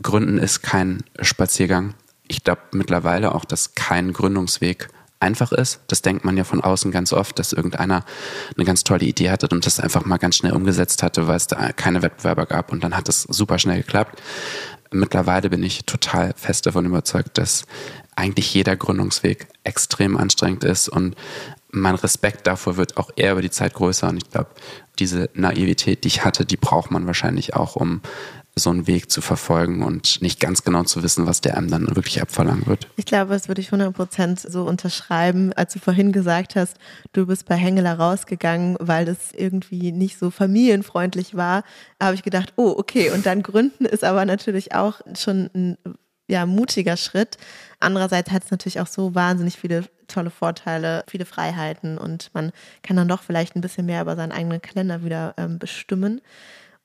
Gründen 0.03 0.39
ist 0.39 0.62
kein 0.62 1.03
Spaziergang. 1.20 1.95
Ich 2.28 2.45
glaube 2.45 2.62
mittlerweile 2.72 3.34
auch, 3.34 3.45
dass 3.45 3.74
kein 3.74 4.12
Gründungsweg 4.12 4.89
einfach 5.20 5.53
ist. 5.53 5.80
Das 5.89 6.03
denkt 6.03 6.24
man 6.24 6.37
ja 6.37 6.45
von 6.45 6.62
außen 6.62 6.91
ganz 6.91 7.12
oft, 7.12 7.39
dass 7.39 7.53
irgendeiner 7.53 8.05
eine 8.55 8.64
ganz 8.64 8.84
tolle 8.84 9.07
Idee 9.07 9.30
hatte 9.30 9.49
und 9.49 9.64
das 9.64 9.80
einfach 9.80 10.05
mal 10.05 10.18
ganz 10.18 10.37
schnell 10.37 10.53
umgesetzt 10.53 11.03
hatte, 11.03 11.26
weil 11.26 11.37
es 11.37 11.47
da 11.47 11.72
keine 11.72 12.03
Wettbewerber 12.03 12.47
gab 12.47 12.72
und 12.72 12.84
dann 12.84 12.97
hat 12.97 13.09
es 13.09 13.22
super 13.22 13.59
schnell 13.59 13.78
geklappt. 13.78 14.20
Mittlerweile 14.93 15.49
bin 15.51 15.62
ich 15.62 15.84
total 15.84 16.34
fest 16.37 16.66
davon 16.66 16.84
überzeugt, 16.87 17.39
dass 17.39 17.64
eigentlich 18.14 18.53
jeder 18.53 18.76
Gründungsweg 18.76 19.49
extrem 19.64 20.16
anstrengend 20.16 20.64
ist 20.64 20.89
und 20.89 21.16
mein 21.77 21.95
Respekt 21.95 22.47
davor 22.47 22.77
wird 22.77 22.97
auch 22.97 23.11
eher 23.16 23.33
über 23.33 23.43
die 23.43 23.51
Zeit 23.51 23.74
größer 23.74 24.09
und 24.09 24.16
ich 24.16 24.31
glaube, 24.31 24.51
diese 24.99 25.29
Naivität, 25.35 26.05
die 26.05 26.09
ich 26.09 26.24
hatte, 26.24 26.45
die 26.45 26.57
braucht 26.57 26.91
man 26.91 27.07
wahrscheinlich 27.07 27.55
auch, 27.55 27.77
um 27.77 28.01
so 28.59 28.70
einen 28.70 28.87
Weg 28.87 29.11
zu 29.11 29.20
verfolgen 29.20 29.83
und 29.83 30.22
nicht 30.22 30.41
ganz 30.41 30.64
genau 30.64 30.83
zu 30.85 31.03
wissen, 31.03 31.27
was 31.27 31.43
der 31.43 31.59
einem 31.59 31.70
dann 31.70 31.95
wirklich 31.95 32.22
abverlangen 32.22 32.66
wird. 32.66 32.89
Ich 32.97 33.05
glaube, 33.05 33.35
das 33.35 33.49
würde 33.49 33.61
ich 33.61 33.68
100% 33.68 34.51
so 34.51 34.64
unterschreiben, 34.64 35.53
als 35.53 35.74
du 35.74 35.79
vorhin 35.79 36.11
gesagt 36.11 36.57
hast, 36.57 36.79
du 37.12 37.27
bist 37.27 37.45
bei 37.45 37.55
Hengeler 37.55 37.99
rausgegangen, 37.99 38.79
weil 38.81 39.05
das 39.05 39.33
irgendwie 39.33 39.93
nicht 39.93 40.18
so 40.18 40.31
familienfreundlich 40.31 41.37
war. 41.37 41.64
Habe 42.03 42.14
ich 42.14 42.22
gedacht, 42.22 42.55
oh, 42.57 42.74
okay. 42.79 43.11
Und 43.11 43.27
dann 43.27 43.43
gründen 43.43 43.85
ist 43.85 44.05
aber 44.05 44.24
natürlich 44.24 44.74
auch 44.74 45.03
schon 45.18 45.51
ein 45.55 45.77
ja, 46.27 46.47
mutiger 46.47 46.97
Schritt. 46.97 47.37
Andererseits 47.79 48.31
hat 48.31 48.45
es 48.45 48.51
natürlich 48.51 48.81
auch 48.81 48.87
so 48.87 49.14
wahnsinnig 49.14 49.59
viele 49.59 49.85
tolle 50.07 50.31
Vorteile, 50.31 51.05
viele 51.09 51.25
Freiheiten 51.25 51.99
und 51.99 52.31
man 52.35 52.53
kann 52.83 52.97
dann 52.97 53.09
doch 53.09 53.23
vielleicht 53.23 53.57
ein 53.57 53.61
bisschen 53.61 53.87
mehr 53.87 54.03
über 54.03 54.17
seinen 54.17 54.33
eigenen 54.33 54.63
Kalender 54.63 55.03
wieder 55.03 55.35
ähm, 55.37 55.59
bestimmen. 55.59 56.21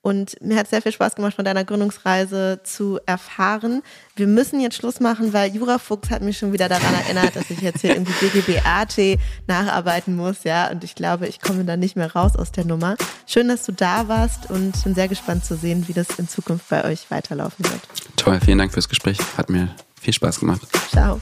Und 0.04 0.42
mir 0.42 0.58
hat 0.58 0.68
sehr 0.68 0.82
viel 0.82 0.92
Spaß 0.92 1.14
gemacht, 1.16 1.36
von 1.36 1.46
deiner 1.46 1.64
Gründungsreise 1.64 2.62
zu 2.64 3.00
erfahren. 3.06 3.84
Wir 4.16 4.26
müssen 4.26 4.60
jetzt 4.60 4.76
Schluss 4.76 5.00
machen, 5.00 5.32
weil 5.32 5.56
Jura 5.56 5.78
Fuchs 5.78 6.10
hat 6.10 6.24
mich 6.24 6.40
schon 6.40 6.54
wieder 6.54 6.68
daran 6.68 6.94
erinnert, 7.06 7.36
dass 7.36 7.52
ich 7.52 7.62
jetzt 7.62 7.82
hier 7.82 7.92
irgendwie 7.92 8.14
BGBAT 8.14 9.20
nacharbeiten 9.46 10.16
muss, 10.16 10.44
ja. 10.44 10.72
Und 10.72 10.84
ich 10.84 10.96
glaube, 10.96 11.28
ich 11.28 11.40
komme 11.40 11.66
da 11.66 11.78
nicht 11.78 11.96
mehr 11.96 12.12
raus 12.12 12.36
aus 12.36 12.52
der 12.52 12.66
Nummer. 12.66 12.96
Schön, 13.28 13.48
dass 13.48 13.64
du 13.64 13.74
da 13.74 14.08
warst 14.08 14.50
und 14.50 14.84
bin 14.84 14.96
sehr 14.96 15.08
gespannt 15.08 15.46
zu 15.46 15.56
sehen, 15.56 15.88
wie 15.88 15.94
das 15.94 16.08
in 16.18 16.28
Zukunft 16.28 16.68
bei 16.70 16.84
euch 16.84 17.12
weiterlaufen 17.12 17.64
wird. 17.66 17.82
Toll, 18.16 18.40
vielen 18.44 18.58
Dank 18.58 18.74
fürs 18.74 18.90
Gespräch. 18.90 19.20
Hat 19.38 19.52
mir 19.52 19.70
viel 20.00 20.14
Spaß 20.14 20.40
gemacht. 20.40 20.62
Ciao. 20.90 21.22